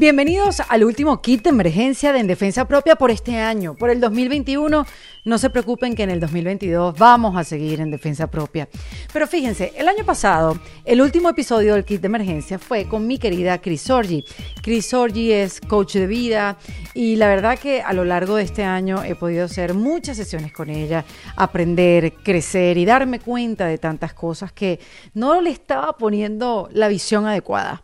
[0.00, 4.00] Bienvenidos al último kit de emergencia de En Defensa Propia por este año, por el
[4.00, 4.86] 2021.
[5.26, 8.66] No se preocupen que en el 2022 vamos a seguir en Defensa Propia.
[9.12, 13.18] Pero fíjense, el año pasado, el último episodio del kit de emergencia fue con mi
[13.18, 14.24] querida Chris Sorgi.
[14.62, 16.56] Chris Sorgi es coach de vida
[16.94, 20.54] y la verdad que a lo largo de este año he podido hacer muchas sesiones
[20.54, 21.04] con ella,
[21.36, 24.80] aprender, crecer y darme cuenta de tantas cosas que
[25.12, 27.82] no le estaba poniendo la visión adecuada.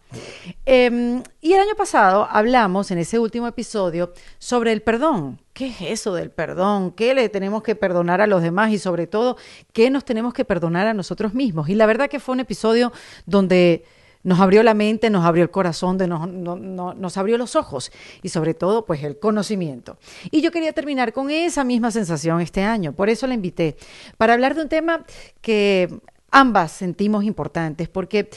[0.64, 5.40] Em, y el año pasado hablamos en ese último episodio sobre el perdón.
[5.52, 6.92] ¿Qué es eso del perdón?
[6.92, 8.72] ¿Qué le tenemos que perdonar a los demás?
[8.72, 9.36] Y sobre todo,
[9.72, 11.68] ¿qué nos tenemos que perdonar a nosotros mismos?
[11.68, 12.92] Y la verdad que fue un episodio
[13.24, 13.84] donde
[14.26, 18.28] nos abrió la mente, nos abrió el corazón, de nos, nos abrió los ojos y
[18.28, 19.98] sobre todo pues el conocimiento.
[20.32, 23.76] Y yo quería terminar con esa misma sensación este año, por eso la invité,
[24.16, 25.04] para hablar de un tema
[25.40, 26.00] que
[26.36, 28.28] ambas sentimos importantes, porque,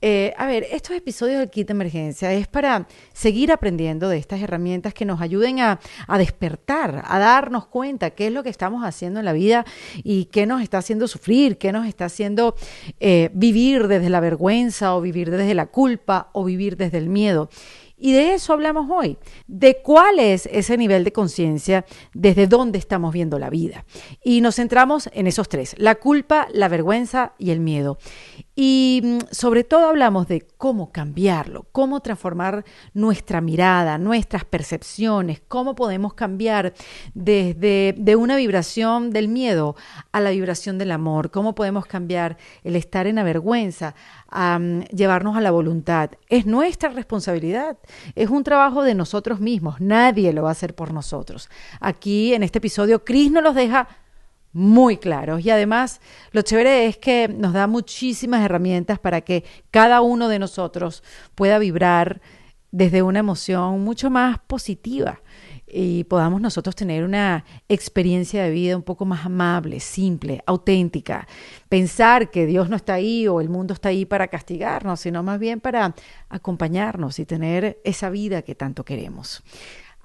[0.00, 4.40] eh, a ver, estos episodios del kit de emergencia es para seguir aprendiendo de estas
[4.40, 5.80] herramientas que nos ayuden a,
[6.18, 9.66] despertar, a darnos cuenta qué es lo que estamos haciendo en la vida
[10.04, 12.54] y qué nos está haciendo sufrir, qué nos está haciendo
[13.00, 17.50] eh, vivir desde la vergüenza o vivir desde la culpa o vivir desde el miedo.
[17.98, 19.18] Y de eso hablamos hoy,
[19.48, 23.84] de cuál es ese nivel de conciencia, desde dónde estamos viendo la vida.
[24.22, 27.98] Y nos centramos en esos tres, la culpa, la vergüenza y el miedo.
[28.60, 35.76] Y mm, sobre todo hablamos de cómo cambiarlo, cómo transformar nuestra mirada, nuestras percepciones, cómo
[35.76, 36.74] podemos cambiar
[37.14, 39.76] desde de una vibración del miedo
[40.10, 43.94] a la vibración del amor, cómo podemos cambiar el estar en la vergüenza
[44.28, 44.58] a
[44.90, 46.10] llevarnos a la voluntad.
[46.28, 47.78] Es nuestra responsabilidad,
[48.16, 51.48] es un trabajo de nosotros mismos, nadie lo va a hacer por nosotros.
[51.78, 53.86] Aquí en este episodio, Cris nos los deja
[54.58, 55.44] muy claros.
[55.44, 56.00] Y además,
[56.32, 61.04] lo chévere es que nos da muchísimas herramientas para que cada uno de nosotros
[61.36, 62.20] pueda vibrar
[62.72, 65.20] desde una emoción mucho más positiva
[65.70, 71.28] y podamos nosotros tener una experiencia de vida un poco más amable, simple, auténtica.
[71.68, 75.38] Pensar que Dios no está ahí o el mundo está ahí para castigarnos, sino más
[75.38, 75.94] bien para
[76.28, 79.42] acompañarnos y tener esa vida que tanto queremos.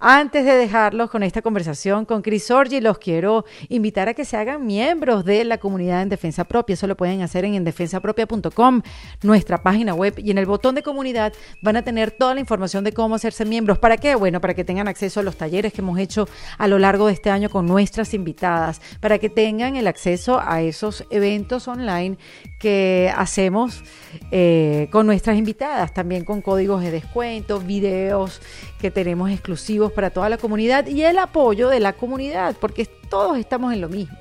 [0.05, 4.35] Antes de dejarlos con esta conversación con Chris Orgi, los quiero invitar a que se
[4.35, 6.73] hagan miembros de la comunidad en Defensa Propia.
[6.73, 8.81] Eso lo pueden hacer en endefensapropia.com,
[9.21, 11.31] nuestra página web, y en el botón de comunidad
[11.61, 13.77] van a tener toda la información de cómo hacerse miembros.
[13.77, 14.15] ¿Para qué?
[14.15, 16.27] Bueno, para que tengan acceso a los talleres que hemos hecho
[16.57, 20.61] a lo largo de este año con nuestras invitadas, para que tengan el acceso a
[20.61, 22.17] esos eventos online
[22.59, 23.85] que hacemos
[24.31, 28.41] eh, con nuestras invitadas, también con códigos de descuento, videos
[28.81, 33.37] que tenemos exclusivos para toda la comunidad y el apoyo de la comunidad, porque todos
[33.37, 34.17] estamos en lo mismo.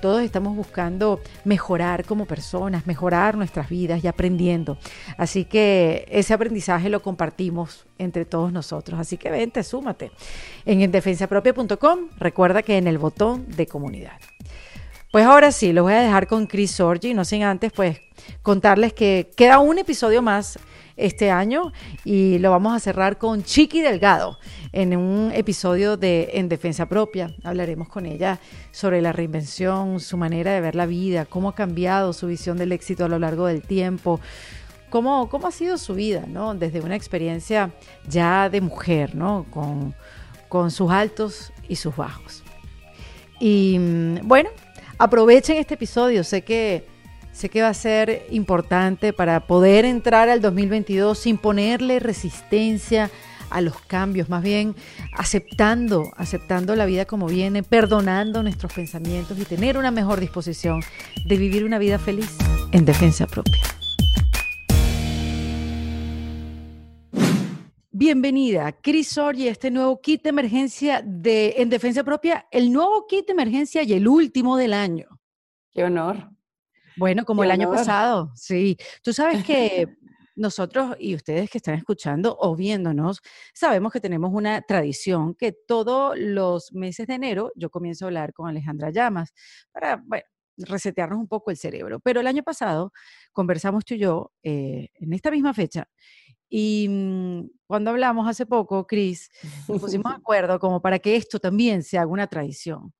[0.00, 4.76] Todos estamos buscando mejorar como personas, mejorar nuestras vidas y aprendiendo.
[5.16, 9.00] Así que ese aprendizaje lo compartimos entre todos nosotros.
[9.00, 10.10] Así que vente, súmate.
[10.66, 14.18] En defensapropia.com, recuerda que en el botón de comunidad.
[15.14, 18.00] Pues ahora sí, lo voy a dejar con Chris Sorgi, no sin antes pues
[18.42, 20.58] contarles que queda un episodio más
[20.96, 21.72] este año
[22.04, 24.40] y lo vamos a cerrar con Chiqui Delgado
[24.72, 27.32] en un episodio de En Defensa Propia.
[27.44, 28.40] Hablaremos con ella
[28.72, 32.72] sobre la reinvención, su manera de ver la vida, cómo ha cambiado su visión del
[32.72, 34.18] éxito a lo largo del tiempo.
[34.90, 36.56] Cómo, cómo ha sido su vida, ¿no?
[36.56, 37.70] Desde una experiencia
[38.08, 39.46] ya de mujer, ¿no?
[39.52, 39.94] Con,
[40.48, 42.42] con sus altos y sus bajos.
[43.38, 44.50] Y mm, bueno,
[44.98, 46.86] aprovechen este episodio, sé que,
[47.32, 53.10] sé que va a ser importante para poder entrar al 2022 sin ponerle resistencia
[53.50, 54.74] a los cambios, más bien
[55.16, 60.80] aceptando, aceptando la vida como viene, perdonando nuestros pensamientos y tener una mejor disposición
[61.24, 62.36] de vivir una vida feliz
[62.72, 63.60] en defensa propia.
[67.96, 73.24] Bienvenida, Cris Orgi, este nuevo kit de emergencia de En Defensa Propia, el nuevo kit
[73.24, 75.20] de emergencia y el último del año.
[75.70, 76.28] Qué honor.
[76.96, 78.76] Bueno, como el año pasado, sí.
[79.00, 79.86] Tú sabes que
[80.34, 83.20] nosotros y ustedes que están escuchando o viéndonos,
[83.54, 88.32] sabemos que tenemos una tradición que todos los meses de enero yo comienzo a hablar
[88.32, 89.32] con Alejandra Llamas
[89.70, 90.24] para, bueno,
[90.56, 92.00] resetearnos un poco el cerebro.
[92.00, 92.92] Pero el año pasado
[93.32, 95.88] conversamos tú y yo eh, en esta misma fecha
[96.48, 99.30] y mm, cuando hablamos hace poco, Cris,
[99.68, 102.92] nos pusimos de acuerdo como para que esto también se haga una tradición.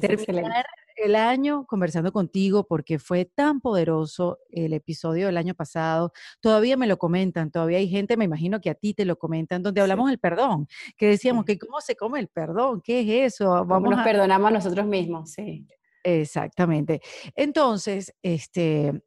[0.00, 6.12] Terminar el año conversando contigo porque fue tan poderoso el episodio del año pasado.
[6.40, 9.62] Todavía me lo comentan, todavía hay gente, me imagino que a ti te lo comentan,
[9.62, 13.64] donde hablamos del perdón, que decíamos que cómo se come el perdón, qué es eso.
[13.64, 15.66] Vamos nos perdonamos a nosotros mismos, sí.
[16.02, 17.00] Exactamente.
[17.34, 19.02] Entonces, este,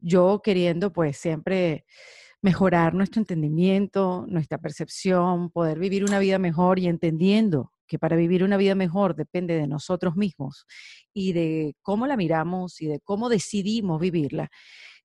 [0.00, 1.84] yo queriendo pues siempre
[2.42, 8.42] mejorar nuestro entendimiento, nuestra percepción, poder vivir una vida mejor y entendiendo que para vivir
[8.42, 10.66] una vida mejor depende de nosotros mismos
[11.14, 14.48] y de cómo la miramos y de cómo decidimos vivirla.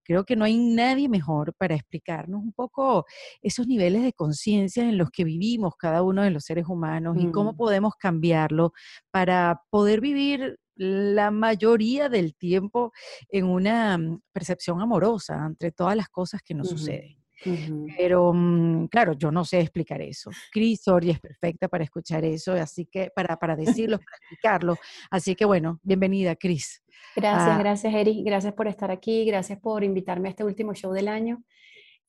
[0.03, 3.05] Creo que no hay nadie mejor para explicarnos un poco
[3.41, 7.29] esos niveles de conciencia en los que vivimos cada uno de los seres humanos y
[7.29, 7.57] cómo mm.
[7.57, 8.71] podemos cambiarlo
[9.11, 12.93] para poder vivir la mayoría del tiempo
[13.29, 17.16] en una mm, percepción amorosa entre todas las cosas que nos suceden.
[17.97, 20.31] Pero mm, claro, yo no sé explicar eso.
[20.51, 24.75] Cris Soria es perfecta para escuchar eso, así que para, para decirlo, para explicarlo.
[25.11, 26.83] Así que bueno, bienvenida, Cris.
[27.15, 27.57] Gracias, ah.
[27.57, 28.25] gracias, Eric.
[28.25, 29.25] Gracias por estar aquí.
[29.25, 31.43] Gracias por invitarme a este último show del año.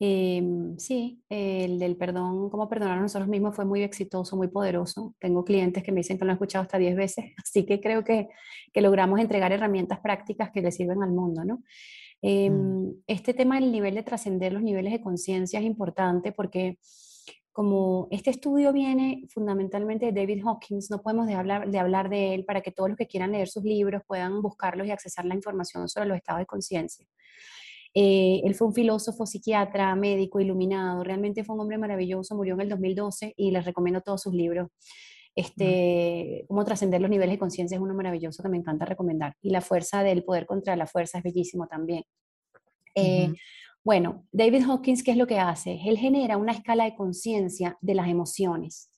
[0.01, 5.15] Em, sí, el del perdón, cómo perdonar a nosotros mismos fue muy exitoso, muy poderoso.
[5.19, 8.05] Tengo clientes que me dicen que lo han escuchado hasta 10 veces, así que creo
[8.05, 8.29] que,
[8.73, 11.63] que logramos entregar herramientas prácticas que le sirven al mundo, ¿no?
[12.23, 12.27] Mm.
[12.29, 16.79] Em, este tema del nivel de trascender los niveles de conciencia es importante porque
[17.53, 22.35] como este estudio viene fundamentalmente de David Hawkins, no podemos de hablar, de hablar de
[22.35, 25.35] él para que todos los que quieran leer sus libros puedan buscarlos y accesar la
[25.35, 27.05] información sobre los estados de conciencia.
[27.95, 32.61] Eh, él fue un filósofo, psiquiatra, médico, iluminado, realmente fue un hombre maravilloso, murió en
[32.61, 34.69] el 2012 y les recomiendo todos sus libros.
[35.39, 39.37] Este, Cómo trascender los niveles de conciencia es uno maravilloso que me encanta recomendar.
[39.41, 42.03] Y la fuerza del poder contra la fuerza es bellísimo también.
[42.97, 43.33] Eh,
[43.85, 45.79] bueno, David Hawkins, ¿qué es lo que hace?
[45.87, 48.91] Él genera una escala de conciencia de las emociones,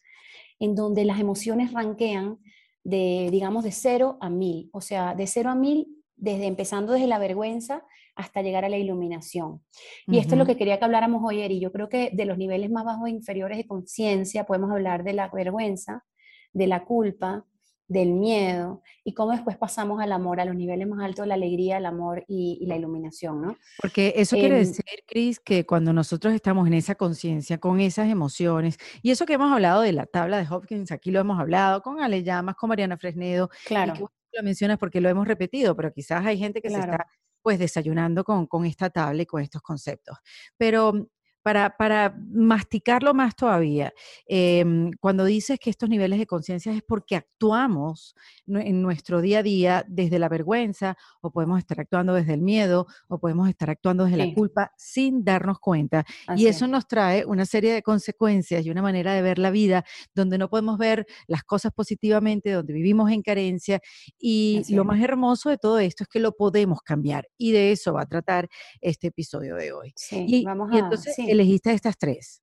[0.58, 2.38] en donde las emociones ranquean
[2.84, 7.06] de, digamos, de 0 a 1000, o sea, de 0 a 1000, desde empezando desde
[7.06, 7.84] la vergüenza
[8.14, 9.62] hasta llegar a la iluminación.
[10.06, 12.38] Y esto es lo que quería que habláramos hoy, y yo creo que de los
[12.38, 16.02] niveles más bajos e inferiores de conciencia podemos hablar de la vergüenza,
[16.52, 17.46] de la culpa,
[17.90, 21.78] del miedo y cómo después pasamos al amor, a los niveles más altos, la alegría,
[21.78, 23.56] el amor y, la iluminación, ¿no?
[23.82, 28.08] Porque eso quiere em, decir, Cris, que cuando nosotros estamos en esa conciencia, con esas
[28.08, 31.82] emociones, y eso que hemos hablado de la tabla de Hopkins, aquí lo hemos hablado
[31.82, 33.94] con Ale Llamas, con Mariana Fresnedo, claro.
[34.32, 37.08] Y lo mencionas porque lo hemos repetido, pero quizás hay gente que se está
[37.42, 40.16] pues desayunando con, con esta tabla y con estos conceptos.
[40.56, 41.08] Pero
[41.42, 43.92] para, para masticarlo más todavía,
[44.26, 48.14] em, cuando dices que estos niveles de conciencia es porque actuamos
[48.46, 52.86] en nuestro día a día desde la vergüenza, o podemos estar actuando desde el miedo,
[53.08, 56.04] o podemos estar actuando desde la culpa sin darnos cuenta.
[56.36, 59.84] y eso nos trae una serie de consecuencias y una manera de ver la vida
[60.14, 63.80] donde no podemos ver las cosas positivamente, donde vivimos en carencia.
[64.18, 67.28] Y lo más hermoso de todo esto es que lo podemos cambiar.
[67.38, 68.48] Y de eso va a tratar
[68.80, 69.92] este episodio de hoy.
[70.10, 72.42] y, vamos a, entonces, elegiste estas tres?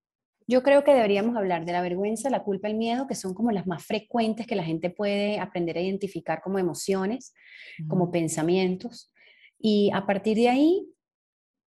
[0.50, 3.52] Yo creo que deberíamos hablar de la vergüenza, la culpa, el miedo, que son como
[3.52, 7.34] las más frecuentes que la gente puede aprender a identificar como emociones,
[7.88, 9.12] como pensamientos.
[9.60, 10.88] Y a partir de ahí,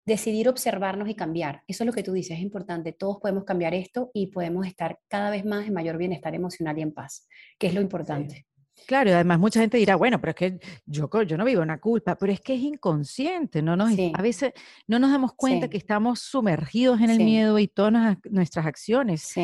[0.04, 1.62] decidir observarnos y cambiar.
[1.66, 2.92] Eso es lo que tú dices, es importante.
[2.92, 6.82] Todos podemos cambiar esto y podemos estar cada vez más en mayor bienestar emocional y
[6.82, 7.28] en paz,
[7.58, 8.47] que es lo importante.
[8.86, 11.78] Claro, y además mucha gente dirá, bueno, pero es que yo, yo no vivo una
[11.78, 13.76] culpa, pero es que es inconsciente, ¿no?
[13.76, 14.52] Nos, A veces
[14.86, 19.34] no nos damos cuenta que estamos sumergidos en el miedo y todas nuestras acciones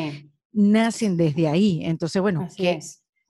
[0.51, 1.81] nacen desde ahí.
[1.83, 2.79] Entonces, bueno, ¿qué,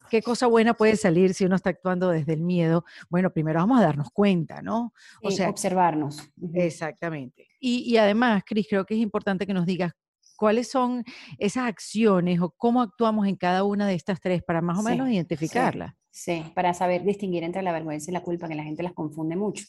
[0.10, 2.86] ¿qué cosa buena puede salir si uno está actuando desde el miedo?
[3.10, 4.94] Bueno, primero vamos a darnos cuenta, ¿no?
[5.22, 6.30] O sea, observarnos.
[6.54, 7.48] Exactamente.
[7.60, 9.94] Y, y además, Cris, creo que es importante que nos digas
[10.36, 11.04] cuáles son
[11.38, 15.10] esas acciones o cómo actuamos en cada una de estas tres para más o menos
[15.10, 15.94] identificarlas.
[16.12, 19.36] Sí, para saber distinguir entre la vergüenza y la culpa, que la gente las confunde
[19.36, 19.66] mucho.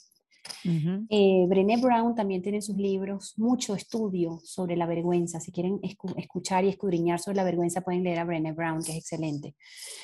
[0.64, 5.40] Eh, Brené Brown también tiene en sus libros mucho estudio sobre la vergüenza.
[5.40, 5.80] Si quieren
[6.16, 9.54] escuchar y escudriñar sobre la vergüenza, pueden leer a Brené Brown, que es excelente.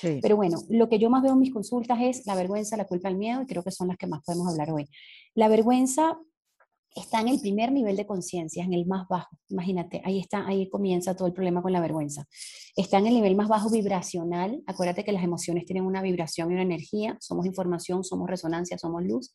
[0.01, 3.09] Pero bueno, lo que yo más veo en mis consultas es la vergüenza, la culpa,
[3.09, 4.89] el miedo, y creo que son las que más podemos hablar hoy.
[5.35, 6.19] La vergüenza
[6.95, 9.37] está en el primer nivel de conciencia, en el más bajo.
[9.49, 12.27] Imagínate, ahí está, ahí comienza todo el problema con la vergüenza.
[12.77, 14.63] Está en el nivel más bajo vibracional.
[14.67, 17.17] Acuérdate que las emociones tienen una vibración y una energía.
[17.21, 19.33] Somos información, somos resonancia, somos luz.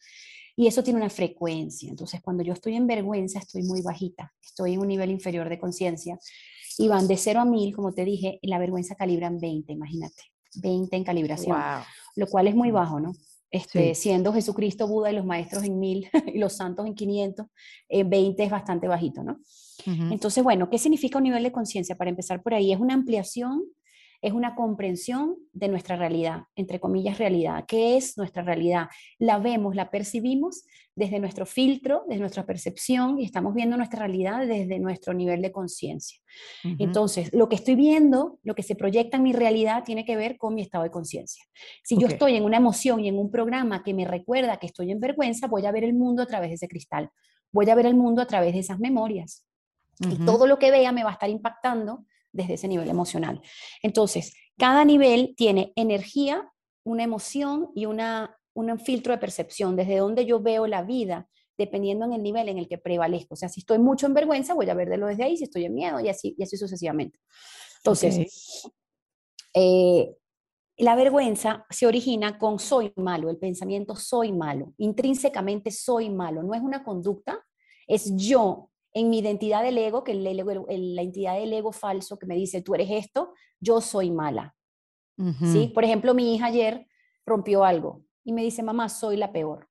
[0.56, 1.90] Y eso tiene una frecuencia.
[1.90, 4.34] Entonces, cuando yo estoy en vergüenza, estoy muy bajita.
[4.44, 6.18] Estoy en un nivel inferior de conciencia.
[6.80, 10.24] Y van de 0 a 1000, como te dije, la vergüenza calibra en 20, imagínate.
[10.56, 11.58] 20 en calibración.
[12.16, 13.14] Lo cual es muy bajo, ¿no?
[13.50, 17.48] Este, siendo Jesucristo, Buda y los maestros en mil y los santos en 500,
[18.06, 19.39] 20 es bastante bajito, ¿no?
[19.86, 21.96] Entonces, bueno, ¿qué significa un nivel de conciencia?
[21.96, 23.63] Para empezar por ahí, es una ampliación
[24.22, 27.66] es una comprensión de nuestra realidad, entre comillas realidad.
[27.68, 28.88] ¿Qué es nuestra realidad?
[29.20, 30.64] La vemos, la percibimos
[30.96, 35.52] desde nuestro filtro, desde nuestra percepción y estamos viendo nuestra realidad desde nuestro nivel de
[35.52, 36.20] conciencia.
[36.80, 40.38] Entonces, lo que estoy viendo, lo que se proyecta en mi realidad tiene que ver
[40.38, 41.44] con mi estado de conciencia.
[41.84, 44.92] Si yo estoy en una emoción y en un programa que me recuerda que estoy
[44.92, 47.12] en vergüenza, voy a ver el mundo a través de ese cristal,
[47.52, 49.46] voy a ver el mundo a través de esas memorias.
[50.00, 53.42] Y todo lo que vea me va a estar impactando desde ese nivel emocional.
[53.82, 56.52] Entonces, cada nivel tiene energía,
[56.84, 62.06] una emoción y una, un filtro de percepción, desde donde yo veo la vida, dependiendo
[62.06, 63.34] en el nivel en el que prevalezco.
[63.34, 65.74] O sea, si estoy mucho en vergüenza, voy a verlo desde ahí, si estoy en
[65.74, 67.20] miedo, y así, y así sucesivamente.
[67.78, 68.64] Entonces,
[69.54, 70.16] eh,
[70.78, 76.54] la vergüenza se origina con soy malo, el pensamiento soy malo, intrínsecamente soy malo, no
[76.54, 77.44] es una conducta,
[77.88, 82.18] es yo en mi identidad del ego, que el ego, la entidad del ego falso
[82.18, 84.56] que me dice, tú eres esto, yo soy mala.
[85.42, 85.72] ¿Sí?
[85.74, 86.88] Por ejemplo, mi hija ayer
[87.25, 89.68] rompió algo y me dice, mamá, soy la peor.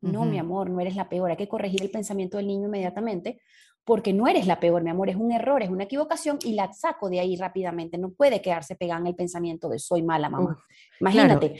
[0.00, 1.30] No, mi amor, no eres la peor.
[1.30, 3.40] Hay que corregir el pensamiento del niño inmediatamente
[3.84, 6.72] porque no eres la peor, mi amor, es un error, es una equivocación y la
[6.72, 7.96] saco de ahí rápidamente.
[7.96, 10.62] No puede quedarse pegada en el pensamiento de soy mala, mamá.
[11.00, 11.58] Imagínate.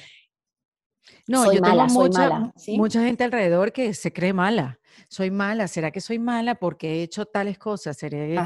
[1.27, 4.79] No, soy yo mala, tengo mucha, mucha gente alrededor que se cree mala.
[5.09, 7.97] Soy mala, ¿será que soy mala porque he hecho tales cosas?
[7.97, 8.37] ¿Seré,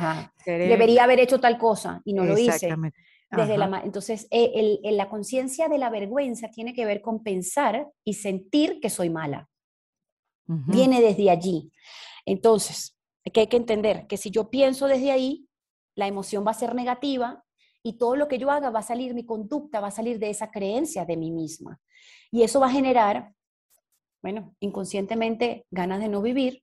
[0.45, 2.75] Debería haber hecho tal cosa y no lo hice.
[3.31, 8.14] Desde la, entonces, eh, la conciencia de la vergüenza tiene que ver con pensar y
[8.14, 9.49] sentir que soy mala.
[10.47, 11.73] Viene desde allí.
[12.26, 12.99] Entonces,
[13.33, 15.49] que hay que entender que si yo pienso desde ahí,
[15.95, 17.42] la emoción va a ser negativa
[17.83, 20.31] y todo lo que yo haga va a salir, mi conducta va a salir de
[20.31, 21.81] esa creencia de mí misma.
[22.31, 23.33] Y eso va a generar,
[24.23, 26.62] bueno, inconscientemente ganas de no vivir.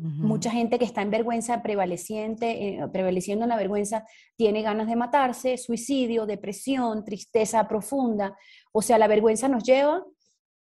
[0.00, 4.94] Mucha gente que está en vergüenza prevaleciente, eh, prevaleciendo en la vergüenza, tiene ganas de
[4.94, 8.38] matarse, suicidio, depresión, tristeza profunda.
[8.70, 10.04] O sea, la vergüenza nos lleva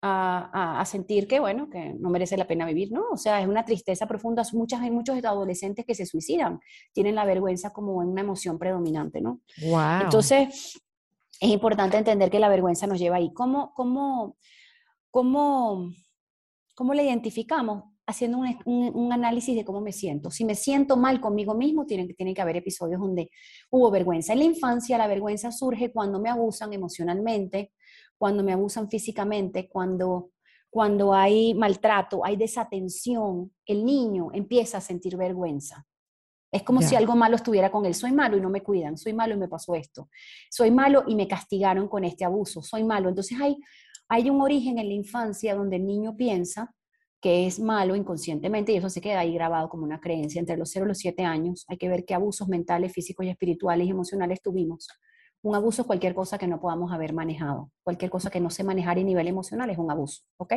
[0.03, 3.05] a, sentir que, bueno, que no merece la pena vivir, ¿no?
[3.13, 4.43] O sea, es una tristeza profunda.
[4.53, 6.61] Muchas, hay muchos adolescentes que se suicidan,
[6.93, 9.41] tienen la vergüenza como una emoción predominante, ¿no?
[9.63, 10.03] Wow.
[10.05, 10.81] Entonces,
[11.41, 13.33] es importante entender que la vergüenza nos lleva ahí.
[13.33, 14.37] ¿Cómo, cómo,
[15.11, 15.91] cómo,
[16.75, 17.85] cómo la identificamos?
[18.09, 20.31] Haciendo un, un, análisis de cómo me siento.
[20.31, 23.31] Si me siento mal conmigo mismo, tienen, tienen que haber episodios donde
[23.69, 24.33] hubo vergüenza.
[24.33, 27.73] En la infancia, la vergüenza surge cuando me abusan emocionalmente,
[28.19, 30.31] cuando me abusan físicamente, cuando,
[30.71, 35.87] cuando hay maltrato, hay desatención, el niño empieza a sentir vergüenza.
[36.53, 37.95] Es como si algo malo estuviera con él.
[37.95, 38.97] Soy malo y no me cuidan.
[38.97, 40.09] Soy malo y me pasó esto.
[40.51, 42.63] Soy malo y me castigaron con este abuso.
[42.63, 43.09] Soy malo.
[43.11, 43.57] Entonces hay,
[44.09, 46.73] hay un origen en la infancia donde el niño piensa
[47.21, 50.71] que es malo inconscientemente y eso se queda ahí grabado como una creencia entre los
[50.71, 51.65] 0 y los 7 años.
[51.69, 54.89] Hay que ver qué abusos mentales, físicos y espirituales y emocionales tuvimos
[55.47, 57.71] un abuso es cualquier cosa que no podamos haber manejado.
[57.85, 60.55] Cualquier cosa que no sé manejar a nivel emocional es un abuso, ¿ok?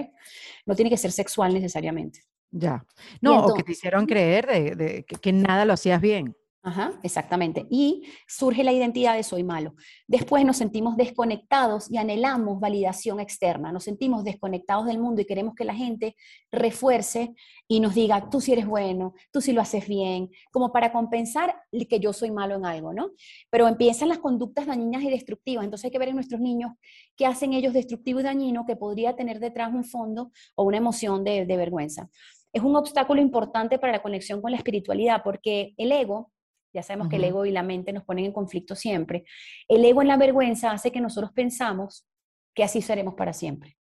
[0.65, 2.22] No tiene que ser sexual necesariamente.
[2.50, 2.84] Ya.
[3.22, 6.36] No, o que te hicieron creer de, que, nada lo hacías bien.
[6.61, 7.65] Ajá, exactamente.
[7.69, 9.75] Y surge la identidad de soy malo.
[10.07, 13.71] Después nos sentimos desconectados y anhelamos validación externa.
[13.71, 16.17] Nos sentimos desconectados del mundo y queremos que la gente
[16.51, 17.33] refuerce
[17.65, 21.55] y nos diga, tú sí eres bueno, tú sí lo haces bien, como para compensar
[21.89, 23.11] que yo soy malo en algo, ¿no?
[23.49, 25.63] Pero empiezan las conductas dañinas y destructivas.
[25.63, 26.73] Entonces hay que ver en nuestros niños
[27.15, 31.23] qué hacen ellos destructivo y dañino que podría tener detrás un fondo o una emoción
[31.23, 32.09] de, de vergüenza.
[32.51, 36.31] Es un obstáculo importante para la conexión con la espiritualidad porque el ego
[36.73, 39.25] ya sabemos que el ego y la mente nos ponen en conflicto siempre.
[39.67, 42.07] El ego en la vergüenza hace que nosotros pensamos
[42.53, 43.77] que así seremos para siempre,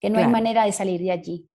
[0.00, 1.48] que no hay manera de salir de allí.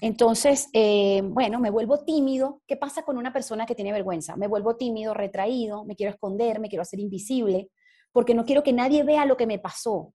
[0.00, 2.60] Entonces, eh, bueno, me vuelvo tímido.
[2.66, 4.36] ¿Qué pasa con una persona que tiene vergüenza?
[4.36, 7.70] Me vuelvo tímido, retraído, me quiero esconder, me quiero hacer invisible,
[8.12, 10.12] porque no quiero que nadie vea lo que me pasó.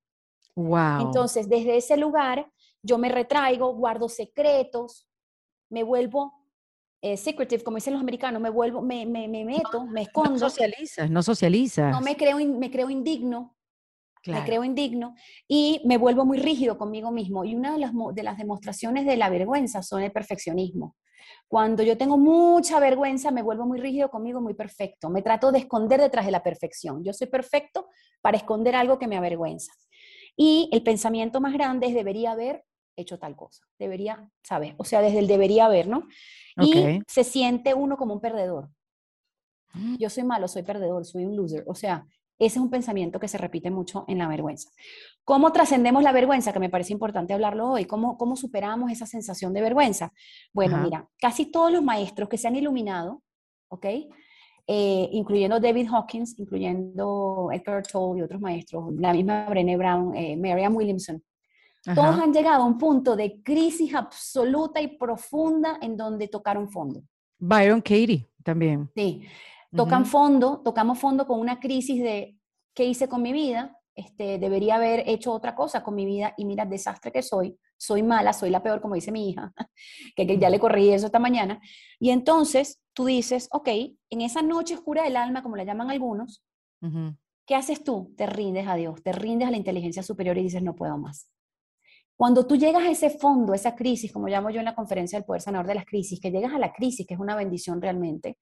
[0.55, 1.01] Wow.
[1.01, 2.51] Entonces, desde ese lugar,
[2.83, 5.07] yo me retraigo, guardo secretos,
[5.69, 6.33] me vuelvo
[7.01, 10.31] eh, secretive, como dicen los americanos, me vuelvo, me, me, me meto, me escondo.
[10.31, 11.91] No socializas, no socializas.
[11.91, 13.55] No me creo, me creo indigno,
[14.27, 15.15] me creo indigno
[15.47, 17.45] y me vuelvo muy rígido conmigo mismo.
[17.45, 20.95] Y una de las, de las demostraciones de la vergüenza son el perfeccionismo.
[21.47, 25.09] Cuando yo tengo mucha vergüenza, me vuelvo muy rígido conmigo, muy perfecto.
[25.09, 27.03] Me trato de esconder detrás de la perfección.
[27.03, 27.87] Yo soy perfecto
[28.21, 29.71] para esconder algo que me avergüenza.
[30.35, 32.63] Y el pensamiento más grande es debería haber
[32.99, 36.07] hecho tal cosa, debería saber, o sea, desde el debería haber, ¿no?
[36.61, 38.69] Y se siente uno como un perdedor.
[39.73, 39.95] Mm.
[39.97, 41.63] Yo soy malo, soy perdedor, soy un loser.
[41.67, 42.05] O sea,
[42.39, 44.69] ese es un pensamiento que se repite mucho en la vergüenza.
[45.25, 46.53] ¿Cómo trascendemos la vergüenza?
[46.53, 47.85] Que me parece importante hablarlo hoy.
[47.85, 50.13] ¿Cómo, cómo superamos esa sensación de vergüenza?
[50.53, 53.21] Bueno, mira, casi todos los maestros que se han iluminado,
[53.67, 53.85] ¿ok?
[54.71, 60.37] Eh, incluyendo David Hawkins, incluyendo Edgar Tolle y otros maestros, la misma Brené Brown, eh,
[60.37, 61.23] Marianne Williamson,
[61.83, 67.03] todos han llegado a un punto de crisis absoluta y profunda en donde tocaron fondo.
[67.37, 68.89] Byron Katie también.
[68.95, 69.23] Sí,
[69.75, 72.37] tocan fondo, tocamos fondo con una crisis de
[72.73, 76.45] qué hice con mi vida, este, debería haber hecho otra cosa con mi vida y
[76.45, 79.51] mira, desastre que soy, soy mala, soy la peor, como dice mi hija,
[80.15, 81.59] que, ya le corrí eso esta mañana.
[81.99, 83.67] Y entonces tú dices, ok,
[84.09, 86.41] en esa noche oscura del alma, como la llaman algunos,
[87.45, 88.13] ¿qué haces tú?
[88.15, 91.29] Te rindes a Dios, te rindes a la inteligencia superior y dices, no puedo más.
[92.19, 95.25] Cuando tú llegas a ese fondo, esa crisis, como llamo yo en la conferencia del
[95.25, 98.37] poder sanador de las crisis, que llegas a la crisis, que es una bendición realmente,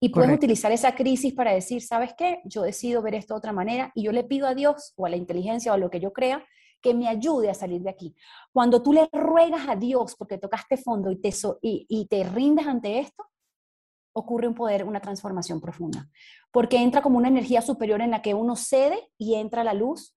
[0.00, 2.40] y puedes utilizar esa crisis para decir, ¿sabes qué?
[2.44, 5.10] Yo decido ver esto de otra manera y yo le pido a Dios o a
[5.10, 6.44] la inteligencia o a lo que yo crea
[6.82, 8.16] que me ayude a salir de aquí.
[8.52, 11.32] Cuando tú le ruegas a Dios porque tocaste fondo y te,
[11.62, 13.22] y, y te rindes ante esto,
[14.12, 16.08] ocurre un poder, una transformación profunda.
[16.50, 20.16] Porque entra como una energía superior en la que uno cede y entra la luz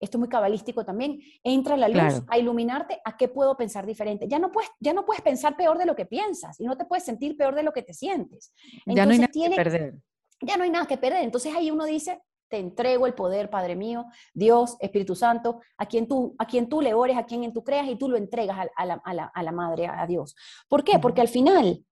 [0.00, 4.26] esto es muy cabalístico también, entra la luz a iluminarte a qué puedo pensar diferente.
[4.26, 6.86] Ya no, puedes, ya no puedes pensar peor de lo que piensas y no te
[6.86, 8.52] puedes sentir peor de lo que te sientes.
[8.86, 9.94] ya no hay nada que perder.
[10.42, 11.22] Ya no hay nada que perder.
[11.22, 16.08] Entonces ahí uno dice, te entrego el poder, Padre mío, Dios, Espíritu Santo, a quien
[16.08, 18.58] tú, a quien tú le ores, a quien en tú creas y tú lo entregas
[18.76, 20.34] a, la, a la, Madre, a Dios.
[20.68, 20.98] ¿Por qué?
[20.98, 21.84] Porque al final,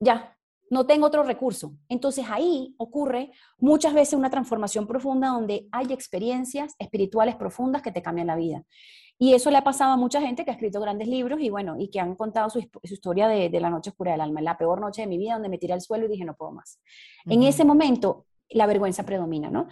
[0.00, 0.33] ya,
[0.74, 1.76] no tengo otro recurso.
[1.88, 8.02] Entonces ahí ocurre muchas veces una transformación profunda donde hay experiencias espirituales profundas que te
[8.02, 8.64] cambian la vida.
[9.16, 11.76] Y eso le ha pasado a mucha gente que ha escrito grandes libros y bueno,
[11.78, 15.02] y que han contado su, historia de, la noche oscura del alma, la peor noche
[15.02, 16.80] de mi vida donde me tiré al suelo y dije no puedo más.
[17.26, 19.68] En ese momento la vergüenza predomina, ¿no?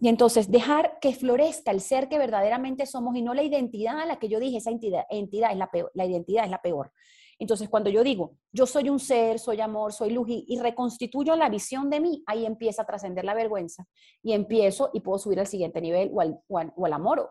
[0.00, 4.06] Y entonces dejar que florezca el ser que verdaderamente somos y no la identidad a
[4.06, 6.92] la que yo dije, esa entidad, entidad es la peor, la identidad es la peor.
[7.38, 11.48] Entonces, cuando yo digo, yo soy un ser, soy amor, soy luz y, reconstituyo la
[11.48, 13.86] visión de mí, ahí empieza a trascender la vergüenza
[14.22, 17.30] y empiezo y puedo subir al siguiente nivel o al, o al, amor.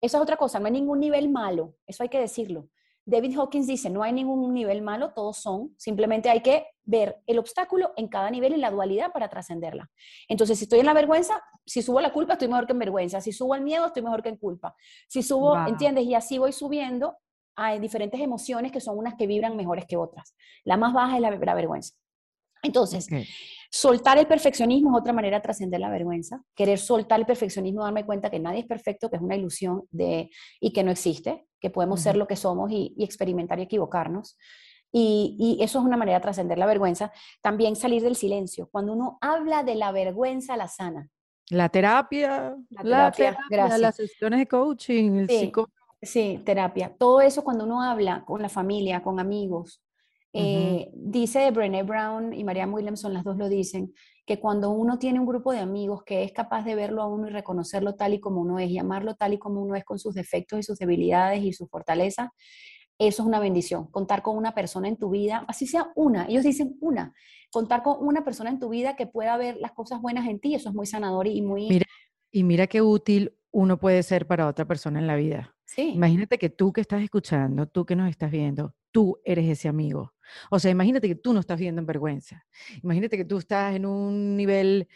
[0.00, 2.68] Eso es otra cosa, no hay ningún nivel malo, eso hay que decirlo.
[3.06, 7.38] David Hawkins dice, no hay ningún nivel malo, todos son, simplemente hay que ver el
[7.38, 9.90] obstáculo en cada nivel y la dualidad para trascenderla.
[10.26, 13.20] Entonces, si estoy en la vergüenza, si subo la culpa, estoy mejor que en vergüenza,
[13.20, 14.74] si subo el miedo, estoy mejor que en culpa.
[15.06, 16.04] Si subo, ¿entiendes?
[16.04, 17.18] Y así voy subiendo
[17.56, 20.34] hay diferentes emociones que son unas que vibran mejores que otras.
[20.64, 21.94] La más baja es la, vergüenza.
[22.62, 23.06] Entonces,
[23.70, 26.42] soltar el perfeccionismo es otra manera de trascender la vergüenza.
[26.54, 30.30] Querer soltar el perfeccionismo, darme cuenta que nadie es perfecto, que es una ilusión de,
[30.60, 34.36] y que no existe, que podemos ser lo que somos y, experimentar y equivocarnos.
[34.90, 37.12] Y, eso es una manera de trascender la vergüenza.
[37.42, 38.68] También salir del silencio.
[38.70, 41.08] Cuando uno habla de la vergüenza, la sana.
[41.50, 46.94] La terapia, la terapia, las sesiones de coaching, el psicólogo Sí, terapia.
[46.98, 49.82] Todo eso cuando uno habla con la familia, con amigos.
[50.36, 53.94] Eh, dice Brené Brown y Marianne Williamson, las dos lo dicen,
[54.26, 57.28] que cuando uno tiene un grupo de amigos que es capaz de verlo a uno
[57.28, 60.00] y reconocerlo tal y como uno es, y amarlo tal y como uno es con
[60.00, 62.30] sus defectos y sus debilidades y sus fortalezas,
[62.98, 63.88] eso es una bendición.
[63.92, 67.14] Contar con una persona en tu vida, así sea una, ellos dicen una,
[67.52, 70.56] contar con una persona en tu vida que pueda ver las cosas buenas en ti,
[70.56, 71.68] eso es muy sanador y muy...
[71.68, 71.86] Mira,
[72.32, 75.53] y mira qué útil uno puede ser para otra persona en la vida.
[75.92, 80.13] Imagínate que tú que estás escuchando, tú que nos estás viendo, tú eres ese amigo.
[80.50, 82.44] O sea, imagínate que tú no estás viendo en vergüenza.
[82.82, 84.88] Imagínate que tú estás en un nivel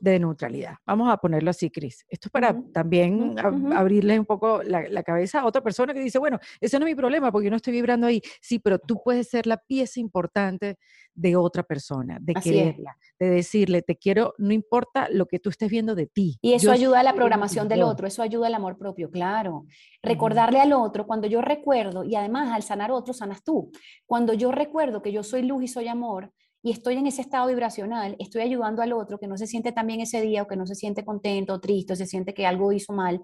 [0.00, 0.76] de neutralidad.
[0.86, 2.04] Vamos a ponerlo así, Cris.
[2.08, 3.36] Esto es para también
[3.74, 6.96] abrirle un poco la, cabeza a otra persona que dice, bueno, ese no es mi
[6.96, 8.20] problema porque yo no estoy vibrando ahí.
[8.40, 10.78] Sí, pero tú puedes ser la pieza importante
[11.14, 15.68] de otra persona, de quererla, de decirle, te quiero, no importa lo que tú estés
[15.68, 16.38] viendo de ti.
[16.40, 19.66] Y eso ayuda a la programación del otro, eso ayuda al amor propio, claro.
[20.00, 23.72] Recordarle al otro, cuando yo recuerdo, y además al sanar otro, sanas tú.
[24.06, 24.67] Cuando yo recuerdo
[25.02, 28.82] que yo soy luz y soy amor, y estoy en ese estado vibracional, estoy ayudando
[28.82, 31.04] al otro que no se siente tan bien ese día o que no se siente
[31.04, 33.22] contento o triste o se siente que algo hizo mal,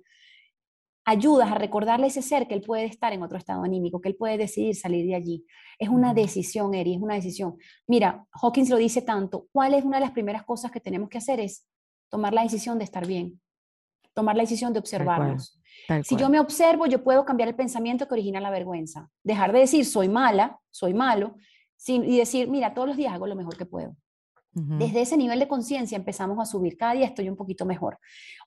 [1.05, 4.09] ayudas a recordarle a ese ser que él puede estar en otro estado anímico, que
[4.09, 5.45] él puede decidir salir de allí.
[5.79, 7.57] Es una decisión, Eri, es una decisión.
[7.87, 11.19] Mira, Hawkins lo dice tanto, ¿cuál es una de las primeras cosas que tenemos que
[11.19, 11.41] hacer?
[11.41, 11.67] Es
[12.09, 13.41] tomar la decisión de estar bien,
[14.15, 15.61] tomar la decisión de observarnos.
[16.03, 19.61] Si yo me observo, yo puedo cambiar el pensamiento que origina la vergüenza, dejar de
[19.61, 21.37] decir soy mala, soy malo,
[21.87, 23.97] y decir, mira, todos los días hago lo mejor que puedo.
[24.57, 26.77] Desde ese nivel de conciencia empezamos a subir.
[26.77, 27.99] Cada día estoy un poquito mejor.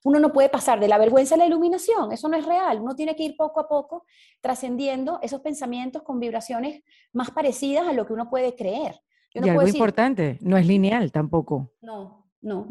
[0.04, 2.12] Uno no puede pasar de la vergüenza a la iluminación.
[2.12, 2.80] Eso no es real.
[2.80, 4.06] Uno tiene que ir poco a poco
[4.40, 8.98] trascendiendo esos pensamientos con vibraciones más parecidas a lo que uno puede creer.
[9.34, 11.72] y algo importante, no es lineal tampoco.
[11.82, 12.66] No, no.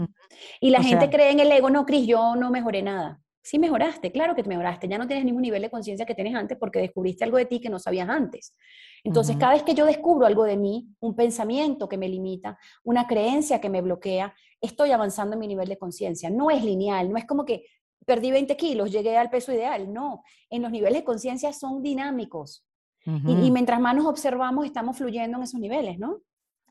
[0.59, 3.21] Y la gente cree en el ego, no, Cris, yo no mejoré nada.
[3.47, 4.89] Sí mejoraste, claro que te mejoraste.
[4.89, 7.61] Ya no tienes ningún nivel de conciencia que tienes antes porque descubriste algo de ti
[7.61, 8.53] que no sabías antes.
[9.05, 13.07] Entonces, cada vez que yo descubro algo de mí, un pensamiento que me limita, una
[13.07, 16.29] creencia que me bloquea, estoy avanzando en mi nivel de conciencia.
[16.29, 17.63] No es lineal, no es como que
[18.05, 19.93] perdí 20 kilos, llegué al peso ideal.
[19.93, 22.65] No, en los niveles de conciencia son dinámicos.
[23.05, 26.19] y, mientras más nos observamos, estamos fluyendo en esos niveles, ¿no?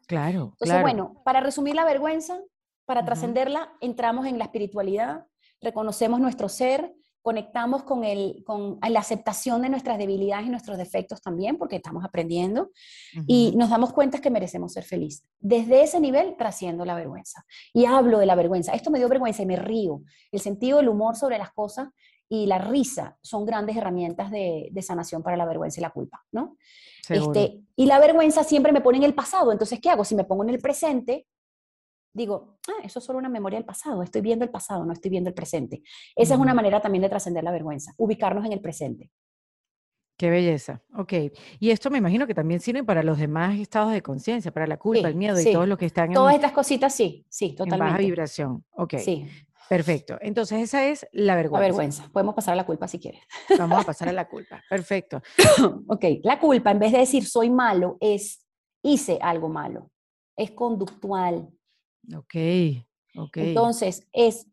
[0.07, 0.53] Claro.
[0.61, 2.39] Entonces, bueno, para resumir la vergüenza,
[2.85, 5.25] para trascenderla, entramos en la espiritualidad,
[5.61, 6.95] reconocemos nuestro ser,
[7.27, 12.05] conectamos con, el, con la aceptación de nuestras debilidades y nuestros defectos también, porque estamos
[12.05, 12.71] aprendiendo,
[13.27, 15.27] y nos damos cuenta que merecemos ser felices.
[15.41, 17.45] Desde ese nivel trasciendo la vergüenza.
[17.73, 18.75] Y hablo de la vergüenza.
[18.75, 20.03] Esto me dio vergüenza y me río.
[20.31, 21.89] El sentido del humor sobre las cosas
[22.29, 26.57] y la risa son grandes herramientas de, sanación para la vergüenza y la culpa, ¿no?
[27.09, 29.51] Este, y la vergüenza siempre me pone en el pasado.
[29.51, 30.05] Entonces, ¿qué hago?
[30.05, 31.27] Si me pongo en el presente,
[32.17, 35.11] digo, ah, eso es solo una memoria del pasado, estoy viendo el pasado, no estoy
[35.11, 35.83] viendo el presente.
[36.15, 39.11] Esa es una manera también de trascender la vergüenza, ubicarnos en el presente.
[40.19, 40.83] Qué belleza.
[40.97, 41.13] Ok.
[41.61, 44.79] Y esto me imagino que también sirve para los demás estados de conciencia, para la
[44.79, 46.15] culpa, el miedo y todo lo que están en.
[46.15, 47.85] Todas estas cositas, sí, sí, totalmente.
[47.85, 48.65] En baja vibración.
[48.73, 48.95] Ok.
[48.97, 49.27] Sí.
[49.69, 50.17] Perfecto.
[50.23, 51.61] Entonces, esa es la vergüenza.
[51.61, 52.09] La vergüenza.
[52.13, 53.21] Podemos pasar a la culpa si quieres.
[53.59, 54.63] Vamos a pasar a la culpa.
[54.71, 55.21] Perfecto.
[55.87, 56.05] ok.
[56.23, 58.47] La culpa, en vez de decir soy malo, es
[58.83, 59.91] hice algo malo.
[60.35, 61.51] Es conductual.
[62.15, 62.35] Ok,
[63.17, 63.37] ok.
[63.39, 64.47] Entonces, es,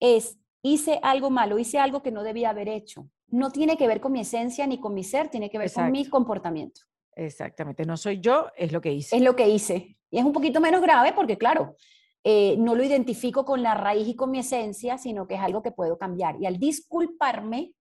[0.00, 3.08] es, hice algo malo, hice algo que no debía haber hecho.
[3.28, 5.90] No tiene que ver con mi esencia ni con mi ser, tiene que ver con
[5.90, 6.82] mi comportamiento.
[7.14, 9.16] Exactamente, no soy yo, es lo que hice.
[9.16, 9.96] Es lo que hice.
[10.10, 11.76] Y es un poquito menos grave porque, claro,
[12.24, 15.62] eh, no lo identifico con la raíz y con mi esencia, sino que es algo
[15.62, 16.36] que puedo cambiar.
[16.40, 17.72] Y al disculparme,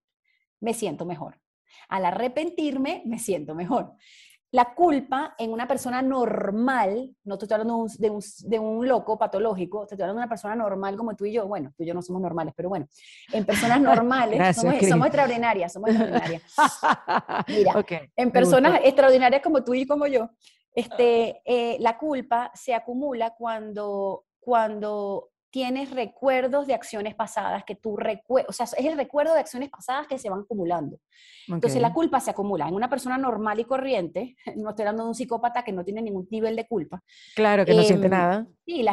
[0.60, 1.40] me siento mejor.
[1.90, 3.94] Al arrepentirme, me siento mejor.
[4.52, 9.84] La culpa en una persona normal, no estoy hablando de un, de un, loco patológico,
[9.84, 12.02] estoy hablando de una persona normal como tú y yo, bueno, tú y yo no
[12.02, 12.88] somos normales, pero bueno,
[13.32, 16.44] en personas normales somos, extraordinarias, somos extraordinarias.
[17.48, 17.86] Mira,
[18.16, 20.30] en personas extraordinarias como tú y como yo,
[20.76, 27.98] este, eh, la culpa se acumula cuando, cuando tienes recuerdos de acciones pasadas que tú
[27.98, 30.98] recuerdas, o sea, es el recuerdo de acciones pasadas que se van acumulando.
[31.48, 35.10] Entonces la culpa se acumula en una persona normal y corriente, no estoy hablando de
[35.10, 37.04] un psicópata que no tiene ningún nivel de culpa.
[37.36, 38.48] Claro, que no siente em, nada.
[38.66, 38.86] Sí,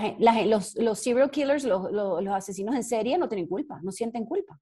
[0.47, 4.59] los, los, serial killers, los, los, asesinos en serie no tienen culpa, no sienten culpa.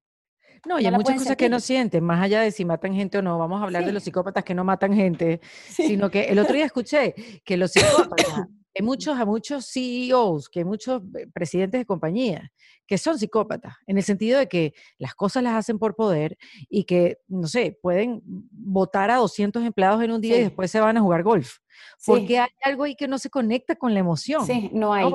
[0.65, 3.21] No, y hay muchas cosas que no sienten, más allá de si matan gente o
[3.21, 3.37] no.
[3.37, 6.65] Vamos a hablar de los psicópatas que no matan gente, sino que el otro día
[6.65, 8.27] escuché que los psicópatas
[8.77, 12.49] hay muchos, a muchos CEOs, que muchos eh, presidentes de compañías
[12.87, 16.37] que son psicópatas, en el sentido de que las cosas las hacen por poder
[16.69, 20.79] y que, no sé, pueden votar a 200 empleados en un día y después se
[20.79, 21.57] van a jugar golf.
[22.05, 24.45] Porque hay algo ahí que no se conecta con la emoción.
[24.45, 25.05] Sí, no hay.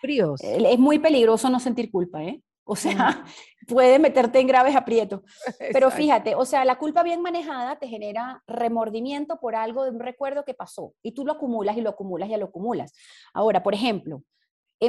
[0.00, 0.40] fríos.
[0.42, 2.42] Es muy peligroso no sentir culpa, ¿eh?
[2.64, 3.24] O sea,
[3.70, 5.20] puede meterte en graves aprietos.
[5.72, 10.00] Pero fíjate, o sea, la culpa bien manejada te genera remordimiento por algo de un
[10.00, 12.92] recuerdo que pasó y tú lo acumulas y lo acumulas y lo acumulas.
[13.32, 14.22] Ahora, por ejemplo,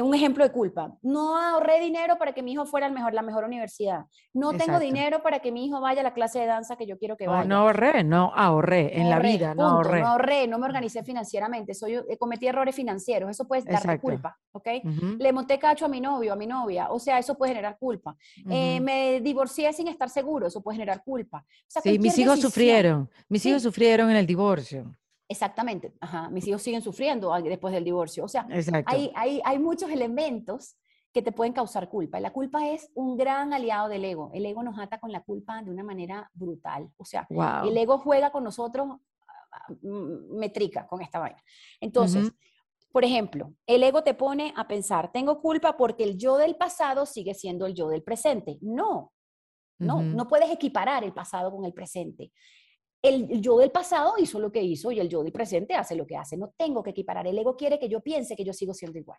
[0.00, 0.96] un ejemplo de culpa.
[1.02, 4.06] No ahorré dinero para que mi hijo fuera el mejor, la mejor universidad.
[4.32, 6.98] No tengo dinero para que mi hijo vaya a la clase de danza que yo
[6.98, 7.44] quiero que vaya.
[7.44, 10.00] No, ahorré, no ahorré en la vida, no ahorré.
[10.00, 14.38] No ahorré, no me organicé financieramente, soy, eh, cometí errores financieros, eso puede dar culpa,
[14.52, 14.68] ¿ok?
[15.18, 18.16] Le monté cacho a mi novio, a mi novia, o sea, eso puede generar culpa.
[18.48, 21.44] Eh, me divorcié sin estar seguro, eso puede generar culpa.
[21.66, 24.94] sí, mis hijos sufrieron, mis hijos sufrieron en el divorcio.
[25.32, 26.28] Exactamente, Ajá.
[26.28, 28.24] mis hijos siguen sufriendo después del divorcio.
[28.24, 28.46] O sea,
[28.84, 30.76] hay, hay, hay, muchos elementos
[31.12, 32.20] que te pueden causar culpa.
[32.20, 34.30] La culpa es un gran aliado del ego.
[34.34, 36.90] El ego nos ata con la culpa de una manera brutal.
[36.98, 37.26] O sea,
[37.64, 38.86] el ego juega con nosotros
[39.80, 41.42] mm, metrica con esta vaina.
[41.80, 42.30] Entonces,
[42.90, 47.06] por ejemplo, el ego te pone a pensar, tengo culpa porque el yo del pasado
[47.06, 48.58] sigue siendo el yo del presente.
[48.60, 49.12] No,
[49.78, 52.32] no, no puedes equiparar el pasado con el presente
[53.02, 56.06] el yo del pasado hizo lo que hizo y el yo del presente hace lo
[56.06, 56.36] que hace.
[56.36, 57.26] No tengo que equiparar.
[57.26, 59.18] El ego quiere que yo piense que yo sigo siendo igual.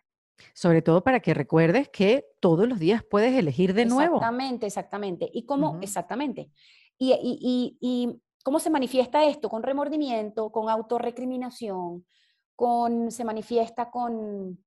[0.54, 4.16] Sobre todo para que recuerdes que todos los días puedes elegir de nuevo.
[4.16, 5.30] Exactamente, exactamente.
[5.32, 5.78] ¿Y cómo?
[5.82, 6.50] Exactamente.
[6.96, 9.50] Y, y, y, cómo se manifiesta esto?
[9.50, 12.06] Con remordimiento, con autorrecriminación,
[12.56, 14.64] con, se manifiesta con,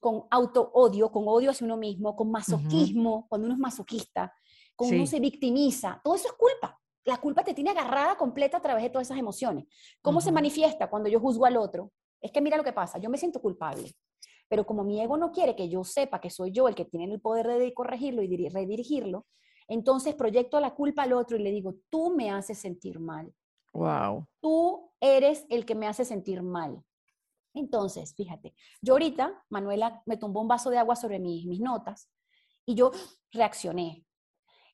[0.00, 4.34] con auto-odio, con odio hacia uno mismo, con masoquismo, cuando uno es masoquista,
[4.74, 6.00] cuando uno se victimiza.
[6.02, 9.18] Todo eso es culpa la culpa te tiene agarrada completa a través de todas esas
[9.18, 9.64] emociones.
[10.00, 11.92] ¿Cómo se manifiesta cuando yo juzgo al otro?
[12.20, 13.92] Es que mira lo que pasa, yo me siento culpable,
[14.48, 17.12] pero como mi ego no quiere que yo sepa que soy yo el que tiene
[17.12, 19.26] el poder de corregirlo y redirigirlo,
[19.66, 23.32] entonces proyecto la culpa al otro y le digo, tú me haces sentir mal.
[23.72, 24.26] Wow.
[24.40, 26.82] Tú eres el que me hace sentir mal.
[27.54, 32.08] Entonces, fíjate, yo ahorita, Manuela me tumbó un vaso de agua sobre mis, mis notas
[32.64, 32.92] y yo
[33.30, 34.04] reaccioné.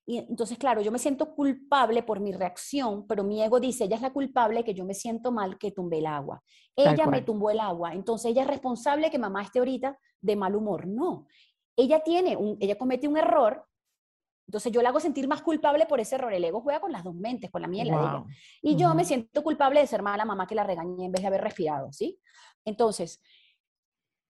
[0.09, 3.97] Y entonces, claro, yo me siento culpable por mi reacción, pero mi ego dice, ella
[3.97, 6.43] es la culpable que yo me siento mal que tumbé el agua.
[6.75, 10.57] Ella me tumbó el agua, entonces ella es responsable que mamá esté ahorita de mal
[10.57, 10.87] humor.
[10.87, 11.27] No,
[11.77, 13.67] ella tiene un, ella comete un error,
[14.47, 16.33] entonces yo la hago sentir más culpable por ese error.
[16.33, 18.25] El ego juega con las dos mentes, con la mía y la de ella.
[18.63, 21.29] Y yo me siento culpable de ser mala mamá que la regañé en vez de
[21.29, 22.19] haber respirado, ¿sí?
[22.65, 23.21] Entonces,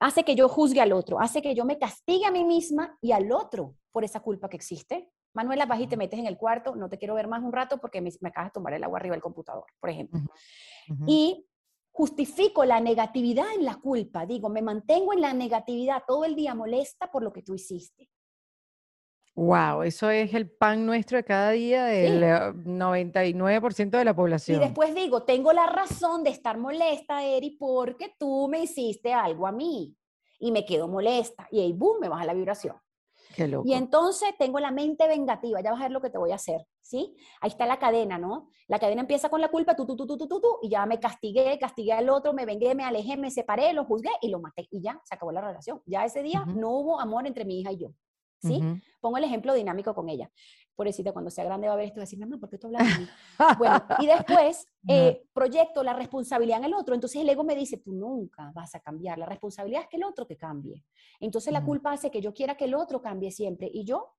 [0.00, 3.12] hace que yo juzgue al otro, hace que yo me castigue a mí misma y
[3.12, 5.08] al otro por esa culpa que existe.
[5.38, 7.78] Manuela, vas y te metes en el cuarto, no te quiero ver más un rato
[7.78, 10.20] porque me, acabas de tomar el agua arriba del computador, por ejemplo.
[11.06, 11.46] Y
[11.92, 16.56] justifico la negatividad en la culpa, digo, me mantengo en la negatividad todo el día
[16.56, 18.10] molesta por lo que tú hiciste.
[19.36, 24.56] Wow, eso es el pan nuestro de cada día del 99% de la población.
[24.56, 29.46] Y después digo, tengo la razón de estar molesta, Eri, porque tú me hiciste algo
[29.46, 29.96] a mí
[30.40, 31.46] y me quedo molesta.
[31.52, 32.74] Y ahí, boom, me baja la vibración.
[33.38, 33.68] Qué loco.
[33.68, 36.34] Y entonces tengo la mente vengativa, ya vas a ver lo que te voy a
[36.34, 37.14] hacer, ¿sí?
[37.40, 38.50] Ahí está la cadena, ¿no?
[38.66, 40.84] La cadena empieza con la culpa, tú, tú, tú, tú, tú, tú, tú, y ya
[40.86, 44.40] me castigué, castigué al otro, me vengué, me alejé, me separé, lo juzgué y lo
[44.40, 44.66] maté.
[44.72, 45.80] Y ya, se acabó la relación.
[45.86, 47.88] Ya ese día no hubo amor entre mi hija y yo.
[48.42, 48.60] ¿sí?
[49.00, 50.30] Pongo el ejemplo dinámico con ella.
[50.78, 52.56] Pobrecita, cuando sea grande va a ver esto y va a decir, mamá, ¿por qué
[52.56, 53.08] tú hablas de mí?
[53.58, 56.94] bueno, y después eh, proyecto la responsabilidad en el otro.
[56.94, 59.18] Entonces el ego me dice, tú nunca vas a cambiar.
[59.18, 60.84] La responsabilidad es que el otro te cambie.
[61.18, 64.14] Entonces la culpa hace que yo quiera que el otro cambie siempre y yo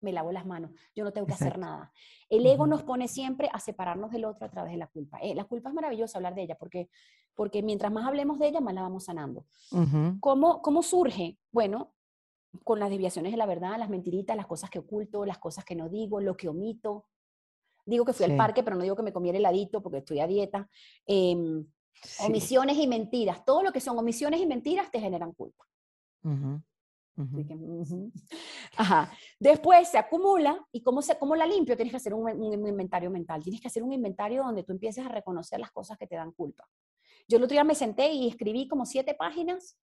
[0.00, 0.72] me lavo las manos.
[0.92, 1.92] Yo no tengo que hacer nada.
[2.28, 5.18] El ego nos pone siempre a separarnos del otro a través de la culpa.
[5.18, 6.88] Eh, la culpa es maravillosa hablar de ella porque,
[7.36, 9.46] porque mientras más hablemos de ella, más la vamos sanando.
[10.18, 11.38] ¿Cómo, ¿Cómo surge?
[11.52, 11.94] Bueno,
[12.64, 15.74] con las desviaciones de la verdad, las mentiritas, las cosas que oculto, las cosas que
[15.74, 17.06] no digo, lo que omito.
[17.84, 20.20] Digo que fui al parque, pero no digo que me comí el heladito porque estoy
[20.20, 20.68] a dieta.
[21.06, 21.64] Em,
[22.20, 23.44] omisiones y mentiras.
[23.44, 25.64] Todo lo que son omisiones y mentiras te generan culpa.
[28.76, 29.10] Ajá.
[29.38, 31.76] Después se acumula y ¿cómo, se, cómo la limpio?
[31.76, 33.42] Tienes que hacer un, un, inventario mental.
[33.42, 36.32] Tienes que hacer un inventario donde tú empieces a reconocer las cosas que te dan
[36.32, 36.68] culpa.
[37.28, 39.78] Yo el otro día me senté y escribí como siete páginas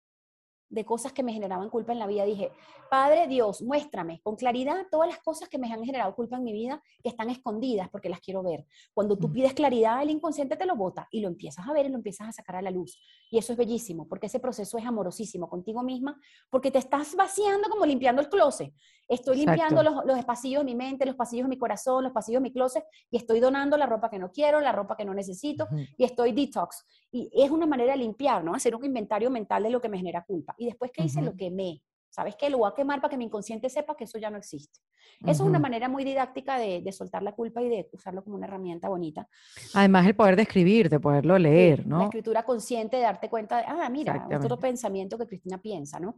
[0.70, 2.50] de cosas que me generaban culpa en la vida, dije,
[2.88, 6.52] Padre Dios, muéstrame con claridad todas las cosas que me han generado culpa en mi
[6.52, 8.66] vida, que están escondidas porque las quiero ver.
[8.94, 11.88] Cuando tú pides claridad, el inconsciente te lo bota y lo empiezas a ver y
[11.90, 12.98] lo empiezas a sacar a la luz.
[13.30, 17.68] Y eso es bellísimo, porque ese proceso es amorosísimo contigo misma, porque te estás vaciando
[17.68, 18.72] como limpiando el closet.
[19.10, 22.40] Estoy limpiando los, los pasillos de mi mente, los pasillos de mi corazón, los pasillos
[22.40, 25.12] de mi closet, y estoy donando la ropa que no quiero, la ropa que no
[25.12, 26.86] necesito, y estoy detox.
[27.10, 28.54] Y es una manera de limpiar, ¿no?
[28.54, 31.34] Hacer un inventario mental de lo que me genera culpa y después que hice lo
[31.34, 31.82] quemé.
[32.08, 32.50] ¿Sabes qué?
[32.50, 34.80] Lo voy a quemar para que mi inconsciente sepa que eso ya no existe.
[35.20, 38.36] Eso es una manera muy didáctica de, de, soltar la culpa y de usarlo como
[38.36, 39.28] una herramienta bonita.
[39.74, 41.98] Además, el poder de escribir, de poderlo leer, ¿no?
[41.98, 46.16] La escritura consciente, de darte cuenta de, ah, mira, otro pensamiento que Cristina piensa, ¿no?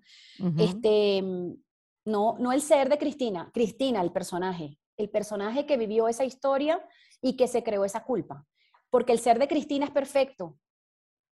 [0.58, 1.22] Este,
[2.04, 6.84] no, no el ser de Cristina, Cristina, el personaje, el personaje que vivió esa historia
[7.20, 8.46] y que se creó esa culpa.
[8.90, 10.58] Porque el ser de Cristina es perfecto,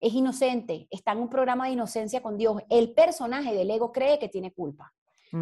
[0.00, 2.62] es inocente, está en un programa de inocencia con Dios.
[2.68, 4.92] El personaje del ego cree que tiene culpa.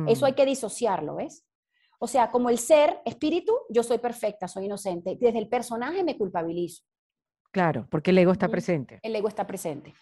[0.06, 0.35] Eso hay mm.
[0.37, 1.44] que disociarlo, ¿ves?
[1.98, 5.16] O sea, como el ser, espíritu, yo soy perfecta, soy inocente.
[5.20, 6.82] Desde el personaje me culpabilizo.
[7.52, 8.98] Claro, porque el ego está presente.
[9.02, 9.94] El ego está presente.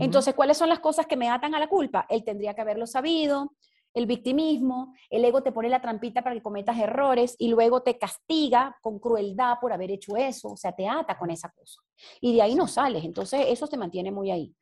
[0.00, 2.04] Entonces, ¿cuáles son las cosas que me atan a la culpa?
[2.08, 3.54] Él tendría que haberlo sabido,
[3.96, 7.96] el victimismo, el ego te pone la trampita para que cometas errores y luego te
[7.96, 11.80] castiga con crueldad por haber hecho eso, o sea, te ata con esa cosa.
[12.20, 14.54] Y de ahí no sales, entonces eso te mantiene muy ahí.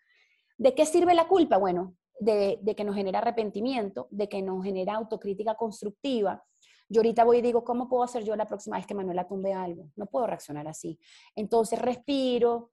[0.56, 1.56] ¿De qué sirve la culpa?
[1.56, 6.40] Bueno, de, que nos genera arrepentimiento, de que nos genera autocrítica constructiva,
[6.88, 9.52] yo ahorita voy y digo, ¿cómo puedo hacer yo la próxima vez que Manuela tumbe
[9.52, 9.90] algo?
[9.96, 10.96] No puedo reaccionar así.
[11.34, 12.70] Entonces respiro,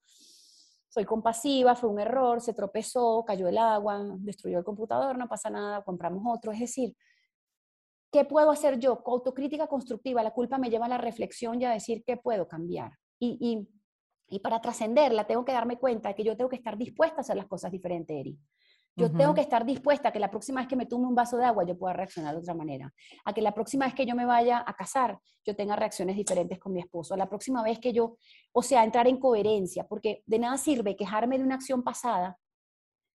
[0.92, 5.50] soy compasiva, fue un error, se tropezó, cayó el agua, destruyó el computador, no pasa
[5.50, 6.52] nada, compramos otro.
[6.52, 6.98] Es decir,
[8.12, 9.02] ¿qué puedo hacer yo?
[9.06, 12.92] Autocrítica constructiva, la culpa me lleva a la reflexión y a decir qué puedo cambiar.
[13.20, 16.78] Y, y, y para trascenderla, tengo que darme cuenta de que yo tengo que estar
[16.78, 18.38] dispuesta a hacer las cosas diferentes, Eri.
[18.96, 21.38] Yo tengo que estar dispuesta a que la próxima vez que me tome un vaso
[21.38, 22.94] de agua yo pueda reaccionar de otra manera.
[23.24, 26.60] A que la próxima vez que yo me vaya a casar yo tenga reacciones diferentes
[26.60, 27.14] con mi esposo.
[27.14, 28.18] A la próxima vez que yo,
[28.52, 32.38] o sea, entrar en coherencia, porque de nada sirve quejarme de una acción pasada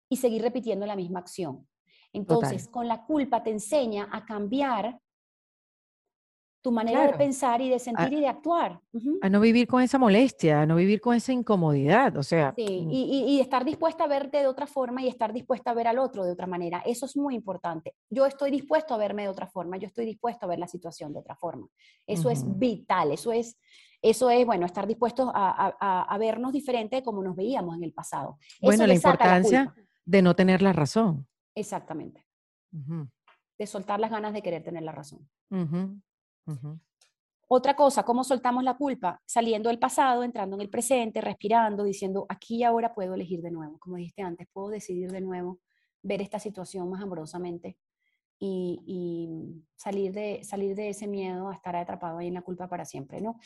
[0.09, 1.67] y seguir repitiendo la misma acción.
[2.13, 5.01] Entonces, con la culpa te enseña a cambiar
[6.65, 8.81] tu manera de pensar y de sentir y de actuar.
[9.21, 12.55] A no vivir con esa molestia, a no vivir con esa incomodidad, o sea.
[12.57, 12.91] Sí, mm.
[12.91, 15.99] y, y, estar dispuesta a verte de otra forma y estar dispuesta a ver al
[15.99, 16.83] otro de otra manera.
[16.87, 17.95] Eso es muy importante.
[18.09, 21.13] Yo estoy dispuesto a verme de otra forma, yo estoy dispuesto a ver la situación
[21.13, 21.69] de otra forma.
[22.07, 23.59] Eso es vital, eso es,
[24.01, 27.85] eso es, bueno, estar dispuestos a, a, a, vernos diferente de como nos veíamos en
[27.85, 28.39] el pasado.
[28.63, 29.75] Bueno, la importancia
[30.07, 31.29] de no tener la razón.
[31.55, 32.25] Exactamente.
[33.59, 35.29] De soltar las ganas de querer tener la razón.
[37.47, 39.21] Otra cosa, ¿cómo soltamos la culpa?
[39.27, 43.51] Saliendo del pasado, entrando en el presente, respirando, diciendo, aquí y ahora puedo elegir de
[43.51, 43.79] nuevo.
[43.79, 45.61] Como dijiste antes, puedo decidir de nuevo,
[46.03, 47.77] ver esta situación más amorosamente
[48.39, 52.85] y, salir, de, salir de ese miedo a estar atrapado ahí en la culpa para
[52.85, 53.39] siempre, ¿no?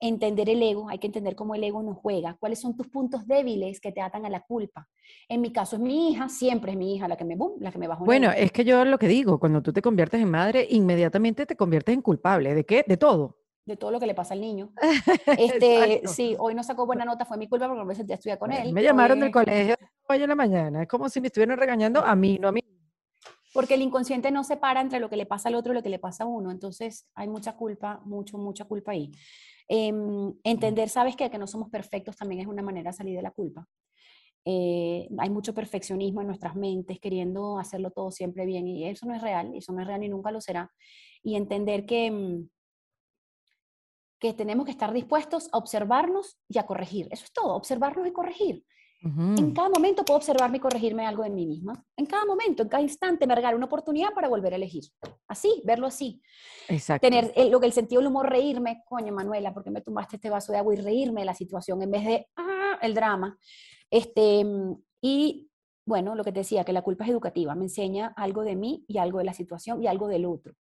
[0.00, 3.26] Entender el ego, hay que entender cómo el ego nos juega, cuáles son tus puntos
[3.26, 4.88] débiles que te atan a la culpa.
[5.28, 7.72] En mi caso es mi hija, siempre es mi hija la que me, boom, la
[7.72, 8.04] que me baja.
[8.04, 11.56] Bueno, es que yo lo que digo, cuando tú te conviertes en madre, inmediatamente te
[11.56, 12.54] conviertes en culpable.
[12.54, 12.84] ¿De qué?
[12.86, 13.38] De todo.
[13.64, 14.72] De todo lo que le pasa al niño.
[15.38, 18.38] este, sí, hoy no sacó buena nota, fue mi culpa porque no me sentía estudiar
[18.38, 18.72] con él.
[18.72, 19.76] Me llamaron del colegio
[20.08, 20.82] hoy en la mañana.
[20.82, 22.62] Es como si me estuvieran regañando a mí, no a mí.
[23.52, 25.88] Porque el inconsciente no separa entre lo que le pasa al otro y lo que
[25.88, 26.50] le pasa a uno.
[26.50, 29.10] Entonces hay mucha culpa, mucho, mucha culpa ahí.
[29.68, 33.22] Em, entender, sabes que, que no somos perfectos también es una manera de salir de
[33.22, 33.66] la culpa.
[34.44, 39.14] Eh, hay mucho perfeccionismo en nuestras mentes, queriendo hacerlo todo siempre bien, y eso no
[39.14, 40.72] es real, eso no es real y nunca lo será.
[41.22, 42.48] Y entender que, mm,
[44.18, 47.08] que tenemos que estar dispuestos a observarnos y a corregir.
[47.10, 48.64] Eso es todo, observarnos y corregir.
[49.00, 51.84] En cada momento puedo observarme y corregirme algo de mí misma.
[51.96, 54.84] En cada momento, en cada instante me regala una oportunidad para volver a elegir.
[55.28, 56.20] Así, verlo así.
[56.68, 57.06] Exacto.
[57.06, 60.52] Tener lo que el sentido del humor, reírme, coño Manuela, porque me tomaste este vaso
[60.52, 63.38] de agua y reírme de la situación en vez de ah, el drama.
[63.88, 64.44] Este,
[65.00, 65.48] y
[65.86, 68.84] bueno, lo que te decía, que la culpa es educativa, me enseña algo de mí
[68.88, 70.54] y algo de la situación y algo del otro.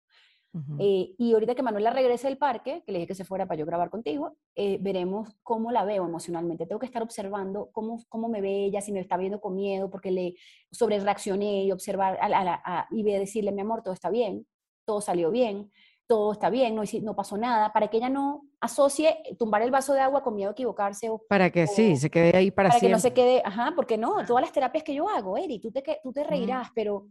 [0.80, 3.60] Eh, y ahorita que Manuela regrese del parque, que le dije que se fuera para
[3.60, 6.66] yo grabar contigo, eh, veremos cómo la veo emocionalmente.
[6.66, 9.90] Tengo que estar observando cómo, cómo me ve ella, si me está viendo con miedo,
[9.90, 10.36] porque le
[10.72, 14.48] sobre reaccioné y observar a, y voy a decirle, mi amor, todo está bien,
[14.86, 15.72] todo salió bien,
[16.08, 19.94] todo está bien, no, no pasó nada, para que ella no asocie tumbar el vaso
[19.94, 21.10] de agua con miedo a equivocarse.
[21.10, 22.90] O, para que sí, se quede ahí para, para siempre.
[22.90, 25.72] que no se quede, ajá, porque no, todas las terapias que yo hago, Eri, tú
[25.72, 27.08] te, tú te reirás, pero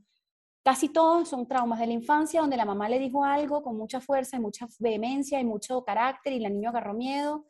[0.65, 4.01] Casi todos son traumas de la infancia donde la mamá le dijo algo con mucha
[4.01, 7.45] fuerza y mucha vehemencia y mucho carácter y la niña agarró miedo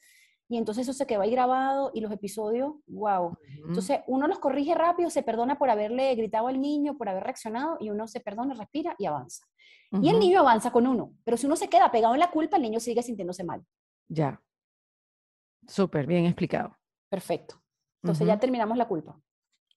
[0.49, 3.37] y entonces eso se quedó ahí grabado y los episodios, wow.
[3.67, 7.79] Entonces uno los corrige rápido, se perdona por haberle gritado al niño, por haber reaccionado
[7.81, 9.47] y uno se perdona, respira y avanza.
[10.03, 12.57] Y el niño avanza con uno, pero si uno se queda pegado en la culpa,
[12.57, 13.65] el niño sigue sintiéndose mal.
[14.09, 14.43] Ya.
[15.69, 16.77] Súper bien explicado.
[17.09, 17.63] Perfecto.
[18.03, 19.17] Entonces ya terminamos la culpa.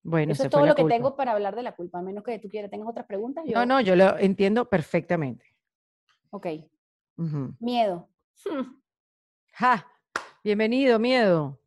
[0.07, 2.39] Bueno, eso es todo lo que tengo para hablar de la culpa, a menos que
[2.39, 3.43] tú quieras, tengas otras preguntas.
[3.45, 5.45] No, no, yo lo entiendo perfectamente.
[6.31, 6.47] Ok.
[7.59, 8.09] Miedo.
[9.51, 9.87] Ja,
[10.43, 11.59] bienvenido, miedo.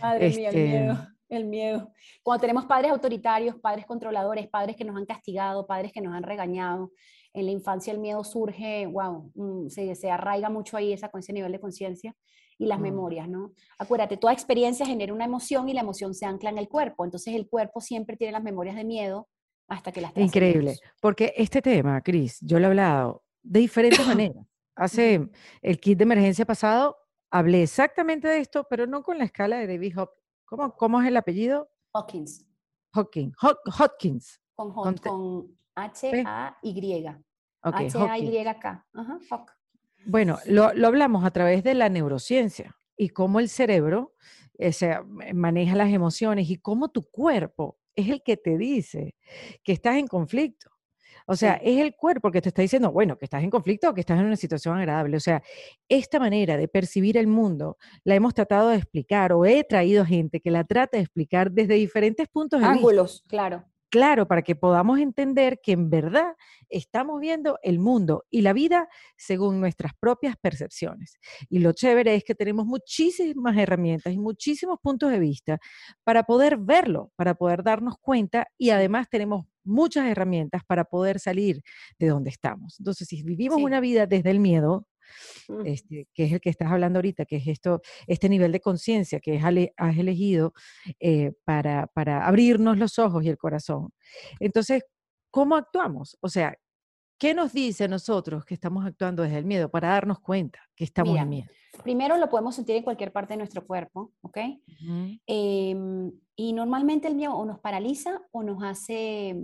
[0.00, 1.92] Madre mía, el miedo, este el miedo.
[2.22, 6.22] Cuando tenemos padres autoritarios, padres controladores, padres que nos han castigado, padres que nos han
[6.22, 6.92] regañado,
[7.34, 11.20] en la infancia el miedo surge, wow, mm, se, se arraiga mucho ahí esa, con
[11.20, 12.14] ese nivel de conciencia
[12.58, 12.82] y las mm.
[12.82, 13.52] memorias, ¿no?
[13.78, 17.34] Acuérdate, toda experiencia genera una emoción y la emoción se ancla en el cuerpo, entonces
[17.34, 19.28] el cuerpo siempre tiene las memorias de miedo
[19.68, 24.46] hasta que las Increíble, porque este tema, Cris, yo lo he hablado de diferentes maneras.
[24.74, 25.28] Hace
[25.60, 26.96] el kit de emergencia pasado
[27.30, 30.22] hablé exactamente de esto, pero no con la escala de David Hopkins.
[30.44, 31.70] ¿Cómo, cómo es el apellido?
[31.94, 32.46] Hawkins.
[32.92, 33.34] Hawkins.
[33.40, 34.40] Hopkins.
[34.54, 37.06] Con, con, H-A-Y.
[37.62, 38.86] H-A-Y-K.
[38.92, 39.18] Ajá,
[40.04, 44.14] bueno, lo, hablamos a través de la neurociencia y cómo el cerebro
[44.58, 44.72] eh,
[45.32, 49.14] maneja las emociones y cómo tu cuerpo es el que te dice
[49.62, 50.70] que estás en conflicto.
[51.26, 53.94] O sea, es el cuerpo que te está diciendo, bueno, que estás en conflicto o
[53.94, 55.16] que estás en una situación agradable.
[55.16, 55.40] O sea,
[55.88, 60.40] esta manera de percibir el mundo la hemos tratado de explicar o he traído gente
[60.40, 62.76] que la trata de explicar desde diferentes puntos de vista.
[62.76, 66.34] Ángulos, claro claro para que podamos entender que en verdad
[66.70, 71.18] estamos viendo el mundo y la vida según nuestras propias percepciones.
[71.50, 75.58] Y lo chévere es que tenemos muchísimas herramientas y muchísimos puntos de vista
[76.04, 81.60] para poder verlo, para poder darnos cuenta y además tenemos muchas herramientas para poder salir
[81.98, 82.76] de donde estamos.
[82.80, 84.86] Entonces, si vivimos una vida desde el miedo,
[85.64, 89.20] este, que es el que estás hablando ahorita, que es esto, este nivel de conciencia
[89.20, 90.52] que has elegido
[91.00, 93.92] eh, para, para abrirnos los ojos y el corazón.
[94.40, 94.82] Entonces,
[95.30, 96.16] ¿cómo actuamos?
[96.20, 96.56] O sea,
[97.18, 100.84] ¿qué nos dice a nosotros que estamos actuando desde el miedo para darnos cuenta que
[100.84, 101.48] estamos en miedo?
[101.82, 104.38] Primero lo podemos sentir en cualquier parte de nuestro cuerpo, ¿ok?
[105.26, 109.36] Em, y normalmente el miedo o nos paraliza o nos hace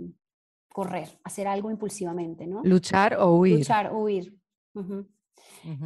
[0.71, 2.61] correr, hacer algo impulsivamente, ¿no?
[2.63, 3.57] Luchar o huir.
[3.57, 4.33] Luchar o huir.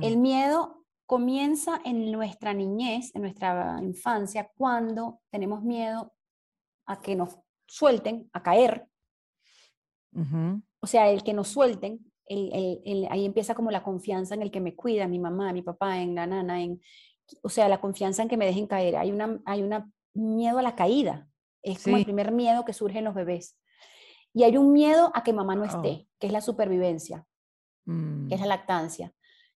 [0.02, 6.14] El miedo comienza en nuestra niñez, en nuestra infancia, cuando tenemos miedo
[6.86, 8.88] a que nos suelten, a caer.
[10.80, 14.76] O sea, el que nos suelten, ahí empieza como la confianza en el que me
[14.76, 16.82] cuida, mi mamá, mi papá, en la nana, en,
[17.42, 18.96] o sea, la confianza en que me dejen caer.
[18.96, 21.28] Hay una, hay una miedo a la caída.
[21.62, 23.58] Es como el primer miedo que surge en los bebés.
[24.34, 26.12] Y hay un miedo a que mamá no esté, oh.
[26.20, 27.26] que es la supervivencia,
[27.86, 28.50] que es la mm.
[28.50, 29.14] lactancia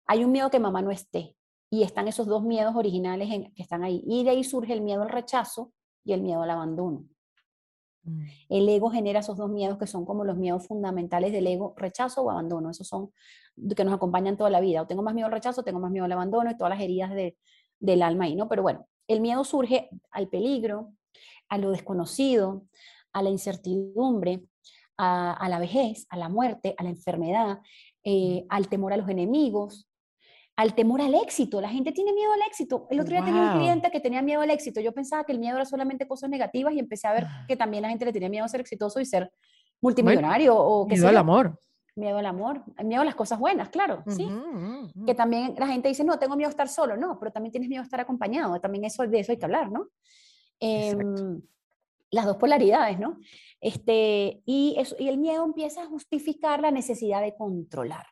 [0.07, 1.37] hay un miedo que mamá no esté.
[1.71, 4.03] Y están esos dos miedos originales que están ahí.
[4.07, 5.73] Y de ahí surge el miedo al rechazo
[6.05, 7.05] y el miedo al abandono.
[8.05, 8.25] Mm.
[8.49, 12.23] El ego genera esos dos miedos que son como los miedos fundamentales del ego, rechazo
[12.23, 12.71] o abandono.
[12.71, 13.13] Esos son
[13.75, 14.83] que nos acompañan toda la vida.
[14.83, 17.11] O tengo más miedo al rechazo, tengo más miedo al abandono y todas las heridas
[17.11, 17.37] de,
[17.81, 18.49] del alma ahí, ¿no?
[18.49, 20.93] Pero bueno, el miedo surge al peligro,
[21.49, 22.67] a lo desconocido,
[23.13, 24.45] a la incertidumbre,
[24.99, 27.61] a, la vejez, a la muerte, a la enfermedad,
[28.03, 29.89] eh, al temor a los enemigos,
[30.57, 31.61] al temor al éxito.
[31.61, 32.87] La gente tiene miedo al éxito.
[32.91, 34.81] El otro día tenía un cliente que tenía miedo al éxito.
[34.81, 37.45] Yo pensaba que el miedo era solamente cosas negativas y empecé a ver ah.
[37.47, 39.31] que también la gente le tenía miedo a ser exitoso y ser
[39.83, 41.61] multimillonario o que Miedo al amor.
[41.95, 44.29] Miedo al amor, miedo a las cosas buenas, claro, sí.
[45.07, 47.71] Que también la gente dice, no, tengo miedo a estar solo, no, pero también tienes
[47.71, 49.89] miedo a estar acompañado, también eso, de eso hay que hablar, ¿no?
[50.61, 51.41] Em,
[52.11, 53.19] las dos polaridades, ¿no?
[53.63, 58.05] Este, y, eso, y el miedo empieza a justificar la necesidad de controlar.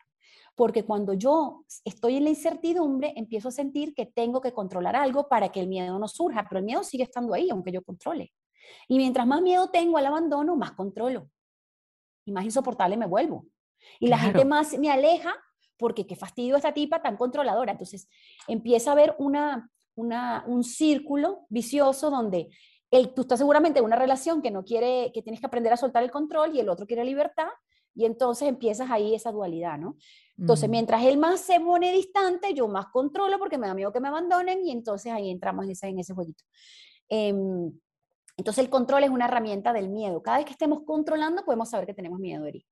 [0.55, 5.29] Porque cuando yo estoy en la incertidumbre, empiezo a sentir que tengo que controlar algo
[5.29, 8.33] para que el miedo no surja, pero el miedo sigue estando ahí, aunque yo controle.
[8.89, 11.29] Y mientras más miedo tengo al abandono, más controlo.
[12.25, 13.47] Y más insoportable me vuelvo.
[13.99, 15.35] Y la gente más me aleja
[15.77, 17.73] porque qué fastidio esta tipa tan controladora.
[17.73, 18.09] Entonces
[18.49, 22.49] empieza a haber una, una, un círculo vicioso donde
[22.91, 25.77] el, tú estás seguramente en una relación que no quiere, que tienes que aprender a
[25.77, 27.49] soltar el control y el otro quiere libertad
[27.95, 29.97] y entonces empiezas ahí esa dualidad, ¿no?
[30.39, 34.01] Entonces, mientras él más se pone distante, yo más controlo porque me da miedo que
[34.01, 36.45] me abandonen y entonces ahí entramos en ese, en ese jueguito.
[37.09, 37.73] Em,
[38.37, 40.23] entonces, el control es una herramienta del miedo.
[40.23, 42.67] Cada vez que estemos controlando, podemos saber que tenemos miedo, Eri.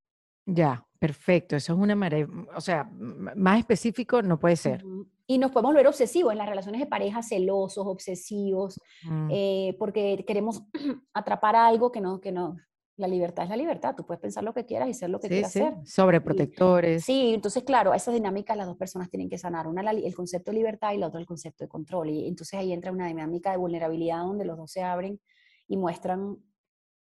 [0.45, 1.55] Ya, perfecto.
[1.55, 4.83] Eso es una manera, o sea, más específico no puede ser.
[5.25, 9.29] Y nos podemos ver obsesivos en las relaciones de pareja, celosos, obsesivos, mm.
[9.31, 10.63] eh, porque queremos
[11.13, 12.57] atrapar algo que no, que no,
[12.95, 15.27] la libertad es la libertad, tú puedes pensar lo que quieras y ser lo que
[15.27, 15.59] quieras sí.
[15.59, 15.73] ser.
[15.83, 17.03] Sobreprotectores.
[17.03, 20.57] Sí, entonces claro, esa dinámica las dos personas tienen que sanar, una el concepto de
[20.57, 22.09] libertad y la otra el concepto de control.
[22.11, 25.19] Y entonces ahí entra una dinámica de vulnerabilidad donde los dos se abren
[25.67, 26.37] y muestran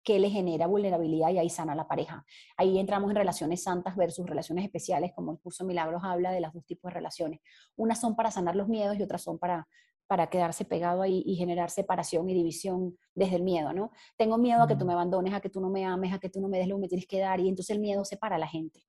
[0.04, 2.26] qué le genera vulnerabilidad y ahí sana la pareja.
[2.58, 6.54] Ahí entramos en relaciones santas versus relaciones especiales, como el curso Milagros habla de las
[6.54, 7.40] dos tipos de relaciones.
[7.76, 9.68] Unas son para sanar los miedos y otras son para
[10.10, 13.92] para quedarse pegado ahí y generar separación y división desde el miedo, ¿no?
[14.18, 16.30] Tengo miedo a que tú me abandones, a que tú no me ames, a que
[16.30, 18.38] tú no me des lo que me tienes que dar, y entonces el miedo separa
[18.38, 18.84] a la gente.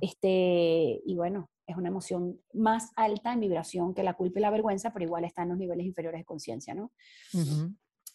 [0.00, 4.48] Este, y bueno, es una emoción más alta en vibración que la culpa y la
[4.48, 6.92] vergüenza, pero igual está en los niveles inferiores de conciencia, ¿no?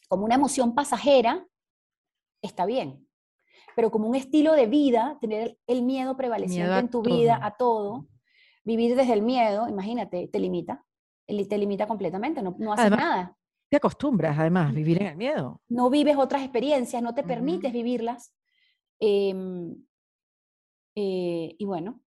[0.09, 1.47] Como una emoción pasajera,
[2.41, 3.07] está bien,
[3.75, 8.07] pero como un estilo de vida, tener el miedo prevaleciente en tu vida a todo,
[8.63, 10.83] vivir desde el miedo, imagínate, te limita
[11.27, 13.37] te limita completamente, no, no haces nada.
[13.69, 15.61] Te acostumbras además a vivir en el miedo.
[15.67, 18.33] No vives otras experiencias, no te permites vivirlas.
[18.99, 19.75] Em,
[20.95, 22.01] eh, y bueno,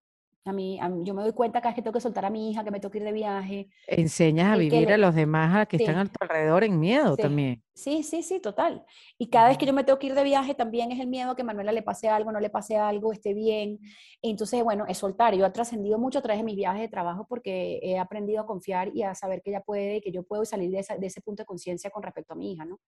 [0.51, 2.65] a mí, yo me doy cuenta cada vez que tengo que soltar a mi hija,
[2.65, 3.69] que me tengo que ir de viaje.
[3.87, 7.63] Enseñas a vivir a los demás a que están a tu alrededor en miedo también.
[7.81, 8.85] Sí, sí, sí, total.
[9.17, 11.35] Y cada vez que yo me tengo que ir de viaje también es el miedo
[11.35, 13.79] que Manuela le pase algo, no le pase algo, esté bien.
[14.21, 15.35] Entonces, bueno, es soltar.
[15.35, 18.47] Yo he trascendido mucho a través de mis viajes de trabajo porque he aprendido a
[18.47, 21.43] confiar y a saber que ella puede y que yo puedo salir de, ese punto
[21.43, 22.79] de conciencia con respecto a mi hija, ¿no?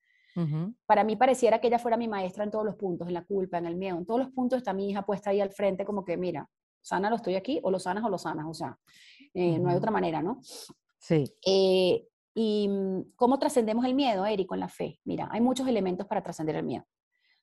[0.86, 3.58] Para mí pareciera que ella fuera mi maestra en todos los puntos, en la culpa,
[3.58, 6.04] en el miedo, en todos los puntos está mi hija puesta ahí al frente como
[6.04, 6.48] que, mira,
[6.82, 8.78] sana lo estoy aquí, o lo sanas o lo sanas, o sea,
[9.34, 10.40] eh, no hay otra manera, ¿no?
[10.98, 11.24] Sí.
[11.46, 15.00] Eh, ¿Y mm, cómo trascendemos el miedo, Eric, con la fe?
[15.04, 16.84] Mira, hay muchos elementos para trascender el miedo,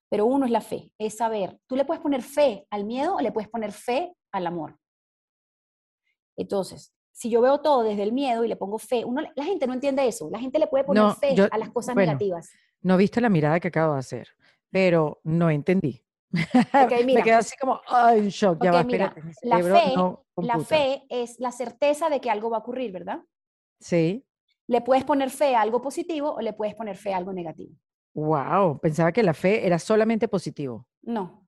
[0.10, 3.22] pero uno es la fe, es saber, tú le puedes poner fe al miedo o
[3.22, 4.78] le puedes poner fe al amor.
[6.36, 9.68] Entonces, si yo veo todo desde el miedo y le pongo fe, uno, la gente
[9.68, 12.50] no entiende eso, la gente le puede poner fe a las cosas negativas.
[12.82, 14.30] No viste la mirada que acabo de hacer,
[14.70, 16.02] pero no entendí.
[17.06, 19.94] me quedo así como, ay, shock, ya va, la, fe,
[20.38, 23.20] la fe es la certeza de que algo va a ocurrir, ¿verdad?
[23.80, 24.26] Sí.
[24.68, 27.74] Le puedes poner fe a algo positivo o le puedes poner fe a algo negativo.
[28.14, 30.88] Wow, pensaba que la fe era solamente positivo.
[31.02, 31.48] No.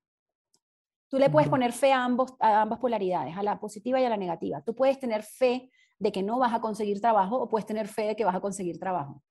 [1.08, 4.08] Tú le puedes poner fe a, ambos, a ambas polaridades, a la positiva y a
[4.08, 4.62] la negativa.
[4.62, 8.02] Tú puedes tener fe de que no vas a conseguir trabajo o puedes tener fe
[8.08, 9.22] de que vas a conseguir trabajo.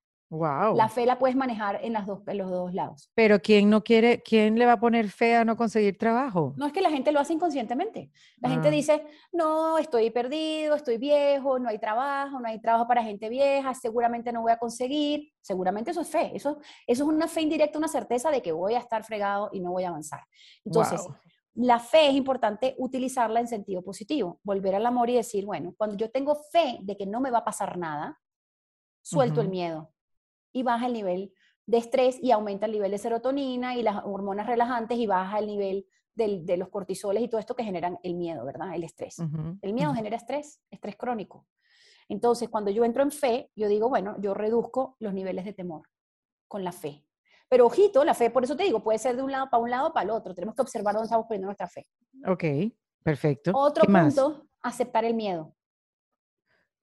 [0.74, 3.10] La fe la puedes manejar en, las dos, en los dos lados.
[3.14, 6.54] Pero ¿quién no quiere, quién le va a poner fe a no conseguir trabajo?
[6.56, 8.10] No es que la gente lo hace inconscientemente.
[8.38, 8.70] La gente ah.
[8.70, 13.74] dice, no, estoy perdido, estoy viejo, no hay trabajo, no hay trabajo para gente vieja,
[13.74, 15.32] seguramente no voy a conseguir.
[15.42, 16.32] Seguramente eso es fe.
[16.34, 19.60] Eso, eso es una fe indirecta, una certeza de que voy a estar fregado y
[19.60, 20.22] no voy a avanzar.
[20.64, 21.06] Entonces,
[21.54, 24.40] la fe es importante utilizarla en sentido positivo.
[24.44, 27.38] Volver al amor y decir, bueno, cuando yo tengo fe de que no me va
[27.40, 28.18] a pasar nada,
[29.02, 29.91] suelto el miedo
[30.52, 31.32] y baja el nivel
[31.66, 35.46] de estrés y aumenta el nivel de serotonina y las hormonas relajantes y baja el
[35.46, 38.74] nivel de los cortisoles y todo esto que generan el miedo, ¿verdad?
[38.74, 39.16] El estrés.
[39.62, 41.46] El miedo genera estrés, estrés crónico.
[42.08, 45.88] Entonces, cuando yo entro en fe, yo digo, bueno, yo reduzco los niveles de temor
[46.48, 47.06] con la fe.
[47.48, 49.70] Pero ojito, la fe, por eso te digo, puede ser de un lado para un
[49.70, 50.34] lado o para el otro.
[50.34, 51.86] Tenemos que observar dónde estamos poniendo nuestra fe.
[52.26, 52.44] Ok,
[53.02, 53.52] perfecto.
[53.54, 55.54] Otro punto, aceptar el miedo.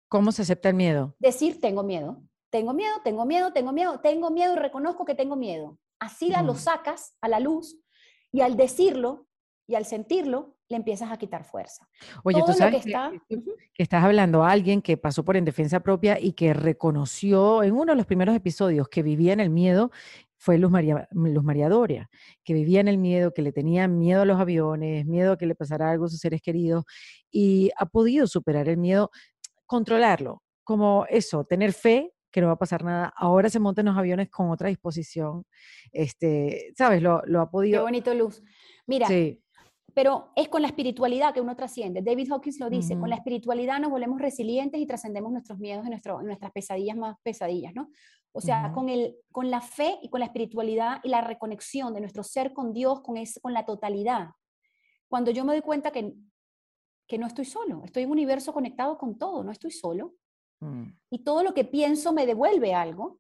[0.07, 1.15] ¿Cómo se acepta el miedo?
[1.20, 2.24] Decir, tengo miedo.
[2.50, 5.78] Tengo miedo, tengo miedo, tengo miedo, tengo miedo y reconozco que tengo miedo.
[6.00, 7.78] Así lo sacas a la luz
[8.32, 9.28] y al decirlo
[9.68, 11.88] y al sentirlo, le empiezas a quitar fuerza.
[12.24, 12.93] Oye, tú sabes que,
[13.78, 17.91] estás hablando a alguien que pasó por en defensa propia y que reconoció en uno
[17.91, 19.91] de los primeros episodios que vivía en el miedo,
[20.38, 22.10] fue Luz María, Luz María Doria,
[22.43, 25.45] que vivía en el miedo, que le tenía miedo a los aviones, miedo a que
[25.45, 26.86] le pasara algo a sus seres queridos
[27.30, 29.12] y ha podido superar el miedo,
[29.68, 33.14] controlarlo, como eso, tener fe que no va a pasar nada.
[33.16, 35.46] Ahora se monta en los aviones con otra disposición.
[35.92, 37.02] Este, ¿sabes?
[37.02, 37.80] Lo, lo ha podido.
[37.80, 38.44] Qué bonito, Luz.
[38.86, 39.42] Mira, sí
[39.94, 42.02] pero es con la espiritualidad que uno trasciende.
[42.02, 45.90] David Hawkins lo dice, con la espiritualidad nos volvemos resilientes y trascendemos nuestros miedos y
[45.90, 47.90] nuestras pesadillas más pesadillas, ¿no?
[48.32, 52.00] O sea, con, el, con la fe y con la espiritualidad y la reconexión de
[52.00, 54.30] nuestro ser con Dios, con, con la totalidad.
[55.08, 56.14] Cuando yo me doy cuenta que,
[57.08, 60.14] que no estoy solo, estoy en un universo conectado con todo, no estoy solo.
[60.60, 60.86] Mm.
[61.10, 63.20] Y todo lo que pienso me devuelve algo.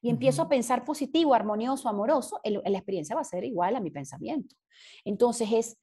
[0.00, 3.92] Y empiezo a pensar positivo, armonioso, amoroso, la experiencia va a ser igual a mi
[3.92, 4.56] pensamiento.
[5.04, 5.78] Entonces es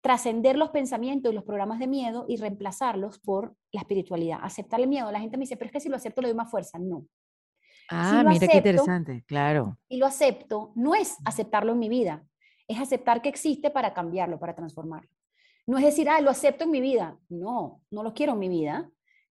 [0.00, 4.40] trascender los pensamientos y los programas de miedo y reemplazarlos por la espiritualidad.
[4.42, 5.12] Aceptar el miedo.
[5.12, 6.78] La gente me dice, pero es que si lo acepto le doy más fuerza.
[6.78, 7.06] No.
[7.90, 9.76] Ah, mira qué interesante, claro.
[9.88, 12.24] Y lo acepto, no es aceptarlo en mi vida,
[12.68, 15.10] es aceptar que existe para cambiarlo, para transformarlo.
[15.66, 17.18] No es decir, ah, lo acepto en mi vida.
[17.28, 18.90] No, no lo quiero en mi vida,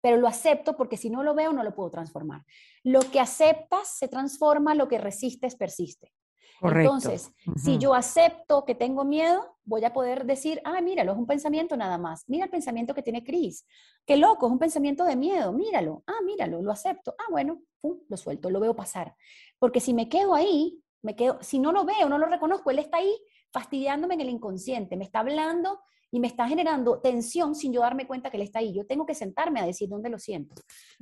[0.08, 2.42] pero lo acepto porque si no lo veo no lo puedo transformar.
[2.82, 6.14] Lo que aceptas se transforma, lo que resistes persiste.
[6.62, 11.26] Entonces, si yo acepto que tengo miedo, voy a poder decir, ah, míralo, es un
[11.26, 12.24] pensamiento nada más.
[12.26, 13.66] Mira el pensamiento que tiene Cris.
[14.06, 15.52] Qué loco, es un pensamiento de miedo.
[15.52, 16.04] Míralo.
[16.06, 17.14] Ah, míralo, lo acepto.
[17.18, 19.14] Ah, bueno, lo suelto, lo veo pasar.
[19.58, 22.78] Porque si me quedo ahí, me quedo, si no lo veo, no lo reconozco, él
[22.78, 23.14] está ahí
[23.52, 25.80] fastidiándome en el inconsciente, me está hablando
[26.10, 28.72] y me está generando tensión sin yo darme cuenta que él está ahí.
[28.74, 30.54] Yo tengo que sentarme a decir dónde lo siento.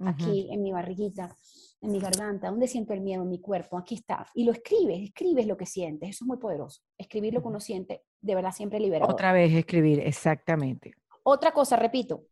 [0.05, 1.35] Aquí, en mi barriguita
[1.81, 4.27] en mi garganta, dónde siento el miedo en mi cuerpo, aquí está.
[4.35, 6.83] Y lo escribes, escribes lo que sientes, eso es muy poderoso.
[6.97, 9.13] Escribir lo que uno siente, de verdad, siempre liberador.
[9.13, 10.95] Otra vez escribir, exactamente.
[11.23, 12.25] Otra cosa, repito,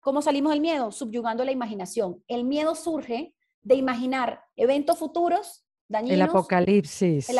[0.00, 0.92] ¿cómo salimos del miedo?
[0.92, 2.22] Subyugando la imaginación.
[2.28, 6.14] El miedo surge de imaginar eventos futuros dañinos.
[6.14, 7.30] El apocalipsis.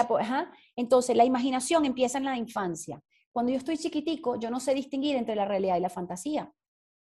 [0.76, 3.01] Entonces, la imaginación empieza en la infancia.
[3.35, 6.55] Cuando yo estoy chiquitico, yo no sé distinguir entre la realidad y la fantasía.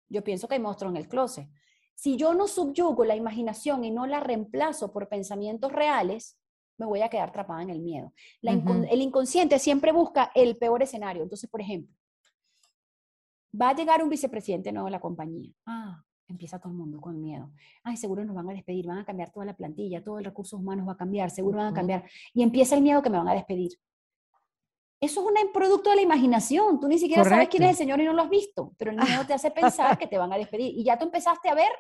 [0.09, 1.49] Yo pienso que hay monstruos en el closet.
[1.95, 6.37] Si yo no subyugo la imaginación y no la reemplazo por pensamientos reales,
[6.79, 8.13] me voy a quedar atrapada en el miedo.
[8.43, 11.23] El inconsciente siempre busca el peor escenario.
[11.23, 11.95] Entonces, por ejemplo,
[13.59, 15.53] va a llegar un vicepresidente nuevo de la compañía.
[15.65, 17.53] Ah, empieza todo el mundo con miedo.
[17.85, 20.59] Ay, seguro nos van a despedir, van a cambiar toda la plantilla, todo el recursos
[20.59, 22.05] humanos va a cambiar, seguro van a cambiar.
[22.35, 23.79] Y empieza el miedo que me van a despedir.
[25.01, 26.81] Eso es un producto de la imaginación.
[26.81, 28.97] Tú ni siquiera sabes quién es el Señor y no lo has visto, pero el
[28.97, 30.73] miedo te hace pensar que te van a despedir.
[30.77, 31.71] Y ya tú empezaste a ver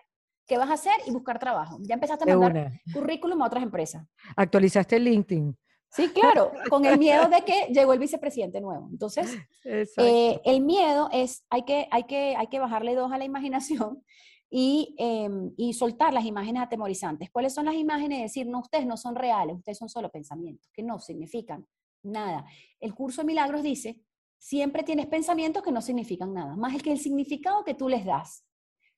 [0.46, 1.78] qué vas a hacer y buscar trabajo.
[1.82, 4.06] Ya empezaste a mandar currículum a otras empresas.
[4.36, 5.56] Actualizaste el LinkedIn.
[5.90, 8.88] Sí, claro, con el miedo de que llegó el vicepresidente nuevo.
[8.90, 13.24] Entonces, eh, el miedo es, hay que, hay, que, hay que bajarle dos a la
[13.24, 14.02] imaginación
[14.50, 17.30] y, em, y, soltar las imágenes atemorizantes.
[17.30, 18.20] ¿Cuáles son las imágenes?
[18.20, 21.66] Decir, no, ustedes no son reales, ustedes son solo pensamientos, que no significan
[22.02, 22.44] nada.
[22.80, 24.00] El curso de milagros dice,
[24.38, 28.04] siempre tienes pensamientos que no significan nada, más el que el significado que tú les
[28.04, 28.44] das.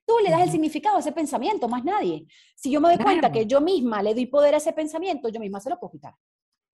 [0.06, 2.26] Tú le das el significado a ese pensamiento, más nadie.
[2.56, 5.38] Si yo me doy cuenta que yo misma le doy poder a ese pensamiento, yo
[5.38, 6.14] misma se lo puedo quitar.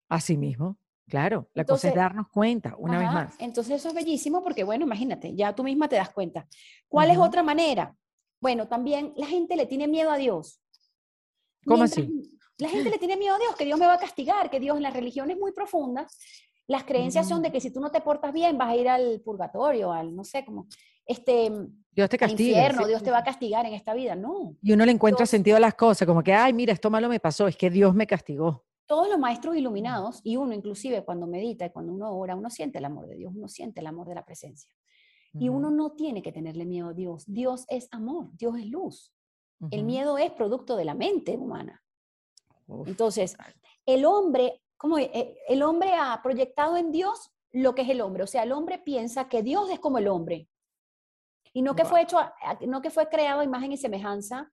[0.07, 1.49] Así mismo, claro.
[1.53, 3.35] La cosa es darnos cuenta, una vez más.
[3.39, 6.47] Entonces eso es bellísimo porque, bueno, imagínate, ya tú misma te das cuenta.
[6.87, 7.93] ¿Cuál es otra manera?
[8.39, 10.61] Bueno, también la gente le tiene miedo a Dios.
[11.65, 12.34] ¿Cómo así?
[12.57, 14.77] La gente le tiene miedo a Dios, que Dios me va a castigar, que Dios
[14.77, 16.17] en las religiones muy profundas,
[16.67, 19.21] las creencias son de que si tú no te portas bien vas a ir al
[19.21, 20.67] purgatorio, al no sé, como
[21.05, 21.51] este
[21.91, 22.57] Dios te castiga.
[22.57, 24.55] Infierno, Dios te va a castigar en esta vida, no.
[24.61, 27.19] Y uno le encuentra sentido a las cosas, como que, ay, mira, esto malo me
[27.19, 28.65] pasó, es que Dios me castigó.
[28.87, 32.79] Todos los maestros iluminados, y uno inclusive cuando medita y cuando uno ora, uno siente
[32.79, 34.69] el amor de Dios, uno siente el amor de la presencia.
[35.37, 37.25] Y uno no tiene que tenerle miedo a Dios.
[37.27, 39.13] Dios es amor, Dios es luz.
[39.69, 41.83] El miedo es producto de la mente humana.
[42.67, 43.37] Entonces,
[43.85, 48.23] el hombre, como eh, el hombre ha proyectado en Dios lo que es el hombre.
[48.23, 50.49] O sea, el hombre piensa que Dios es como el hombre.
[51.53, 52.19] Y no que fue hecho,
[52.67, 54.51] no que fue creado a imagen y semejanza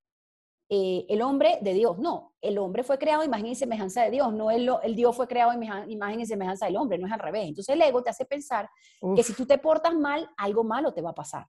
[0.68, 1.98] eh, el hombre de Dios.
[1.98, 4.32] No, el hombre fue creado a imagen y semejanza de Dios.
[4.32, 6.98] No el, el Dios fue creado a imagen y semejanza del hombre.
[6.98, 7.48] No es al revés.
[7.48, 8.70] Entonces el ego te hace pensar
[9.16, 11.46] que si tú te portas mal, algo malo te va a pasar.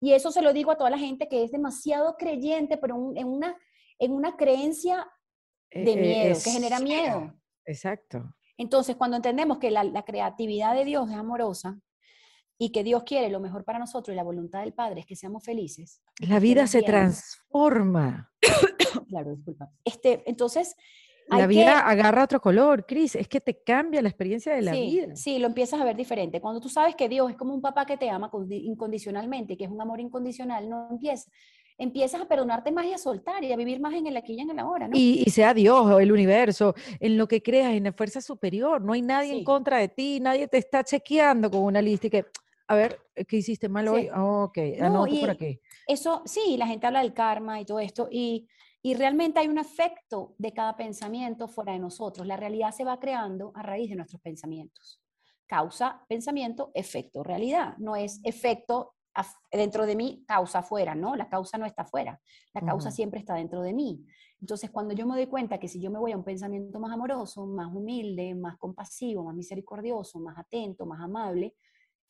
[0.00, 3.28] Y eso se lo digo a toda la gente que es demasiado creyente, pero en,
[3.28, 3.56] una,
[3.98, 5.06] en una creencia
[5.74, 7.34] de eh, eh, miedo, que genera miedo.
[7.66, 8.34] Exacto.
[8.56, 11.80] Entonces, cuando entendemos que la, creatividad de Dios es amorosa
[12.56, 15.16] y que Dios quiere lo mejor para nosotros y la voluntad del Padre es que
[15.16, 16.00] seamos felices.
[16.20, 18.32] La vida se transforma.
[19.08, 19.70] claro, disculpa.
[19.84, 20.76] Este, entonces,
[21.28, 25.16] la vida agarra otro color, Cris, es que te cambia la experiencia de la vida.
[25.16, 26.40] Sí, lo empiezas a ver diferente.
[26.40, 29.70] Cuando tú sabes que Dios es como un papá que te ama incondicionalmente, que es
[29.70, 31.30] un amor incondicional, no empieza,
[31.78, 34.40] empiezas a perdonarte más y a soltar y a vivir más en el aquí y
[34.40, 34.96] en el ahora, ¿no?
[34.96, 38.92] Y, sea Dios o el universo, en lo que creas, en la fuerza superior, no
[38.92, 42.26] hay nadie en contra de ti, nadie te está chequeando con una lista y que,
[42.68, 44.08] a ver, ¿qué hiciste mal hoy?
[44.14, 45.60] Oh, ok, anoto por aquí.
[45.86, 48.46] Eso, sí, la gente habla del karma y todo esto, y
[48.86, 52.26] y realmente hay un efecto de cada pensamiento fuera de nosotros.
[52.26, 55.00] La realidad se va creando a raíz de nuestros pensamientos.
[55.46, 57.78] Causa, pensamiento, efecto, realidad.
[57.78, 58.94] No es efecto
[59.50, 61.16] dentro de mí, causa afuera, ¿no?
[61.16, 62.20] La causa no está afuera.
[62.52, 64.04] La causa siempre está dentro de mí.
[64.40, 66.92] Entonces, cuando yo me doy cuenta que si yo me voy a un pensamiento más
[66.92, 71.54] amoroso, más humilde, más compasivo, más misericordioso, más atento, más amable,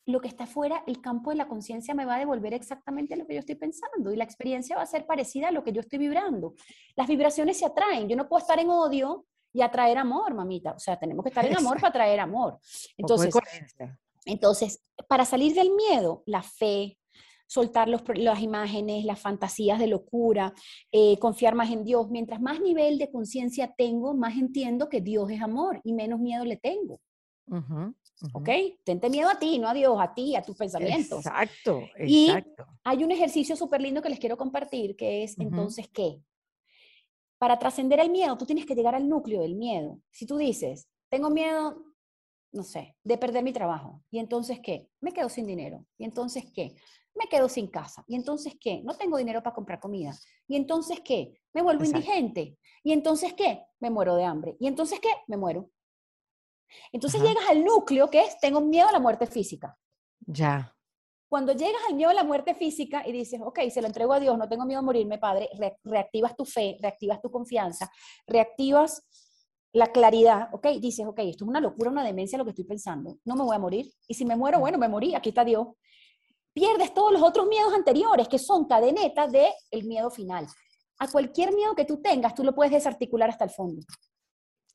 [0.07, 3.25] lo que está afuera, el campo de la conciencia me va a devolver exactamente lo
[3.25, 5.81] que yo estoy pensando y la experiencia va a ser parecida a lo que yo
[5.81, 6.53] estoy vibrando.
[6.95, 8.07] Las vibraciones se atraen.
[8.07, 10.73] Yo no puedo estar en odio y atraer amor, mamita.
[10.73, 12.59] O sea, tenemos que estar en amor para atraer amor.
[12.97, 13.33] Entonces,
[14.25, 16.97] entonces para salir del miedo, la fe,
[17.47, 20.53] soltar las imágenes, las fantasías de locura,
[20.91, 22.09] eh, confiar más en Dios.
[22.09, 26.43] Mientras más nivel de conciencia tengo, más entiendo que Dios es amor y menos miedo
[26.45, 26.99] le tengo.
[28.33, 28.49] ¿Ok?
[28.83, 31.25] Tente miedo a ti, no a Dios, a ti, a tus pensamientos.
[31.25, 32.65] Exacto, exacto.
[32.67, 36.19] Y hay un ejercicio súper lindo que les quiero compartir, que es entonces, ¿qué?
[37.37, 39.99] Para trascender el miedo, tú tienes que llegar al núcleo del miedo.
[40.09, 41.83] Si tú dices, tengo miedo,
[42.55, 44.89] no sé, de perder mi trabajo, ¿y entonces qué?
[45.01, 45.85] Me quedo sin dinero.
[45.97, 46.75] ¿Y entonces qué?
[47.13, 48.03] Me quedo sin casa.
[48.07, 48.81] ¿Y entonces qué?
[48.83, 50.13] No tengo dinero para comprar comida.
[50.47, 51.41] ¿Y entonces qué?
[51.53, 52.57] Me vuelvo indigente.
[52.83, 53.63] ¿Y entonces qué?
[53.79, 54.55] Me muero de hambre.
[54.59, 55.09] ¿Y entonces qué?
[55.27, 55.69] Me muero.
[56.91, 59.77] Entonces llegas al núcleo que es, tengo miedo a la muerte física.
[60.19, 60.73] Ya.
[61.29, 64.19] Cuando llegas al miedo a la muerte física y dices, ok, se lo entrego a
[64.19, 65.49] Dios, no tengo miedo a morirme, Padre,
[65.83, 67.91] reactivas tu fe, reactivas tu confianza,
[68.27, 69.05] reactivas
[69.75, 73.19] la claridad, ok, dices, ok, esto es una locura, una demencia lo que estoy pensando,
[73.25, 75.67] no me voy a morir, y si me muero, bueno, me morí, aquí está Dios.
[76.53, 80.47] Pierdes todos los otros miedos anteriores, que son cadenetas del el miedo final.
[80.97, 83.81] A cualquier miedo que tú tengas, tú lo puedes desarticular hasta el fondo.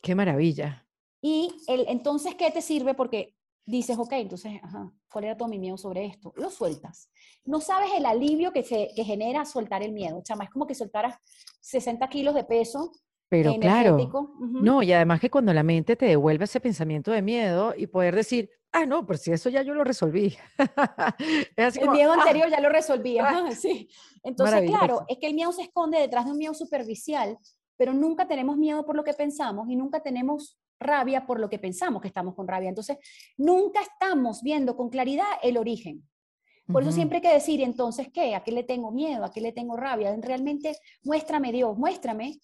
[0.03, 0.87] Qué maravilla.
[1.23, 2.93] Y el, entonces, ¿qué te sirve?
[2.93, 3.35] Porque
[3.65, 6.35] dices, ok, entonces, ajá, ¿cuál era todo mi miedo sobre esto?
[6.37, 7.11] Lo sueltas.
[7.47, 10.21] No sabes el alivio que, se, que genera soltar el miedo.
[10.23, 11.17] Chama, es como que soltaras
[11.63, 12.93] 60 kilos de peso.
[13.31, 13.97] Pero claro,
[14.41, 18.17] no, y además que cuando la mente te devuelve ese pensamiento de miedo y poder
[18.17, 20.37] decir, ah, no, pues si eso ya yo lo resolví.
[21.57, 22.17] el miedo ah".
[22.19, 23.19] anterior ya lo resolví.
[23.57, 23.89] sí.
[24.25, 27.39] Entonces, claro, es que el miedo se esconde detrás de un miedo superficial,
[27.77, 31.61] pero nunca tenemos miedo por lo que pensamos y nunca tenemos rabia por lo que
[31.61, 32.69] pensamos que estamos con rabia.
[32.69, 32.99] Entonces,
[33.37, 36.03] nunca estamos viendo con claridad el origen.
[36.67, 38.35] Por eso siempre hay que decir, entonces, ¿qué?
[38.35, 39.25] ¿A qué le tengo miedo?
[39.25, 40.17] ¿A qué le tengo rabia?
[40.21, 42.39] Realmente, muéstrame Dios, muéstrame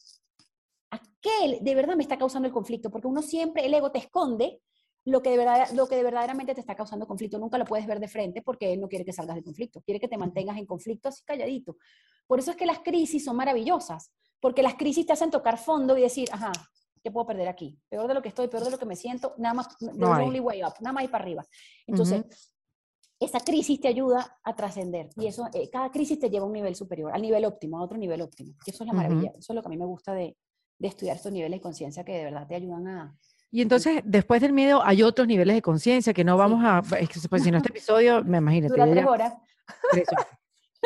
[0.96, 3.98] a qué de verdad me está causando el conflicto, porque uno siempre, el ego te
[3.98, 4.60] esconde
[5.06, 7.38] lo que, de verdad, lo que de verdaderamente te está causando conflicto.
[7.38, 10.00] Nunca lo puedes ver de frente porque él no quiere que salgas del conflicto, quiere
[10.00, 11.76] que te mantengas en conflicto así calladito.
[12.26, 15.96] Por eso es que las crisis son maravillosas, porque las crisis te hacen tocar fondo
[15.96, 16.50] y decir, ajá,
[17.04, 17.78] ¿qué puedo perder aquí?
[17.88, 20.40] Peor de lo que estoy, peor de lo que me siento, nada más, no only
[20.40, 21.44] way up, nada más ir para arriba.
[21.86, 22.24] Entonces,
[23.20, 26.52] esa crisis te ayuda a trascender y eso, eh, cada crisis te lleva a un
[26.52, 28.54] nivel superior, al nivel óptimo, a otro nivel óptimo.
[28.66, 30.36] Y eso es la maravilla, eso es lo que a mí me gusta de,
[30.78, 33.18] de estudiar estos niveles de conciencia que de verdad te ayudan a,
[33.50, 36.82] y entonces, después del miedo, hay otros niveles de conciencia que no vamos a.
[36.98, 38.68] Es que, pues, si no, este episodio, me imagino.
[38.68, 39.34] Dura tres horas.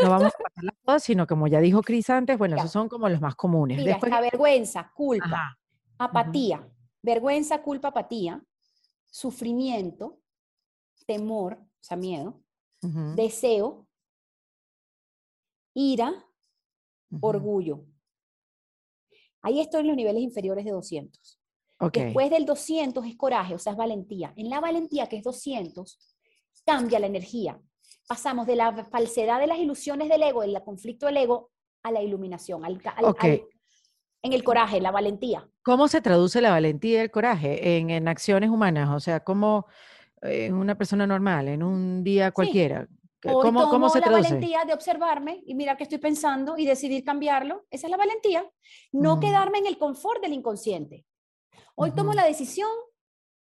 [0.03, 3.09] No vamos a pasarlas todas, sino como ya dijo Cris antes, bueno, esos son como
[3.09, 3.77] los más comunes.
[3.77, 4.13] Mira, después...
[4.13, 5.59] vergüenza, culpa,
[5.99, 6.67] apatía,
[7.03, 8.43] vergüenza, culpa, apatía,
[9.07, 10.21] sufrimiento,
[11.07, 12.41] temor, o sea, miedo,
[13.15, 13.89] deseo,
[15.75, 16.25] ira,
[17.21, 17.85] orgullo.
[19.43, 21.39] Ahí estoy en los niveles inferiores de 200.
[21.93, 24.35] Después del 200 es coraje, o sea, es valentía.
[24.37, 25.99] En la valentía, que es 200,
[26.67, 27.59] cambia la energía.
[28.07, 31.51] Pasamos de la falsedad de las ilusiones del ego, del conflicto del ego,
[31.83, 32.79] a la iluminación, al,
[34.23, 35.49] en el coraje, la valentía.
[35.63, 38.91] ¿Cómo se traduce la valentía y el coraje en, acciones humanas?
[38.91, 39.67] O sea, ¿cómo
[40.21, 42.87] en una persona normal, en un día cualquiera?
[43.23, 47.67] ¿Cómo, ¿Cómo, se la valentía de observarme y mirar qué estoy pensando y decidir cambiarlo.
[47.71, 48.51] Esa es la valentía.
[48.93, 49.21] No mm.
[49.21, 51.05] quedarme en el confort del inconsciente.
[51.75, 52.71] Hoy tomo la decisión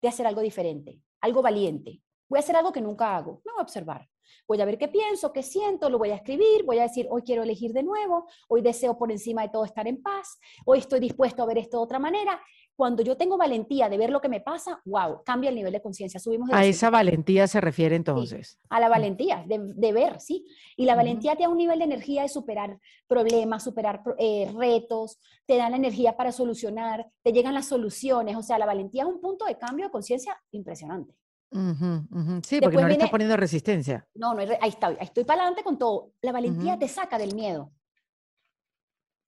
[0.01, 2.01] de hacer algo diferente, algo valiente.
[2.29, 3.41] Voy a hacer algo que nunca hago.
[3.45, 4.09] Me voy a observar.
[4.47, 7.23] Voy a ver qué pienso, qué siento, lo voy a escribir, voy a decir, hoy
[7.23, 10.99] quiero elegir de nuevo, hoy deseo por encima de todo estar en paz, hoy estoy
[10.99, 12.39] dispuesto a ver esto de otra manera.
[12.75, 15.81] Cuando yo tengo valentía de ver lo que me pasa, wow, cambia el nivel de
[15.81, 16.19] conciencia.
[16.19, 18.59] Subimos a esa valentía se refiere entonces.
[18.69, 20.45] a la valentía de, ver, sí.
[20.75, 22.77] Y la valentía te da un nivel de energía de superar
[23.07, 28.35] problemas, superar eh, retos, te da la energía para solucionar, te llegan las soluciones.
[28.35, 31.15] O sea, la valentía es un punto de cambio de conciencia impresionante.
[31.51, 34.05] Sí, porque no le estás poniendo resistencia.
[34.13, 36.13] No, no, ahí, está, estoy para adelante con todo.
[36.21, 37.71] La valentía te saca del miedo.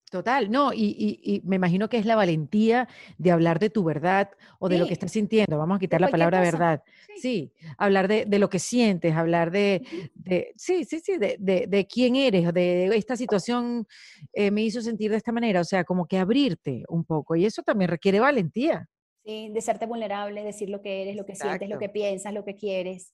[0.10, 2.88] Total, no, y, me imagino que es la valentía
[3.18, 5.58] de hablar de tu verdad o de lo que estás sintiendo.
[5.58, 6.82] Vamos a quitar la palabra verdad.
[7.18, 7.52] Sí.
[7.78, 9.82] hablar de, lo que sientes, hablar de,
[10.56, 13.86] sí, sí, sí, de, quién eres, de esta situación
[14.32, 17.36] eh, me hizo sentir de esta manera, o sea, como que abrirte un poco.
[17.36, 18.88] Y eso también requiere valentía.
[19.28, 22.46] Sí, de serte vulnerable, decir lo que eres, lo que sientes, lo que piensas, lo
[22.46, 23.14] que quieres.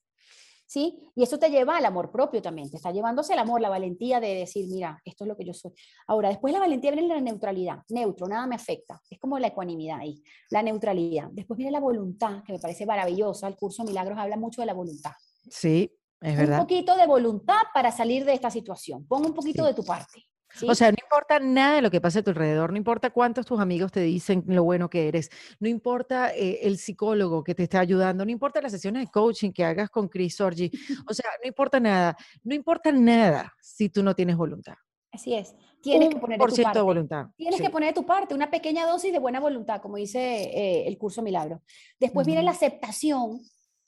[0.67, 0.99] ¿sí?
[1.15, 4.19] Y eso te lleva al amor propio también, te está llevándose el amor, la valentía
[4.19, 5.71] de decir, mira, esto es lo que yo soy.
[6.07, 9.99] Ahora, después la valentía viene la neutralidad, neutro, nada me afecta, es como la ecuanimidad
[9.99, 11.29] ahí, la neutralidad.
[11.31, 14.73] Después viene la voluntad, que me parece maravillosa, el curso Milagros habla mucho de la
[14.73, 15.13] voluntad.
[15.49, 15.91] Sí,
[16.21, 16.59] es verdad.
[16.59, 20.23] Un poquito de voluntad para salir de esta situación, pon un poquito de tu parte.
[20.67, 23.45] O sea, no importa nada de lo que pase a tu alrededor, no importa cuántos
[23.45, 25.29] tus amigos te dicen lo bueno que eres,
[25.59, 29.51] no importa eh, el psicólogo que te está ayudando, no importa las sesiones de coaching
[29.51, 30.71] que hagas con Chris Orgi,
[31.07, 34.75] o sea, no importa nada, no importa nada si tú no tienes voluntad.
[35.11, 35.55] Así es.
[35.81, 36.79] Tienes que poner por tu parte.
[36.79, 37.25] de voluntad.
[37.35, 40.87] Tienes que poner de tu parte, una pequeña dosis de buena voluntad, como dice eh,
[40.87, 41.61] el curso Milagro.
[41.99, 43.41] Después viene la aceptación.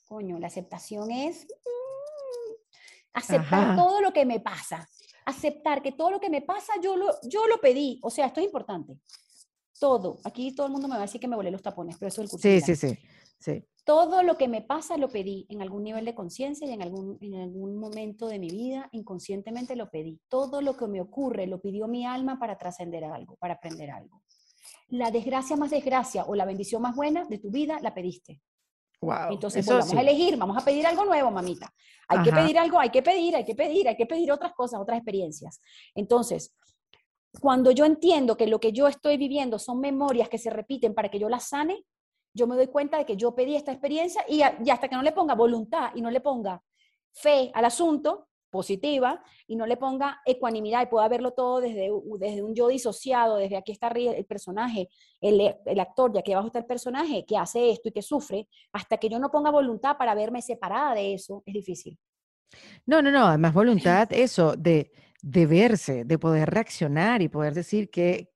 [0.04, 2.52] Coño, la aceptación es mm,
[3.14, 4.86] aceptar todo lo que me pasa
[5.26, 7.98] aceptar que todo lo que me pasa yo lo, yo lo pedí.
[8.02, 8.98] O sea, esto es importante.
[9.78, 10.18] Todo.
[10.24, 12.22] Aquí todo el mundo me va a decir que me volé los tapones, pero eso
[12.22, 12.48] es el curso.
[12.48, 12.98] Sí, sí, sí,
[13.38, 13.64] sí.
[13.84, 17.18] Todo lo que me pasa lo pedí en algún nivel de conciencia y en algún,
[17.20, 20.18] en algún momento de mi vida, inconscientemente lo pedí.
[20.28, 24.22] Todo lo que me ocurre lo pidió mi alma para trascender algo, para aprender algo.
[24.88, 28.40] La desgracia más desgracia o la bendición más buena de tu vida la pediste.
[29.30, 31.72] Entonces, pues, vamos a elegir, vamos a pedir algo nuevo, mamita.
[32.08, 34.80] Hay que pedir algo, hay que pedir, hay que pedir, hay que pedir otras cosas,
[34.80, 35.60] otras experiencias.
[35.94, 36.54] Entonces,
[37.40, 41.10] cuando yo entiendo que lo que yo estoy viviendo son memorias que se repiten para
[41.10, 41.84] que yo las sane,
[42.32, 45.02] yo me doy cuenta de que yo pedí esta experiencia y, y hasta que no
[45.02, 46.62] le ponga voluntad y no le ponga
[47.12, 52.42] fe al asunto, positiva y no le ponga ecuanimidad y pueda verlo todo desde, desde
[52.42, 54.88] un yo disociado, desde aquí está el personaje,
[55.20, 58.48] el, el actor, ya que abajo está el personaje que hace esto y que sufre,
[58.72, 61.98] hasta que yo no ponga voluntad para verme separada de eso, es difícil.
[62.86, 64.92] No, no, no, además voluntad, eso, de,
[65.22, 68.30] de verse, de poder reaccionar y poder decir que,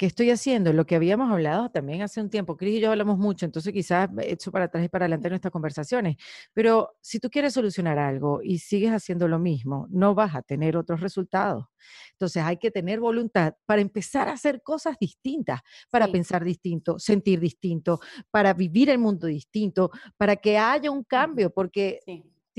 [0.00, 0.72] ¿Qué estoy haciendo?
[0.72, 4.08] Lo que habíamos hablado también hace un tiempo, Cris y yo hablamos mucho, entonces quizás
[4.22, 6.16] he hecho para atrás y para adelante nuestras conversaciones,
[6.54, 10.74] pero si tú quieres solucionar algo y sigues haciendo lo mismo, no vas a tener
[10.78, 11.66] otros resultados.
[12.12, 17.38] Entonces hay que tener voluntad para empezar a hacer cosas distintas, para pensar distinto, sentir
[17.38, 22.00] distinto, para vivir el mundo distinto, para que haya un cambio, porque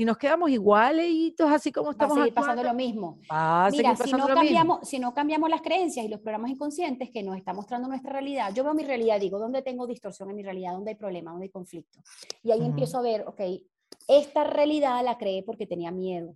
[0.02, 3.20] si nos quedamos igualitos, así como estamos Va pasando lo mismo.
[3.70, 7.36] Mira, si no, cambiamos, si no cambiamos las creencias y los programas inconscientes que nos
[7.36, 10.72] está mostrando nuestra realidad, yo veo mi realidad, digo, ¿dónde tengo distorsión en mi realidad?
[10.72, 11.30] ¿Dónde hay problema?
[11.30, 12.00] ¿Dónde hay conflicto?
[12.42, 13.42] Y ahí empiezo a ver, ok,
[14.08, 16.34] esta realidad la creé porque tenía miedo.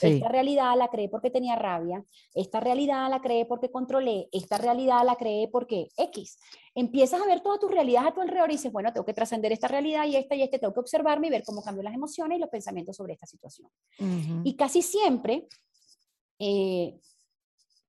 [0.00, 2.04] Esta realidad la creé porque tenía rabia,
[2.34, 6.38] esta realidad la creé porque controlé, esta realidad la creé porque X.
[6.74, 9.52] Empiezas a ver toda tu realidad a tu alrededor y dices, bueno, tengo que trascender
[9.52, 12.38] esta realidad y esta y este, tengo que observarme y ver cómo cambian las emociones
[12.38, 13.68] y los pensamientos sobre esta situación.
[14.44, 15.46] Y casi siempre,
[16.38, 16.98] eh,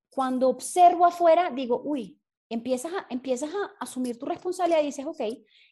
[0.10, 2.20] cuando observo afuera, digo, uy,
[2.50, 5.22] empiezas a, empiezas a asumir tu responsabilidad y dices, ok,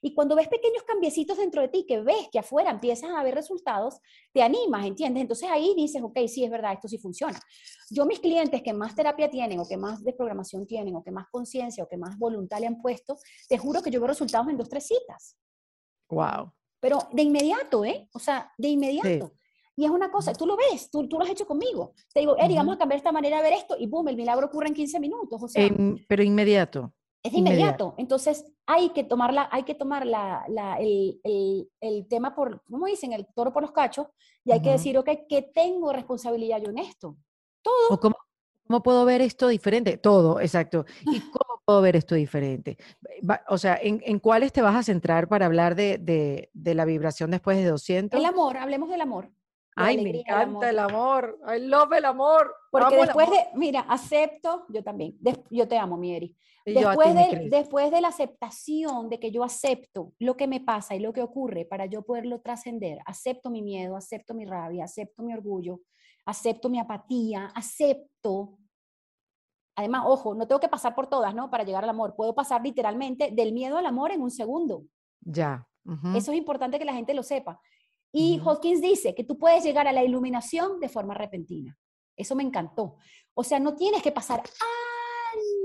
[0.02, 3.36] y cuando ves pequeños cambiecitos dentro de ti, que ves que afuera empiezas a ver
[3.36, 4.00] resultados,
[4.34, 5.22] te animas, ¿entiendes?
[5.22, 7.40] Entonces ahí dices, ok, sí, es verdad, esto sí funciona.
[7.90, 11.28] Yo mis clientes que más terapia tienen o que más desprogramación tienen o que más
[11.30, 13.18] conciencia o que más voluntad le han puesto,
[13.48, 15.38] te juro que yo veo resultados en dos, tres citas.
[16.10, 16.52] Wow.
[16.80, 18.10] Pero de inmediato, ¿eh?
[18.14, 19.34] O sea, de inmediato.
[19.82, 21.96] Y es una cosa, tú lo ves, tú, tú lo has hecho conmigo.
[22.14, 24.46] Te digo, Eri, vamos a cambiar esta manera de ver esto y boom, el milagro
[24.46, 25.42] ocurre en 15 minutos.
[25.42, 25.68] O sea,
[26.08, 26.94] pero inmediato.
[27.24, 27.96] Es inmediato.
[27.98, 32.86] Entonces, hay que tomarla, hay que tomar la, la, el, el, el, tema por, ¿cómo
[32.86, 33.12] dicen?
[33.12, 34.06] El toro por los cachos
[34.46, 37.18] y hay que decir, ok, ¿qué tengo responsabilidad yo en esto?
[37.64, 38.00] Todo.
[38.00, 38.16] cómo,
[38.68, 39.98] cómo, puedo ver esto diferente?
[39.98, 40.86] Todo, exacto.
[41.12, 42.78] ¿Y cómo puedo ver esto diferente?
[43.50, 46.86] O sea, ¿en, en cuáles te vas a centrar para hablar de, de, de la
[46.86, 48.20] vibración después de 200?
[48.20, 49.32] El amor, hablemos del amor.
[49.76, 51.40] Ay, me encanta el amor.
[51.48, 52.54] I love el amor.
[52.72, 55.18] Porque después de, mira, acepto, yo también,
[55.50, 56.36] yo te amo, Mieri.
[56.66, 61.00] Después de, después de la aceptación de que yo acepto lo que me pasa y
[61.00, 65.34] lo que ocurre para yo poderlo trascender, acepto mi miedo, acepto mi rabia, acepto mi
[65.34, 65.82] orgullo,
[66.26, 68.58] acepto mi apatía, acepto.
[69.76, 71.50] Además, ojo, no tengo que pasar por todas, ¿no?
[71.50, 72.16] Para llegar al amor.
[72.16, 74.84] Puedo pasar literalmente del miedo al amor en un segundo.
[75.22, 75.66] Ya.
[76.16, 77.60] Eso es importante que la gente lo sepa.
[78.12, 81.78] Y Hawkins dice que tú puedes llegar a la iluminación de forma repentina.
[82.16, 82.98] Eso me encantó.
[83.34, 84.44] O sea, no tienes que pasar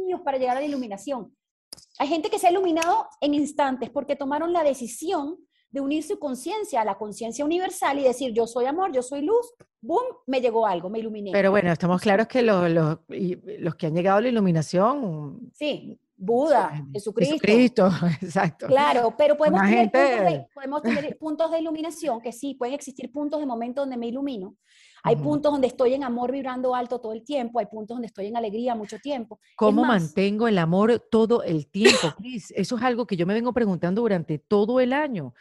[0.06, 1.36] años para llegar a la iluminación.
[1.98, 5.38] Hay gente que se ha iluminado en instantes porque tomaron la decisión
[5.70, 9.22] de unir su conciencia a la conciencia universal y decir, yo soy amor, yo soy
[9.22, 9.52] luz,
[9.86, 11.32] boom, me llegó algo, me iluminé.
[11.32, 15.50] Pero bueno, estamos claros que los, los, los que han llegado a la iluminación...
[15.54, 17.34] Sí, Buda, Jesucristo.
[17.34, 17.90] Jesucristo,
[18.22, 18.66] exacto.
[18.68, 23.12] Claro, pero podemos tener, puntos de, podemos tener, puntos de, iluminación, que sí, pueden existir
[23.12, 24.56] puntos de momento donde me ilumino.
[25.02, 28.26] Hay puntos donde estoy en amor vibrando alto todo el tiempo, hay puntos donde estoy
[28.26, 29.38] en alegría mucho tiempo.
[29.54, 32.52] ¿Cómo mantengo el amor todo el tiempo, Cris?
[32.56, 35.32] Eso es algo que yo me vengo preguntando durante todo el año.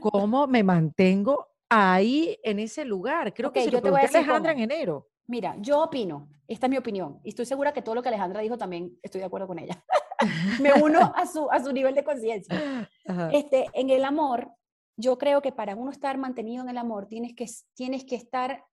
[0.00, 3.32] ¿Cómo me mantengo ahí en ese lugar?
[3.34, 5.08] Creo que se yo lo te voy a Alejandra en enero.
[5.26, 8.40] Mira, yo opino, esta es mi opinión, y estoy segura que todo lo que Alejandra
[8.40, 9.82] dijo también estoy de acuerdo con ella.
[10.60, 12.90] me uno a su, a su nivel de conciencia.
[13.32, 14.50] Este, en el amor,
[14.96, 18.64] yo creo que para uno estar mantenido en el amor, tienes que, tienes que estar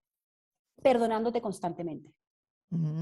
[0.81, 2.13] perdonándote constantemente.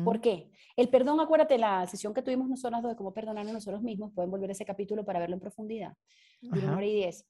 [0.03, 0.49] ¿Por qué?
[0.75, 4.49] El perdón, acuérdate, la sesión que tuvimos nosotros de cómo perdonarnos nosotros mismos, pueden volver
[4.49, 5.93] a ese capítulo para verlo en profundidad,
[6.41, 7.27] de una hora y diez.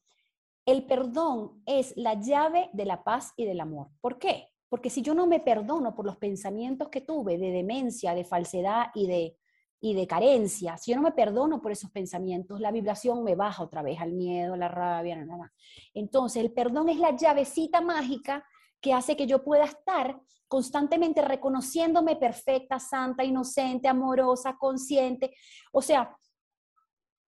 [0.66, 3.89] El perdón es la llave de la paz y del amor.
[4.01, 4.49] ¿Por qué?
[4.70, 8.88] Porque si yo no me perdono por los pensamientos que tuve de demencia, de falsedad
[8.93, 9.38] y de
[9.82, 13.64] y de carencia, si yo no me perdono por esos pensamientos, la vibración me baja
[13.64, 15.51] otra vez al miedo, la rabia, nada más.
[15.93, 18.45] Entonces, el perdón es la llavecita mágica
[18.82, 25.34] que hace que yo pueda estar constantemente reconociéndome perfecta, santa, inocente, amorosa, consciente.
[25.72, 26.18] O sea,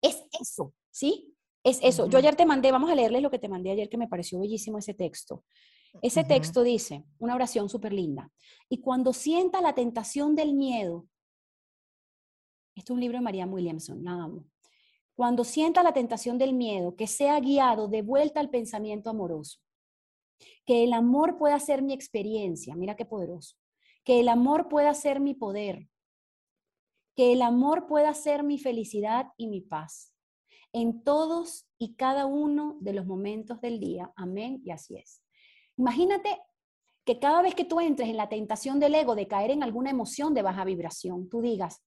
[0.01, 1.30] es eso, ¿sí?
[1.63, 2.07] Es eso.
[2.09, 4.39] Yo ayer te mandé, vamos a leerles lo que te mandé ayer, que me pareció
[4.39, 5.43] bellísimo ese texto.
[6.01, 8.31] Ese texto dice, una oración súper linda,
[8.69, 11.05] y cuando sienta la tentación del miedo,
[12.75, 14.45] este es un libro de María Williamson, la amo.
[15.15, 19.59] Cuando sienta la tentación del miedo, que sea guiado de vuelta al pensamiento amoroso.
[20.65, 23.57] Que el amor pueda ser mi experiencia, mira qué poderoso.
[24.03, 25.87] Que el amor pueda ser mi poder.
[27.15, 30.10] Que el amor pueda ser mi felicidad y mi paz.
[30.73, 34.11] En todos y cada uno de los momentos del día.
[34.15, 35.21] Amén y así es.
[35.77, 36.39] Imagínate
[37.05, 39.89] que cada vez que tú entres en la tentación del ego de caer en alguna
[39.89, 41.81] emoción de baja vibración, tú digas,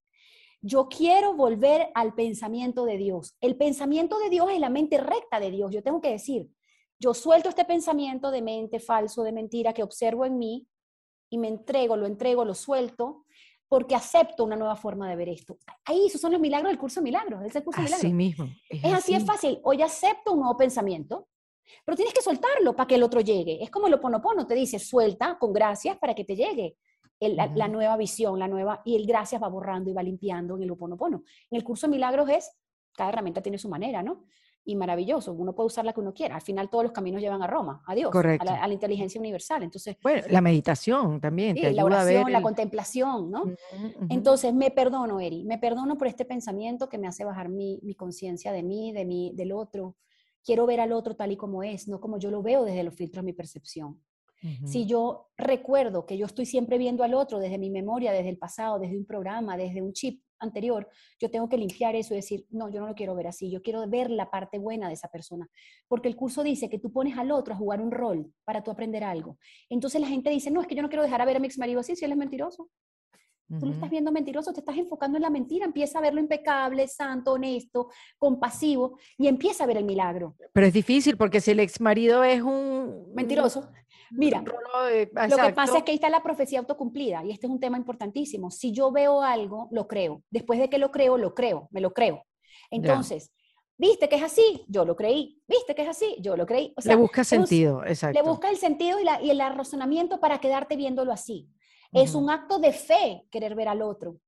[0.61, 3.37] yo quiero volver al pensamiento de Dios.
[3.41, 5.71] El pensamiento de Dios es la mente recta de Dios.
[5.71, 6.49] Yo tengo que decir,
[6.99, 10.67] yo suelto este pensamiento de mente falso, de mentira que observo en mí
[11.29, 13.24] y me entrego, lo entrego, lo suelto,
[13.75, 15.59] porque acepto una nueva forma de ver esto.
[15.85, 17.43] Ahí, esos son los milagros del curso de milagros.
[17.45, 18.13] Es el curso así milagros.
[18.13, 18.49] mismo.
[18.71, 19.59] Es, así, es fácil.
[19.65, 21.27] Hoy acepto un nuevo pensamiento,
[21.85, 23.61] pero tienes que soltarlo para que el otro llegue.
[23.61, 26.77] Es como el oponopono, te dice, suelta con gracias para que te llegue
[27.19, 30.71] la, nueva visión, la nueva, y el gracias va borrando y va limpiando en el
[30.71, 31.25] oponopono.
[31.51, 32.57] En el curso de milagros es,
[32.93, 34.23] cada herramienta tiene su manera, ¿no?
[34.67, 36.37] Y maravilloso, uno puede usar la que uno quiera.
[36.37, 39.63] Al final todos los caminos llevan a Roma, a Dios, a la, inteligencia universal.
[39.63, 41.55] Entonces, bueno, la meditación también.
[41.55, 43.45] te la oración, la contemplación, ¿no?
[44.09, 47.95] Entonces, me perdono, Eri, me perdono por este pensamiento que me hace bajar mi, mi
[47.95, 49.97] conciencia de mí, de mí, del otro.
[50.43, 52.95] Quiero ver al otro tal y como es, no como yo lo veo desde los
[52.95, 54.01] filtros de mi percepción.
[54.67, 58.37] Si yo recuerdo que yo estoy siempre viendo al otro desde mi memoria, desde el
[58.37, 60.89] pasado, desde un programa, desde un chip anterior,
[61.21, 63.63] yo tengo que limpiar eso y decir, no, yo no lo quiero ver así, yo
[63.63, 65.49] quiero ver la parte buena de esa persona.
[65.89, 68.71] Porque el curso dice que tú pones al otro a jugar un rol para tú
[68.71, 69.39] aprender algo.
[69.69, 71.47] Entonces la gente dice, no, es que yo no quiero dejar a ver a mi
[71.47, 72.71] ex marido así, si él es mentiroso.
[73.61, 76.89] Tú lo estás viendo mentiroso, te estás enfocando en la mentira, empieza a verlo impecable,
[76.89, 80.35] santo, honesto, compasivo y empieza a ver el milagro.
[80.53, 83.71] Pero es difícil porque si el ex marido es un mentiroso,
[84.17, 87.61] Mira, lo que pasa es que ahí está la profecía autocumplida y este es un
[87.61, 88.51] tema importantísimo.
[88.51, 90.23] Si yo veo algo, lo creo.
[90.31, 92.25] Después de que lo creo, lo creo, me lo creo.
[92.71, 93.33] Entonces,
[93.77, 94.65] ¿viste que es así?
[94.69, 95.41] Yo lo creí.
[95.47, 96.17] ¿Viste que es así?
[96.21, 96.75] Yo lo creí.
[96.85, 98.21] le busca sentido, exacto.
[98.21, 101.49] Le busca el sentido y, la, y, el razonamiento para quedarte viéndolo así.
[101.93, 104.19] Es un acto de fe querer ver al otro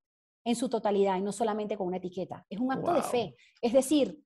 [0.44, 2.46] en su totalidad y no solamente con una etiqueta.
[2.48, 3.34] Es un acto de fe.
[3.60, 4.20] Es decir,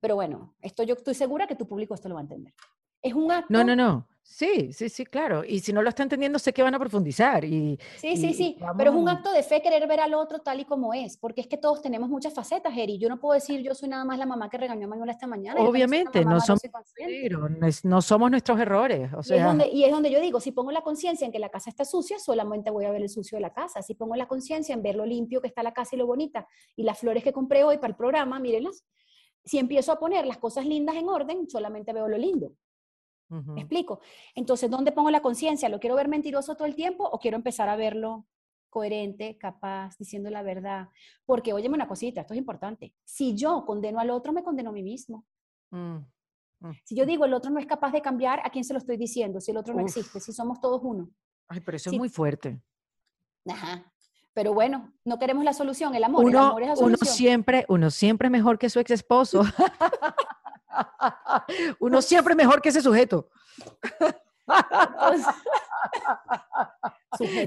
[0.00, 2.52] pero bueno, esto yo estoy segura que tu público esto lo va a entender.
[3.00, 3.46] Es un acto.
[3.50, 4.08] No, no, no.
[4.30, 5.42] Sí, sí, sí, claro.
[5.42, 7.46] Y si no lo está entendiendo, sé que van a profundizar.
[7.46, 8.58] Y, sí, sí, sí.
[8.76, 11.40] Pero es un acto de fe querer ver al otro tal y como es, porque
[11.40, 12.98] es que todos tenemos muchas facetas, Eri.
[12.98, 15.26] Yo no puedo decir yo soy nada más la mamá que regañó a Manuela esta
[15.26, 15.58] mañana.
[15.62, 16.60] Obviamente, no somos,
[17.84, 19.10] no somos nuestros errores.
[19.14, 19.36] O sea.
[19.36, 21.48] y, es donde, y es donde yo digo, si pongo la conciencia en que la
[21.48, 23.80] casa está sucia, solamente voy a ver el sucio de la casa.
[23.80, 26.46] Si pongo la conciencia en ver lo limpio que está la casa y lo bonita,
[26.76, 28.84] y las flores que compré hoy para el programa, mírenlas.
[29.42, 32.52] Si empiezo a poner las cosas lindas en orden, solamente veo lo lindo.
[33.28, 34.00] ¿Me explico?
[34.34, 35.68] Entonces, ¿dónde pongo la conciencia?
[35.68, 38.26] ¿Lo quiero ver mentiroso todo el tiempo o quiero empezar a verlo
[38.70, 40.88] coherente, capaz, diciendo la verdad?
[41.26, 42.94] Porque, óyeme una cosita, esto es importante.
[43.04, 45.26] Si yo condeno al otro, me condeno a mí mismo.
[45.70, 45.98] Mm,
[46.60, 47.06] mm, si yo mm.
[47.06, 49.40] digo el otro no es capaz de cambiar, ¿a quién se lo estoy diciendo?
[49.40, 51.10] Si el otro no existe, si somos todos uno.
[51.48, 52.60] Ay, pero eso es muy fuerte.
[53.46, 53.92] Ajá.
[54.32, 56.28] Pero bueno, no queremos la solución, el amor.
[56.28, 56.98] el amor es la solución.
[57.02, 59.42] Uno siempre, uno siempre mejor que su ex esposo.
[61.80, 63.28] Uno siempre mejor que ese sujeto.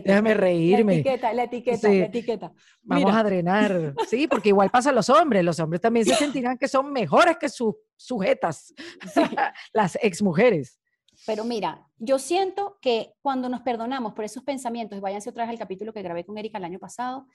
[0.04, 0.94] Déjame reírme.
[0.94, 2.54] La etiqueta, la etiqueta, la etiqueta.
[2.84, 3.94] Vamos a drenar.
[4.08, 5.44] Sí, porque igual pasa a los hombres.
[5.44, 8.74] Los hombres también se sentirán que son mejores que sus sujetas,
[9.74, 10.80] las exmujeres.
[11.28, 15.52] Pero mira, yo siento que cuando nos perdonamos por esos pensamientos, y váyanse otra vez
[15.52, 17.28] al capítulo que grabé con Erika el año pasado,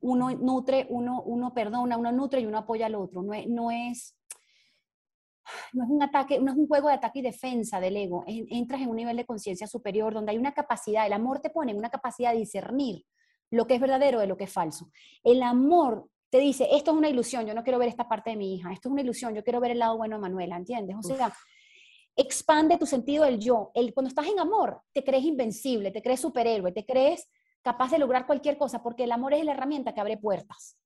[0.00, 3.22] uno nutre, uno, uno perdona, uno nutre y uno apoya al otro.
[3.22, 4.14] No no es
[5.72, 8.80] no es un ataque, no es un juego de ataque y defensa del ego, entras
[8.80, 11.78] en un nivel de conciencia superior donde hay una capacidad, el amor te pone en
[11.78, 13.04] una capacidad de discernir
[13.50, 14.90] lo que es verdadero de lo que es falso.
[15.22, 18.36] El amor te dice, esto es una ilusión, yo no quiero ver esta parte de
[18.36, 20.96] mi hija, esto es una ilusión, yo quiero ver el lado bueno de Manuela, ¿entiendes?
[20.98, 21.32] O sea,
[22.16, 23.70] expande tu sentido del yo.
[23.74, 27.28] El, cuando estás en amor, te crees invencible, te crees superhéroe, te crees
[27.62, 30.76] capaz de lograr cualquier cosa, porque el amor es la herramienta que abre puertas.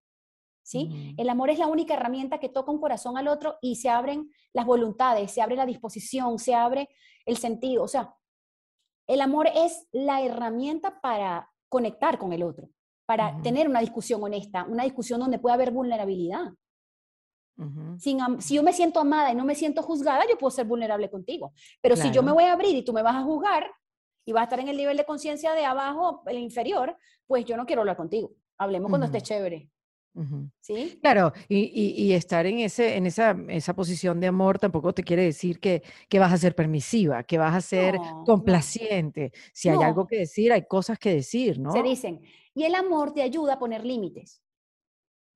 [0.70, 1.14] ¿Sí?
[1.18, 4.30] El amor es la única herramienta que toca un corazón al otro y se abren
[4.52, 6.88] las voluntades, se abre la disposición, se abre
[7.26, 7.82] el sentido.
[7.82, 8.14] O sea,
[9.08, 12.70] el amor es la herramienta para conectar con el otro,
[13.04, 16.52] para tener una discusión honesta, una discusión donde pueda haber vulnerabilidad.
[17.98, 21.52] si yo me siento amada y no me siento juzgada, yo puedo ser vulnerable contigo.
[21.82, 23.68] Pero si yo me voy a abrir y tú me vas a juzgar
[24.24, 26.96] y vas a estar en el nivel de conciencia de abajo, el inferior,
[27.26, 28.30] pues yo no quiero hablar contigo.
[28.56, 29.68] Hablemos cuando esté chévere.
[30.60, 30.98] ¿Sí?
[31.00, 35.60] Claro, y, estar en, ese, en esa, esa posición de amor tampoco te quiere decir
[35.60, 37.96] que, que vas a ser permisiva, que vas a ser
[38.26, 39.32] complaciente.
[39.52, 41.72] Si hay algo que decir, hay cosas que decir, ¿no?
[41.72, 42.20] Se dicen.
[42.54, 44.42] Y el amor te ayuda a poner límites.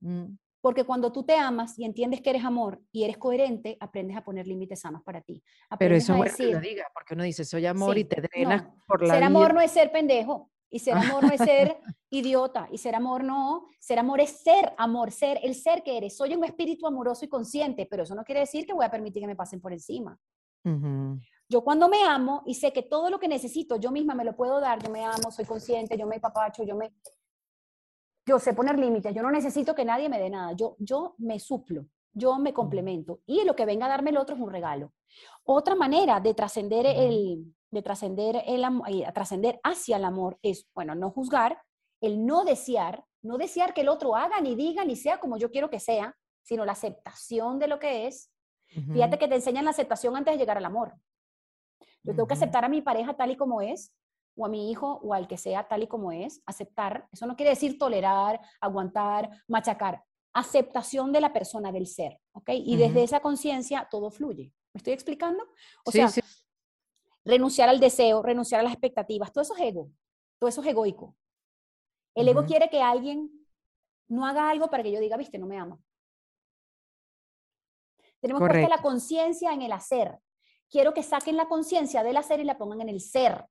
[0.01, 0.37] Mm.
[0.61, 4.25] Porque cuando tú te amas y entiendes que eres amor y eres coherente, aprendes a
[4.25, 5.43] poner límites sanos para ti.
[5.79, 8.65] Pero eso es bueno que lo diga, porque uno dice, soy amor y te drenas
[8.87, 10.51] por la Ser amor no es ser pendejo.
[10.75, 11.79] Y ser amor no es ser
[12.11, 12.69] idiota.
[12.73, 13.69] Y ser amor no.
[13.79, 16.17] Ser amor es ser amor, ser el ser que eres.
[16.17, 19.23] Soy un espíritu amoroso y consciente, pero eso no quiere decir que voy a permitir
[19.23, 20.19] que me pasen por encima.
[21.49, 24.35] Yo cuando me amo y sé que todo lo que necesito yo misma me lo
[24.35, 26.93] puedo dar, yo me amo, soy consciente, yo me papacho, yo me...
[28.27, 31.39] Yo sé poner límites, yo no necesito que nadie me dé nada, yo, yo me
[31.39, 34.93] suplo, yo me complemento y lo que venga a darme el otro es un regalo.
[35.45, 40.95] Otra manera de trascender el, de trascender el eh, trascender hacia el amor es, bueno,
[40.95, 41.61] no juzgar,
[42.01, 45.51] el no desear, no desear que el otro haga ni diga ni sea como yo
[45.51, 48.31] quiero que sea, sino la aceptación de lo que es.
[48.93, 50.95] Fíjate que te enseñan la aceptación antes de llegar al amor.
[52.03, 53.95] Yo tengo que aceptar a mi pareja tal y como es,
[54.37, 57.09] o a mi hijo, o al que sea tal y como es, aceptar.
[57.13, 60.03] Eso no quiere decir tolerar, aguantar, machacar.
[60.33, 62.51] Aceptación de la persona, del ser, ¿ok?
[62.53, 64.53] Y desde esa conciencia todo fluye.
[64.73, 65.45] ¿Me estoy explicando?
[65.85, 66.11] O sea,
[67.25, 69.91] renunciar al deseo, renunciar a las expectativas, todo eso es ego,
[70.39, 71.17] todo eso es egoico.
[72.15, 73.31] El ego quiere que alguien
[74.09, 75.81] no haga algo para que yo diga, viste, no me ama.
[78.21, 80.19] Tenemos que poner la conciencia en el hacer.
[80.71, 83.45] Quiero que saquen la conciencia del hacer y la pongan en el ser.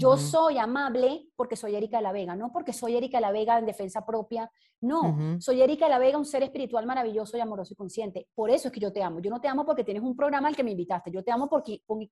[0.00, 3.32] Yo soy amable porque soy Erika de la Vega, no porque soy Erika de la
[3.32, 7.40] Vega en defensa propia, no, soy Erika de la Vega, un ser espiritual maravilloso y
[7.40, 8.28] amoroso y consciente.
[8.34, 9.20] Por eso es que yo te amo.
[9.20, 11.48] Yo no te amo porque tienes un programa al que me invitaste, yo te amo
[11.48, 11.62] por,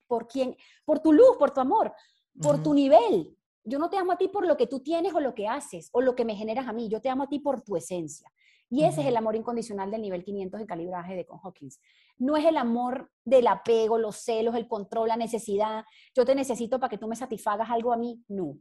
[0.06, 1.92] por, quien, por tu luz, por tu amor,
[2.40, 3.34] por tu nivel.
[3.64, 5.88] Yo no te amo a ti por lo que tú tienes o lo que haces
[5.92, 8.30] o lo que me generas a mí, yo te amo a ti por tu esencia.
[8.70, 11.80] Y ese es el amor incondicional del nivel 500 de calibraje de Con Hawkins.
[12.18, 15.84] No es el amor del apego, los celos, el control, la necesidad.
[16.14, 18.22] Yo te necesito para que tú me satisfagas algo a mí.
[18.28, 18.58] No.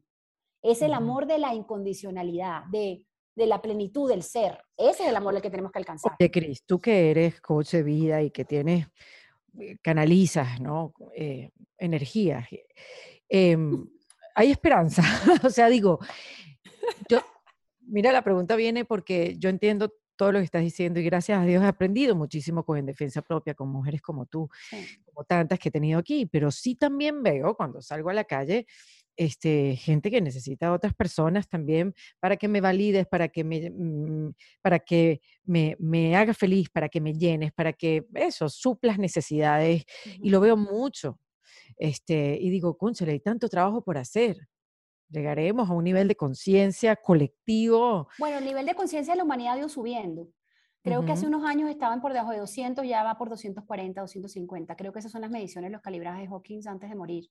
[0.62, 3.06] Es el amor de la incondicionalidad, de,
[3.36, 4.60] la plenitud del ser.
[4.78, 6.14] Ese es el amor al que tenemos que alcanzar.
[6.20, 8.88] Oye, Cris, tú que eres coach de vida y que tienes,
[9.60, 10.94] eh, canalizas, ¿no?
[11.16, 12.48] Eh, energías.
[13.28, 13.86] Em,
[14.36, 15.04] hay esperanza.
[15.44, 16.00] o sea, digo,
[17.10, 17.20] yo,
[17.88, 21.46] mira, la pregunta viene porque yo entiendo todo lo que estás diciendo y gracias a
[21.46, 24.50] Dios he aprendido muchísimo con En Defensa Propia, con mujeres como tú,
[25.06, 28.66] como tantas que he tenido aquí, pero sí también veo cuando salgo a la calle
[29.18, 33.70] este, gente que necesita a otras personas también para que me valides, para que me,
[33.72, 39.00] mm, para que me, me haga feliz, para que me llenes, para que eso, suplas
[39.00, 39.86] necesidades.
[40.22, 41.20] Y lo veo mucho.
[41.78, 44.48] Este, y digo, conchale, hay tanto trabajo por hacer.
[45.10, 48.08] Llegaremos a un nivel de conciencia colectivo.
[48.20, 50.28] Bueno, el nivel de conciencia de la humanidad ha ido subiendo.
[50.84, 54.76] Creo que hace unos años estaban por debajo de 200, ya va por 240, 250.
[54.78, 57.26] Creo que esas son las mediciones, los calibrajes de Hawkins antes de morir.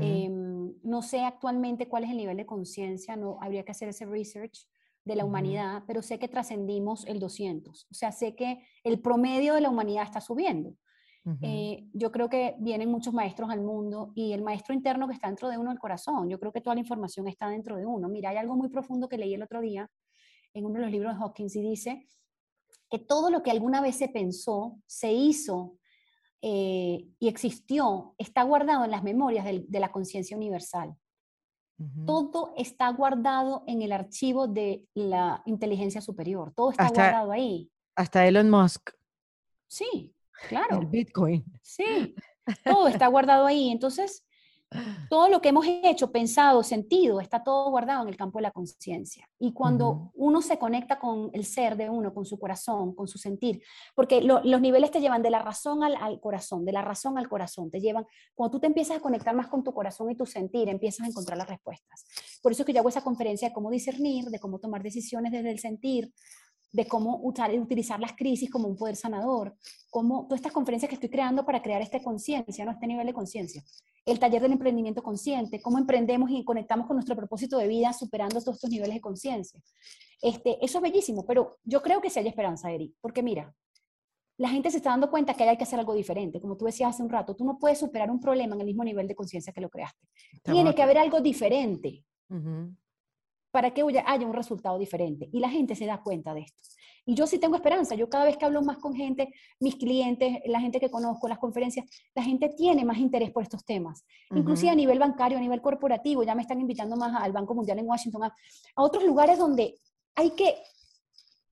[0.00, 4.06] Em, no sé actualmente cuál es el nivel de conciencia, no habría que hacer ese
[4.06, 4.68] research
[5.04, 7.86] de la humanidad, pero sé que trascendimos el 200.
[7.90, 10.74] O sea, sé que el promedio de la humanidad está subiendo.
[11.40, 15.28] Eh, yo creo que vienen muchos maestros al mundo y el maestro interno que está
[15.28, 16.28] dentro de uno, el corazón.
[16.28, 18.08] Yo creo que toda la información está dentro de uno.
[18.08, 19.90] Mira, hay algo muy profundo que leí el otro día
[20.52, 22.06] en uno de los libros de Hawkins y dice
[22.90, 25.78] que todo lo que alguna vez se pensó, se hizo
[26.42, 30.94] eh, y existió, está guardado en las memorias de, la conciencia universal.
[32.06, 36.52] Todo está guardado en el archivo de la inteligencia superior.
[36.54, 37.70] Todo está guardado ahí.
[37.96, 38.90] Hasta Elon Musk.
[39.66, 40.13] Sí,
[40.48, 40.80] claro.
[40.80, 41.44] El Bitcoin.
[41.62, 42.14] Sí,
[42.64, 43.70] todo está guardado ahí.
[43.70, 44.24] Entonces,
[45.08, 48.50] todo lo que hemos hecho, pensado, sentido, está todo guardado en el campo de la
[48.50, 49.28] conciencia.
[49.38, 53.18] Y cuando uno se conecta con el ser de uno, con su corazón, con su
[53.18, 53.62] sentir,
[53.94, 57.70] porque los niveles te llevan de la razón al, corazón, de la razón al corazón,
[57.70, 60.68] te llevan, cuando tú te empiezas a conectar más con tu corazón y tu sentir,
[60.68, 62.04] empiezas a encontrar las respuestas.
[62.42, 65.30] Por eso es que yo hago esa conferencia de cómo discernir, de cómo tomar decisiones
[65.30, 66.12] desde el sentir,
[66.74, 69.54] de cómo utilizar las crisis como un poder sanador,
[69.90, 72.72] como todas estas conferencias que estoy creando para crear esta conciencia, ¿no?
[72.72, 73.62] este nivel de conciencia.
[74.04, 78.40] El taller del emprendimiento consciente, cómo emprendemos y conectamos con nuestro propósito de vida superando
[78.40, 79.60] todos estos niveles de conciencia.
[80.20, 83.54] Este, eso es bellísimo, pero yo creo que sí hay esperanza, Eri, porque mira,
[84.36, 86.40] la gente se está dando cuenta que hay que hacer algo diferente.
[86.40, 88.82] Como tú decías hace un rato, tú no puedes superar un problema en el mismo
[88.82, 90.08] nivel de conciencia que lo creaste.
[90.42, 92.04] Tiene que haber algo diferente
[93.54, 95.28] para que haya un resultado diferente.
[95.30, 96.60] Y la gente se da cuenta de esto.
[97.06, 97.94] Y yo sí tengo esperanza.
[97.94, 101.38] Yo cada vez que hablo más con gente, mis clientes, la gente que conozco, las
[101.38, 101.86] conferencias,
[102.16, 104.04] la gente tiene más interés por estos temas.
[104.34, 107.78] Inclusive a nivel bancario, a nivel corporativo, ya me están invitando más al Banco Mundial
[107.78, 108.34] en Washington, a,
[108.74, 109.76] otros lugares donde
[110.16, 110.56] hay que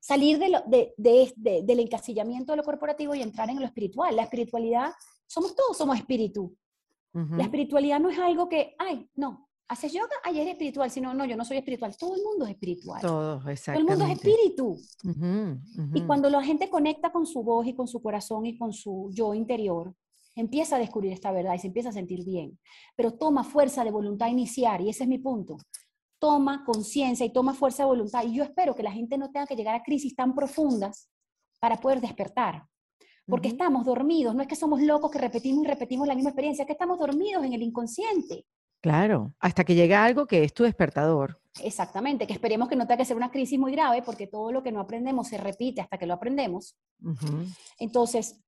[0.01, 4.17] salir de del encasillamiento de lo corporativo y entrar en lo espiritual.
[4.17, 4.91] La espiritualidad,
[5.29, 6.53] somos todos, somos espíritu.
[7.13, 10.11] La espiritualidad no es algo que, ay, no, ¿Haces yoga?
[10.23, 10.91] Ay, eres espiritual.
[10.91, 11.97] Si no, no, yo no soy espiritual.
[11.97, 13.01] Todo el mundo es espiritual.
[13.01, 13.41] Todo.
[13.41, 14.79] Todo el mundo es espíritu.
[15.95, 19.11] Y cuando la gente conecta con su voz y con su corazón y con su
[19.13, 19.95] yo interior,
[20.35, 22.59] empieza a descubrir esta verdad y se empieza a sentir bien.
[22.97, 25.57] Pero toma fuerza de voluntad iniciar, y ese es mi punto.
[26.19, 28.25] Toma conciencia y toma fuerza de voluntad.
[28.25, 31.09] Y yo espero que la gente no tenga que llegar a crisis tan profundas
[31.59, 32.67] para poder despertar.
[33.27, 36.63] Porque estamos dormidos, no es que somos locos que repetimos y repetimos la misma experiencia,
[36.63, 38.45] es que estamos dormidos en el inconsciente.
[38.83, 41.41] Claro, hasta que llega algo que es tu despertador.
[41.62, 44.62] Exactamente, que esperemos que no tenga que ser una crisis muy grave porque todo lo
[44.64, 46.74] que no aprendemos se repite hasta que lo aprendemos.
[47.78, 48.41] Entonces,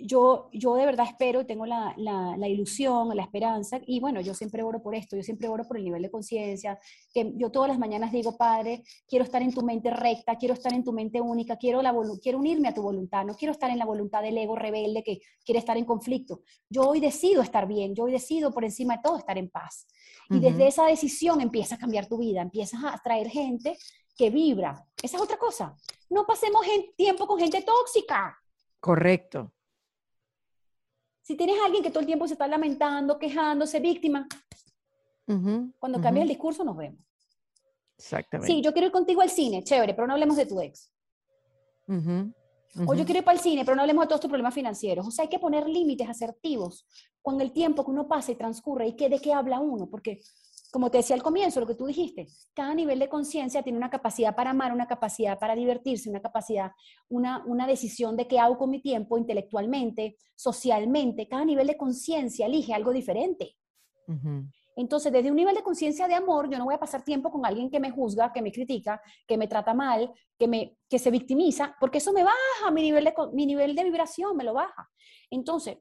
[0.00, 4.34] yo, yo de verdad espero y tengo la, la, ilusión, la esperanza, y bueno, yo
[4.34, 6.78] siempre oro por esto, yo siempre oro por el nivel de conciencia,
[7.12, 10.72] que yo todas las mañanas digo, Padre, quiero estar en tu mente recta, quiero estar
[10.72, 13.78] en tu mente única, quiero, la quiero unirme a tu voluntad, no quiero estar en
[13.78, 16.42] la voluntad del ego rebelde que quiere estar en conflicto.
[16.68, 19.86] Yo hoy decido estar bien, yo hoy decido por encima de todo estar en paz.
[20.30, 23.78] Y desde esa decisión empieza a cambiar tu vida, empiezas a atraer gente
[24.16, 24.84] que vibra.
[25.02, 25.74] Esa es otra cosa.
[26.10, 28.36] No pasemos tiempo con gente tóxica.
[28.80, 29.52] Correcto.
[31.28, 34.26] Si tienes a alguien que todo el tiempo se está lamentando, quejándose, víctima,
[35.78, 37.00] cuando cambia el discurso nos vemos.
[37.98, 38.50] Exactamente.
[38.50, 40.90] Sí, yo quiero ir contigo al cine, chévere, pero no hablemos de tu ex.
[41.86, 45.06] O yo quiero ir para el cine, pero no hablemos de todos tus problemas financieros.
[45.06, 46.86] O sea, hay que poner límites asertivos
[47.20, 50.22] con el tiempo que uno pasa y transcurre y que, de qué habla uno, porque
[50.70, 53.90] como te decía al comienzo, lo que tú dijiste, cada nivel de conciencia tiene una
[53.90, 56.72] capacidad para amar, una capacidad para divertirse, una capacidad,
[57.08, 61.26] una, una decisión de qué hago con mi tiempo intelectualmente, socialmente.
[61.26, 63.56] Cada nivel de conciencia elige algo diferente.
[64.76, 67.44] Entonces, desde un nivel de conciencia de amor, yo no voy a pasar tiempo con
[67.44, 71.10] alguien que me juzga, que me critica, que me trata mal, que, me, que se
[71.10, 74.88] victimiza, porque eso me baja mi nivel, de, mi nivel de vibración, me lo baja.
[75.30, 75.78] Entonces,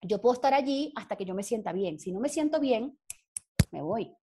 [0.00, 1.98] yo puedo estar allí hasta que yo me sienta bien.
[1.98, 2.98] Si no me siento bien,
[3.74, 4.16] me voy.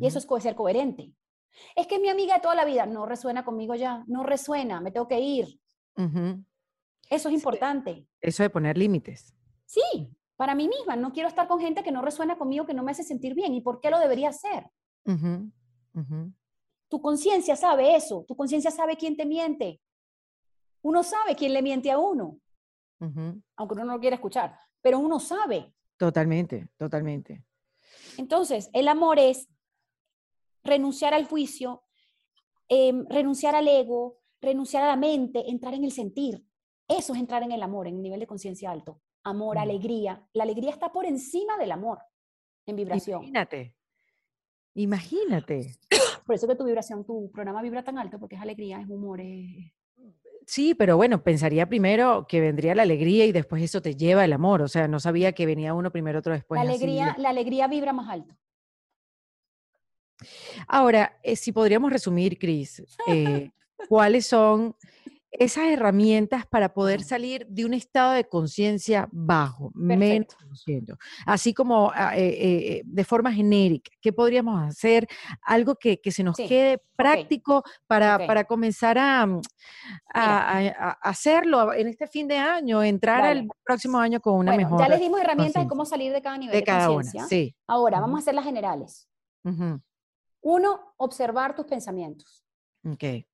[0.00, 1.12] Y eso es ser coherente.
[1.74, 4.92] Es que mi amiga de toda la vida no resuena conmigo ya, no resuena, me
[4.92, 5.60] tengo que ir.
[7.10, 8.06] Eso es importante.
[8.20, 9.34] Eso de poner límites.
[9.66, 12.84] Sí, para mí misma, no quiero estar con gente que no resuena conmigo, que no
[12.84, 13.54] me hace sentir bien.
[13.54, 14.70] ¿Y por qué lo debería hacer?
[16.88, 19.80] Tu conciencia sabe eso, tu conciencia sabe quién te miente.
[20.82, 22.38] Uno sabe quién le miente a uno,
[23.00, 25.74] aunque uno no lo quiera escuchar, pero uno sabe.
[25.96, 27.44] Totalmente, totalmente.
[28.18, 29.48] Entonces, el amor es
[30.64, 31.84] renunciar al juicio,
[32.68, 36.44] em, renunciar al ego, renunciar a la mente, entrar en el sentir.
[36.88, 39.00] Eso es entrar en el amor, en un nivel de conciencia alto.
[39.22, 39.60] Amor, mm.
[39.60, 40.28] alegría.
[40.32, 42.00] La alegría está por encima del amor
[42.66, 43.22] en vibración.
[43.22, 43.76] Imagínate.
[44.74, 45.76] Imagínate.
[46.26, 49.20] Por eso que tu vibración, tu programa vibra tan alto, porque es alegría, es humor,
[49.20, 49.72] es...
[50.48, 54.32] Sí, pero bueno, pensaría primero que vendría la alegría y después eso te lleva el
[54.32, 54.62] amor.
[54.62, 56.58] O sea, no sabía que venía uno primero, otro después.
[56.58, 58.34] La alegría, la alegría vibra más alto.
[60.66, 63.50] Ahora, eh, si podríamos resumir, Cris, eh,
[63.90, 64.74] ¿cuáles son
[65.30, 70.34] esas herramientas para poder salir de un estado de conciencia bajo, menos
[71.26, 73.90] así como ah, eh, eh, de forma genérica.
[74.00, 75.06] ¿Qué podríamos hacer?
[75.42, 79.40] Algo que, se nos quede práctico para, para, comenzar mm,
[80.14, 84.80] a, a, hacerlo en este fin de año, entrar al próximo año con una mejor.
[84.80, 87.26] Ya les dimos herramientas de cómo salir de cada nivel de, cada conciencia.
[87.28, 87.54] Sí.
[87.66, 89.08] Ahora, vamos a hacer las generales.
[90.40, 92.44] Uno, observar tus pensamientos.
[92.84, 93.26] Okay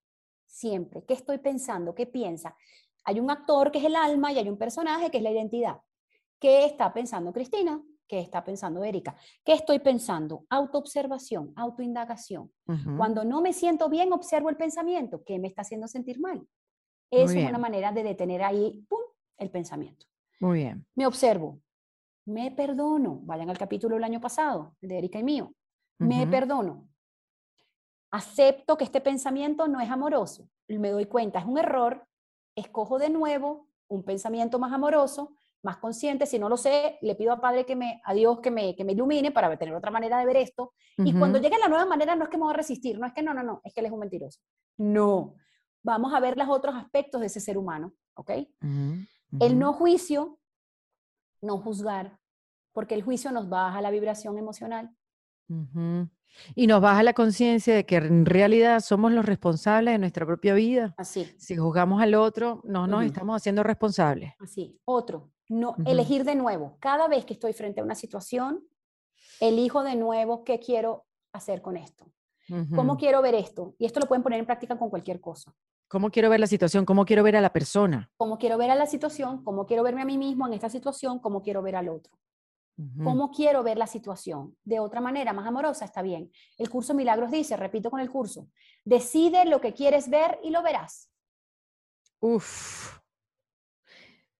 [0.54, 1.02] siempre.
[1.04, 1.94] ¿Qué estoy pensando?
[1.94, 2.56] ¿Qué piensa?
[3.04, 5.78] Hay un actor que es el alma y hay un personaje que es la identidad.
[6.38, 7.82] ¿Qué está pensando Cristina?
[8.06, 9.16] ¿Qué está pensando Erika?
[9.44, 10.44] ¿Qué estoy pensando?
[10.50, 12.52] Autoobservación, autoindagación.
[12.96, 15.24] Cuando no me siento bien, observo el pensamiento.
[15.24, 16.46] ¿Qué me está haciendo sentir mal?
[17.10, 19.00] Esa es una manera de detener ahí ¡pum!
[19.38, 20.06] el pensamiento.
[20.40, 20.86] Muy bien.
[20.94, 21.60] Me observo.
[22.26, 23.20] Me perdono.
[23.22, 25.52] Vayan al capítulo del año pasado, de Erika y mío.
[25.98, 26.88] Me perdono
[28.14, 32.06] acepto que este pensamiento no es amoroso, me doy cuenta, es un error,
[32.54, 35.34] escojo de nuevo un pensamiento más amoroso,
[35.64, 38.52] más consciente, si no lo sé, le pido a Padre que me, a Dios que
[38.52, 40.74] me, que me ilumine para tener otra manera de ver esto.
[40.98, 43.12] Y cuando llegue la nueva manera, no es que me voy a resistir, no es
[43.12, 44.40] que no, no, no, es que él es un mentiroso.
[44.78, 45.34] No,
[45.82, 48.30] vamos a ver los otros aspectos de ese ser humano, ¿ok?
[49.40, 50.38] El no juicio,
[51.40, 52.18] no juzgar,
[52.72, 54.94] porque el juicio nos baja la vibración emocional.
[56.54, 60.54] Y nos baja la conciencia de que en realidad somos los responsables de nuestra propia
[60.54, 60.94] vida.
[60.96, 61.32] Así.
[61.38, 64.32] Si juzgamos al otro, no nos estamos haciendo responsables.
[64.40, 64.78] Así.
[64.84, 66.76] Otro, no elegir de nuevo.
[66.80, 68.64] Cada vez que estoy frente a una situación,
[69.40, 72.06] elijo de nuevo qué quiero hacer con esto.
[72.74, 73.74] ¿Cómo quiero ver esto?
[73.78, 75.54] Y esto lo pueden poner en práctica con cualquier cosa.
[75.88, 76.84] ¿Cómo quiero ver la situación?
[76.84, 78.10] ¿Cómo quiero ver a la persona?
[78.16, 79.42] ¿Cómo quiero ver a la situación?
[79.44, 81.20] ¿Cómo quiero verme a mí mismo en esta situación?
[81.20, 82.12] ¿Cómo quiero ver al otro?
[82.76, 84.56] ¿Cómo quiero ver la situación?
[84.64, 86.32] De otra manera, más amorosa, está bien.
[86.58, 88.48] El curso Milagros dice, repito con el curso,
[88.84, 91.08] decide lo que quieres ver y lo verás.
[92.18, 92.98] Uf.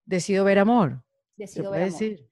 [0.05, 1.05] Decido ver amor.
[1.37, 1.93] Decido ver amor.
[1.93, 2.29] Decir?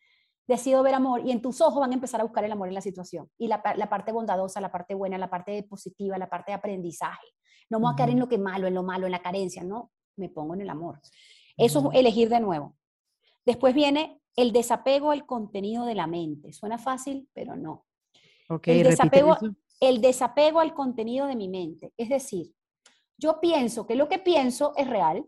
[0.49, 2.75] Decido ver amor y en tus ojos van a empezar a buscar el amor en
[2.75, 3.31] la situación.
[3.39, 7.29] Y la, parte bondadosa, la parte buena, la parte positiva, la parte de aprendizaje.
[7.71, 9.23] No me voy a caer en lo que es malo, en lo malo, en la
[9.23, 11.01] carencia, no, me pongo en el amor.
[11.57, 12.77] Eso es elegir de nuevo.
[13.45, 16.53] Después viene el desapego al contenido de la mente.
[16.53, 17.87] Suena fácil, pero no.
[18.65, 19.37] el, desapego,
[19.81, 21.93] el desapego al contenido de mi mente.
[21.97, 22.53] Es decir,
[23.19, 25.25] yo pienso que lo que pienso es real.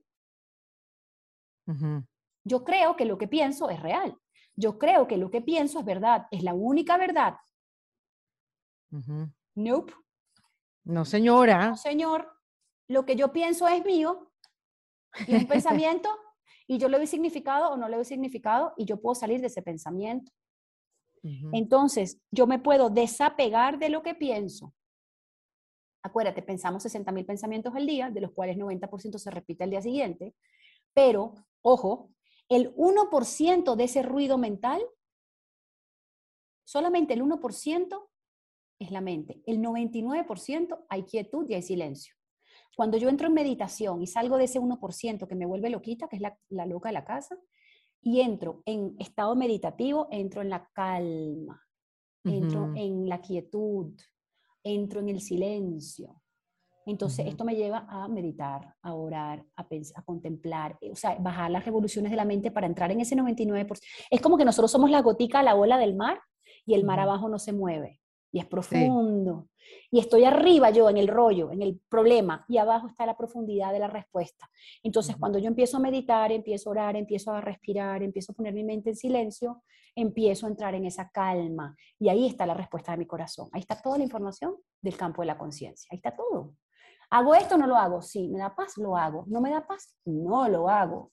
[2.44, 4.16] Yo creo que lo que pienso es real.
[4.56, 6.26] Yo creo que lo que pienso es verdad.
[6.30, 7.36] Es la única verdad.
[9.54, 9.92] Nope.
[10.84, 11.70] No, señora.
[11.70, 12.30] No, señor.
[12.88, 14.30] Lo que yo pienso es mío.
[15.26, 16.10] Y un pensamiento
[16.66, 19.48] y yo le doy significado o no le doy significado y yo puedo salir de
[19.48, 20.32] ese pensamiento.
[21.52, 24.74] Entonces, yo me puedo desapegar de lo que pienso.
[26.02, 29.80] Acuérdate, pensamos 60 mil pensamientos al día, de los cuales 90% se repite al día
[29.80, 30.34] siguiente,
[30.92, 32.10] pero, ojo,
[32.50, 34.82] el 1% de ese ruido mental,
[36.62, 38.08] solamente el 1%
[38.78, 39.42] es la mente.
[39.46, 42.14] El 99% hay quietud y hay silencio.
[42.76, 46.16] Cuando yo entro en meditación y salgo de ese 1% que me vuelve loquita, que
[46.16, 47.36] es la, loca de la casa,
[48.00, 51.62] y entro en estado meditativo, entro en la calma,
[52.24, 53.94] entro en la quietud,
[54.62, 56.20] entro en el silencio.
[56.86, 61.50] Entonces, esto me lleva a meditar, a orar, a, a contemplar, eh, o sea, bajar
[61.50, 63.80] las revoluciones de la mente para entrar en ese 99%.
[64.10, 66.20] Es como que nosotros somos la gotica a la ola del mar
[66.66, 68.03] y el mar abajo no se mueve
[68.34, 69.48] y es profundo.
[69.92, 73.72] Y estoy arriba yo en el rollo, en el problema, y abajo está la profundidad
[73.72, 74.50] de la respuesta.
[74.82, 78.52] Entonces, cuando yo empiezo a meditar, empiezo a orar, empiezo a respirar, empiezo a poner
[78.52, 79.62] mi mente en silencio,
[79.94, 81.76] empiezo a entrar en esa calma.
[82.00, 83.48] Y ahí está la respuesta de mi corazón.
[83.52, 85.86] Ahí está toda la información del campo de la conciencia.
[85.92, 86.56] Ahí está todo.
[87.10, 88.02] ¿Hago esto o no lo hago?
[88.02, 88.28] Sí.
[88.30, 88.76] ¿Me da paz?
[88.78, 89.26] Lo hago.
[89.28, 89.96] ¿No me da paz?
[90.04, 91.12] No lo hago.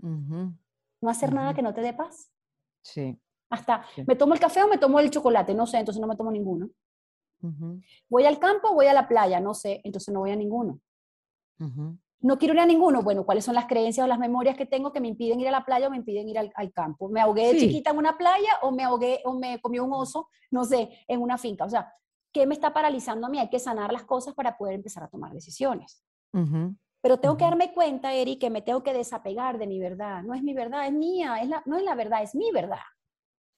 [0.00, 2.32] ¿No hacer nada que no te dé paz?
[2.82, 3.20] Sí.
[3.50, 5.54] Hasta, ¿me tomo el café o me tomo el chocolate?
[5.54, 6.70] No sé, entonces no me tomo ninguno.
[8.08, 10.80] Voy al campo, voy a la playa, no sé, entonces no voy a ninguno.
[12.20, 13.02] No quiero ir a ninguno.
[13.02, 15.50] Bueno, ¿cuáles son las creencias o las memorias que tengo que me impiden ir a
[15.50, 17.08] la playa o me impiden ir al, campo?
[17.08, 20.28] ¿Me ahogué de chiquita en una playa o me ahogué o me comió un oso,
[20.50, 21.64] no sé, en una finca?
[21.64, 21.92] O sea,
[22.32, 23.38] ¿qué me está paralizando a mí?
[23.38, 26.02] Hay que sanar las cosas para poder empezar a tomar decisiones.
[27.02, 30.22] Pero tengo que darme cuenta, Eri, que me tengo que desapegar de mi verdad.
[30.22, 32.80] No es mi verdad, es mía, es la, no es la verdad, es mi verdad.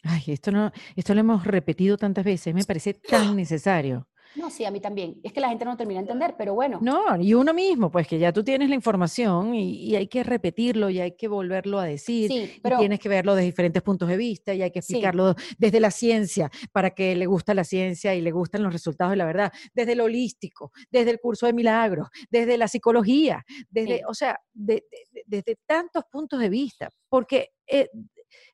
[0.08, 4.08] Ay, esto, no, esto lo hemos repetido tantas veces, me parece tan necesario.
[4.36, 5.18] No, sí, a mí también.
[5.22, 6.78] Es que la gente no termina de entender, pero bueno.
[6.82, 10.90] No, y uno mismo, pues que ya tú tienes la información y, hay que repetirlo
[10.90, 12.30] y hay que volverlo a decir.
[12.30, 15.34] Sí, pero, y tienes que verlo desde diferentes puntos de vista y hay que explicarlo
[15.56, 19.16] desde la ciencia para que le gusta la ciencia y le gustan los resultados de
[19.16, 19.52] la verdad.
[19.72, 25.56] Desde lo holístico, desde el curso de milagros, desde la psicología, desde, o sea, desde
[25.64, 26.90] tantos puntos de vista.
[27.08, 27.88] Porque eh,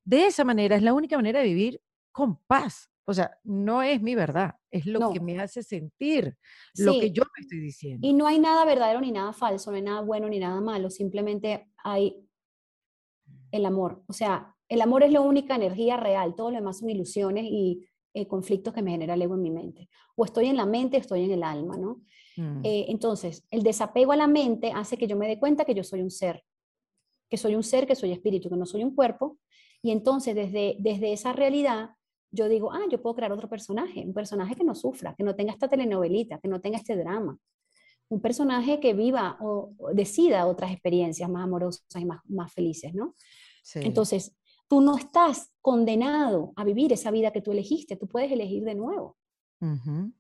[0.05, 1.81] de esa manera es la única manera de vivir
[2.11, 2.89] con paz.
[3.05, 6.37] O sea, no es mi verdad, es lo que me hace sentir
[6.77, 8.07] lo que yo me estoy diciendo.
[8.07, 10.89] Y no hay nada verdadero ni nada falso, no hay nada bueno ni nada malo,
[10.89, 12.25] simplemente hay
[13.51, 14.05] el amor.
[14.07, 17.87] O sea, el amor es la única energía real, todo lo demás son ilusiones y
[18.15, 19.89] eh, conflictos que me genera el ego en mi mente.
[20.17, 22.03] O estoy en la mente, estoy en el alma, ¿no?
[22.37, 22.61] Mm.
[22.65, 25.83] Eh, entonces, el desapego a la mente hace que yo me dé cuenta que yo
[25.83, 26.45] soy un ser,
[27.29, 29.39] que soy un ser, que soy espíritu, que no soy un cuerpo.
[29.83, 31.91] Y entonces, desde, desde esa realidad,
[32.31, 35.35] yo digo, ah, yo puedo crear otro personaje, un personaje que no sufra, que no
[35.35, 37.39] tenga esta telenovelita, que no tenga este drama.
[38.09, 43.15] Un personaje que viva o, decida otras experiencias más amorosas y más, más felices, ¿no?
[43.75, 44.35] Entonces,
[44.69, 48.75] tú no estás condenado a vivir esa vida que tú elegiste, tú puedes elegir de
[48.75, 49.17] nuevo.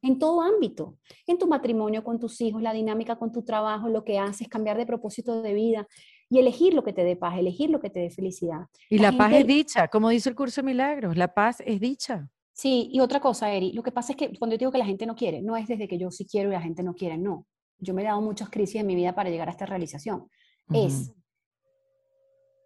[0.02, 4.04] En todo ámbito, en tu matrimonio, con tus hijos, la dinámica con tu trabajo, lo
[4.04, 5.88] que haces, cambiar de propósito de vida,
[6.32, 8.62] y elegir lo que te dé paz, elegir lo que te dé felicidad.
[8.88, 12.26] Y la, paz es dicha, como dice el curso de milagros, la paz es dicha.
[12.54, 14.86] Sí, y otra cosa, Eri, lo que pasa es que cuando yo digo que la
[14.86, 17.18] gente no quiere, no es desde que yo sí quiero y la gente no quiere,
[17.18, 17.46] no.
[17.78, 20.30] Yo me he dado muchas crisis en mi vida para llegar a esta realización.
[20.72, 21.12] Es,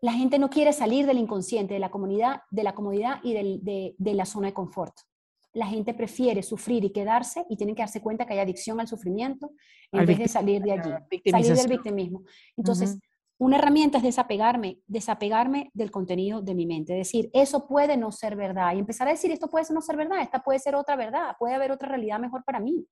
[0.01, 3.97] la gente no quiere salir del inconsciente, de la comunidad, de la comodidad y de,
[3.98, 4.94] de la zona de confort
[5.56, 8.86] la gente prefiere sufrir y quedarse y tienen que darse cuenta que hay adicción al
[8.86, 9.52] sufrimiento
[9.90, 10.90] en vez de salir de allí,
[11.30, 12.24] salir del victimismo.
[12.59, 12.98] Entonces,
[13.38, 18.36] una herramienta es desapegarme, desapegarme del contenido de mi mente, decir, eso puede no ser
[18.36, 21.36] verdad y empezar a decir, esto puede no ser verdad, esta puede ser otra verdad,
[21.38, 22.86] puede haber otra realidad mejor para mí.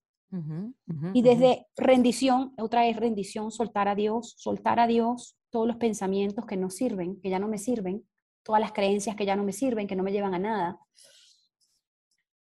[1.13, 6.45] y desde rendición, otra es rendición, soltar a Dios, soltar a Dios todos los pensamientos
[6.45, 8.05] que no sirven, que ya no me sirven,
[8.43, 10.79] todas las creencias que ya no me sirven, que no me llevan a nada.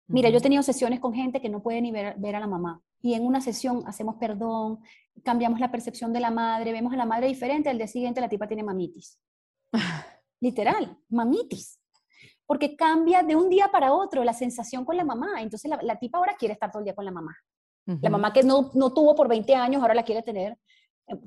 [0.08, 2.48] Mira, yo he tenido sesiones con gente que no puede ni ver, ver, a la
[2.48, 2.82] mamá.
[3.02, 4.80] Y en una sesión hacemos perdón,
[5.24, 8.30] cambiamos la percepción de la madre, vemos a la madre diferente, al día siguiente la
[8.30, 9.20] tipa tiene mamitis.
[10.40, 11.80] Literal, mamitis.
[12.46, 15.42] Porque cambia de un día para otro la sensación con la mamá.
[15.42, 17.36] Entonces la, tipa ahora quiere estar todo el día con la mamá.
[18.02, 20.58] La mamá que no, no tuvo por 20 años, ahora la quiere tener.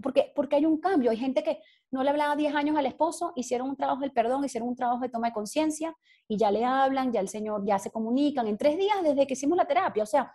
[0.03, 1.11] Porque, porque hay un cambio.
[1.11, 4.45] Hay gente que no le hablaba 10 años al esposo, hicieron un trabajo del perdón,
[4.45, 5.97] hicieron un trabajo de toma de conciencia
[6.29, 9.35] y ya le hablan, ya el Señor, ya se comunican en tres días desde que
[9.35, 10.03] hicimos la terapia.
[10.03, 10.31] O sea,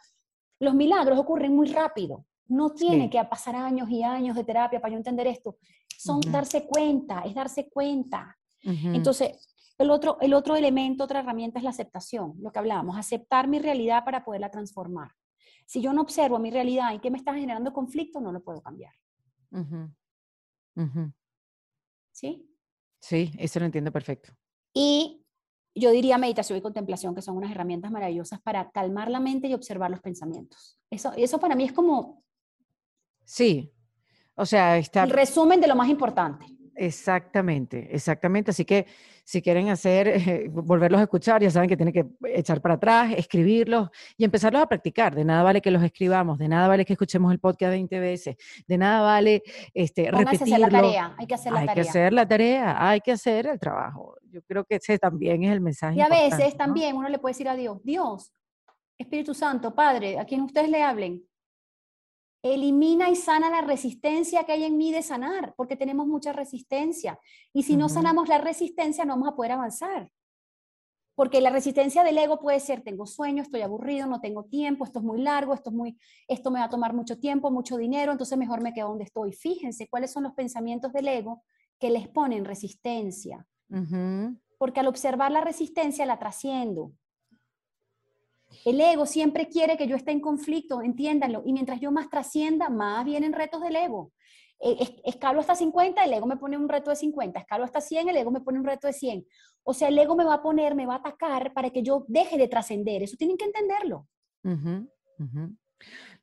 [0.60, 2.26] los milagros ocurren muy rápido.
[2.48, 5.58] No tiene que pasar años y años de terapia para yo entender esto.
[5.98, 8.38] Son darse cuenta, es darse cuenta.
[8.62, 9.48] Entonces,
[9.78, 13.60] el otro, el otro elemento, otra herramienta es la aceptación, lo que hablábamos, aceptar mi
[13.60, 15.12] realidad para poderla transformar.
[15.66, 18.62] Si yo no observo mi realidad y qué me está generando conflicto, no lo puedo
[18.62, 18.94] cambiar.
[22.11, 22.49] ¿Sí?
[22.99, 24.34] Sí, eso lo entiendo perfecto.
[24.73, 25.26] Y
[25.76, 29.53] yo diría meditación y contemplación, que son unas herramientas maravillosas para calmar la mente y
[29.53, 30.80] observar los pensamientos.
[30.90, 32.23] Eso, eso para mí es como...
[33.23, 33.73] Sí,
[34.36, 35.03] o sea, está...
[35.03, 36.45] El resumen de lo más importante.
[36.76, 38.52] Exactamente, exactamente.
[38.52, 38.85] Así que
[39.23, 43.14] si quieren hacer, eh, volverlos a escuchar, ya saben que tienen que echar para atrás,
[43.18, 45.15] escribirlos y empezarlos a practicar.
[45.15, 48.35] De nada vale que los escribamos, de nada vale que escuchemos el podcast 20 veces,
[48.68, 49.41] de nada vale
[49.73, 50.57] este, repetirlo.
[50.57, 51.84] la tarea, hay que hacer la hay tarea.
[51.84, 54.15] que hacer la tarea, hay que hacer el trabajo.
[54.30, 55.97] Yo creo que ese también es el mensaje.
[55.97, 58.34] Y a veces también uno le puede decir a Dios, Dios,
[58.97, 61.23] Espíritu Santo, Padre, a quien ustedes le hablen,
[62.54, 67.20] Elimina y sana la resistencia que hay en mí de sanar, porque tenemos mucha resistencia.
[67.52, 70.12] Y si no sanamos la resistencia, no vamos a poder avanzar.
[71.16, 75.00] Porque la resistencia del ego puede ser, tengo sueño, estoy aburrido, no tengo tiempo, esto
[75.00, 75.98] es muy largo, esto, es muy,
[76.28, 79.34] esto me va a tomar mucho tiempo, mucho dinero, entonces mejor me quedo donde estoy.
[79.34, 81.42] Fíjense cuáles son los pensamientos del ego
[81.80, 83.48] que les ponen resistencia.
[84.60, 86.92] Porque al observar la resistencia la trasciendo.
[88.66, 91.44] El ego siempre quiere que yo esté en conflicto, entiéndanlo.
[91.46, 94.12] Y mientras yo más trascienda, más vienen retos del ego.
[94.60, 97.40] Eh, escalo hasta 50, el ego me pone un reto de 50.
[97.40, 99.26] Escalo hasta 100, el ego me pone un reto de 100.
[99.64, 102.06] O sea, el ego me va a poner, me va a atacar para que yo
[102.08, 103.04] deje de trascender.
[103.04, 104.08] Eso tienen que entenderlo.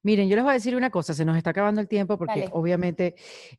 [0.03, 2.49] Miren, yo les voy a decir una cosa, se nos está acabando el tiempo porque
[2.53, 3.15] obviamente,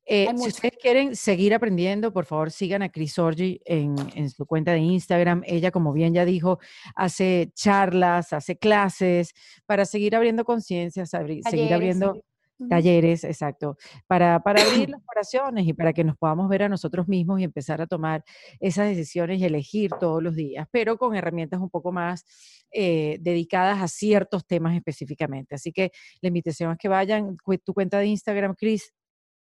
[0.06, 4.46] eh, si ustedes quieren seguir aprendiendo, por favor sigan a Chris Orgi en, en, su
[4.46, 5.44] cuenta de Instagram.
[5.46, 6.60] Ella, como bien ya dijo,
[6.96, 9.34] hace charlas, hace clases
[9.66, 12.22] para seguir abriendo conciencia, seguir abriendo
[12.70, 13.78] Talleres, exacto,
[14.08, 17.44] para, para abrir las oraciones y para que nos podamos ver a nosotros mismos y
[17.44, 18.24] empezar a tomar
[18.60, 22.26] esas decisiones y elegir todos los días, pero con herramientas un poco más
[22.72, 25.56] eh, dedicadas a ciertos temas específicamente.
[25.56, 25.92] Así que
[26.22, 28.94] la invitación es que vayan, tu cuenta de Instagram, Cris.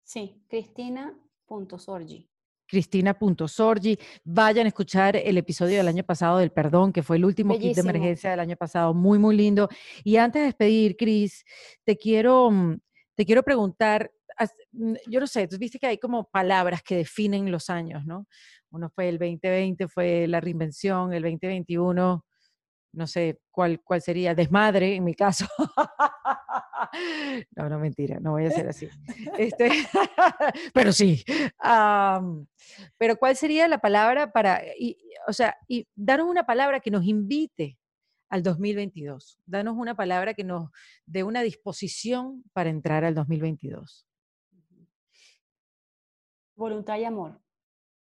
[0.02, 2.30] Sí, cristina.sorgi.
[2.70, 3.98] Cristina.sorgi.
[4.24, 7.74] Vayan a escuchar el episodio del año pasado del perdón, que fue el último kit
[7.74, 9.68] de emergencia del año pasado, muy, muy lindo.
[10.04, 11.44] Y antes de despedir, Cris,
[11.84, 12.78] te quiero mm,
[13.20, 14.10] te quiero preguntar,
[15.06, 18.26] yo no sé, tú viste que hay como palabras que definen los años, ¿no?
[18.70, 22.24] Uno fue el 2020, fue la reinvención, el 2021,
[22.94, 25.46] no sé cuál, cuál sería, desmadre en mi caso.
[27.56, 28.88] no, no, mentira, no voy a ser así.
[29.36, 29.68] Este,
[30.72, 31.22] pero sí.
[32.96, 34.62] pero ¿cuál sería la palabra para,
[35.28, 37.76] o sea, y danos una palabra que nos invite
[38.30, 39.38] al 2022?
[39.44, 40.70] Danos una palabra que nos
[41.04, 44.06] dé una disposición para entrar al 2022.
[46.56, 47.40] Voluntad y amor.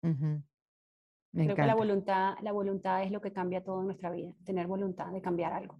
[0.01, 4.67] Creo que la voluntad, la voluntad es lo que cambia todo en nuestra vida, tener
[4.67, 5.77] voluntad de cambiar algo.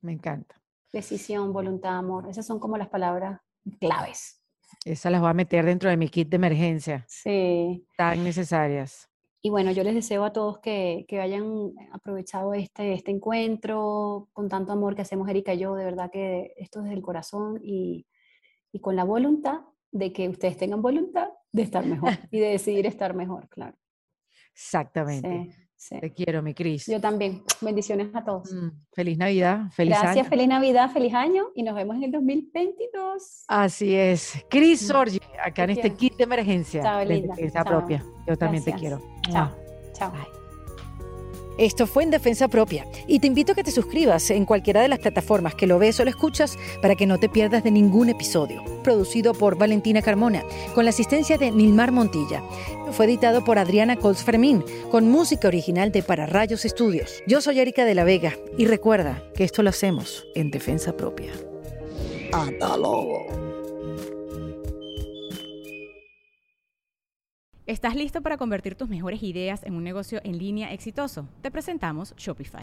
[0.00, 0.60] Me encanta.
[0.92, 3.40] Decisión, voluntad, amor, esas son como las palabras
[3.78, 4.42] claves.
[4.84, 7.04] Esas las voy a meter dentro de mi kit de emergencia.
[7.08, 7.86] Sí.
[7.96, 9.07] Tan necesarias.
[9.40, 14.48] Y bueno, yo les deseo a todos que, que hayan aprovechado este, este encuentro con
[14.48, 15.74] tanto amor que hacemos Erika y yo.
[15.74, 18.06] De verdad que esto es desde el corazón y,
[18.72, 19.60] y con la voluntad
[19.92, 23.76] de que ustedes tengan voluntad de estar mejor y de decidir estar mejor, claro.
[24.52, 25.67] Exactamente.
[26.00, 26.86] Te quiero, mi Cris.
[26.86, 27.42] Yo también.
[27.60, 28.52] Bendiciones a todos.
[28.52, 33.44] Mm, feliz Navidad, feliz Gracias, feliz Navidad, feliz año y nos vemos en el 2022.
[33.46, 34.44] Así es.
[34.50, 34.86] Cris mm.
[34.86, 38.04] Sorgi, acá en este kit de emergencia Chao, de defensa propia.
[38.26, 39.00] Yo también te quiero.
[39.30, 39.50] Chao.
[39.92, 40.12] Chao.
[41.58, 44.86] Esto fue en Defensa Propia y te invito a que te suscribas en cualquiera de
[44.86, 48.08] las plataformas que lo ves o lo escuchas para que no te pierdas de ningún
[48.08, 48.62] episodio.
[48.84, 50.44] Producido por Valentina Carmona,
[50.76, 52.44] con la asistencia de Nilmar Montilla.
[52.92, 57.22] Fue editado por Adriana Colts Fermín, con música original de Para Rayos Estudios.
[57.26, 61.32] Yo soy Erika de la Vega y recuerda que esto lo hacemos en Defensa Propia.
[62.32, 63.26] Hasta luego.
[67.66, 71.28] ¿Estás listo para convertir tus mejores ideas en un negocio en línea exitoso?
[71.42, 72.62] Te presentamos Shopify.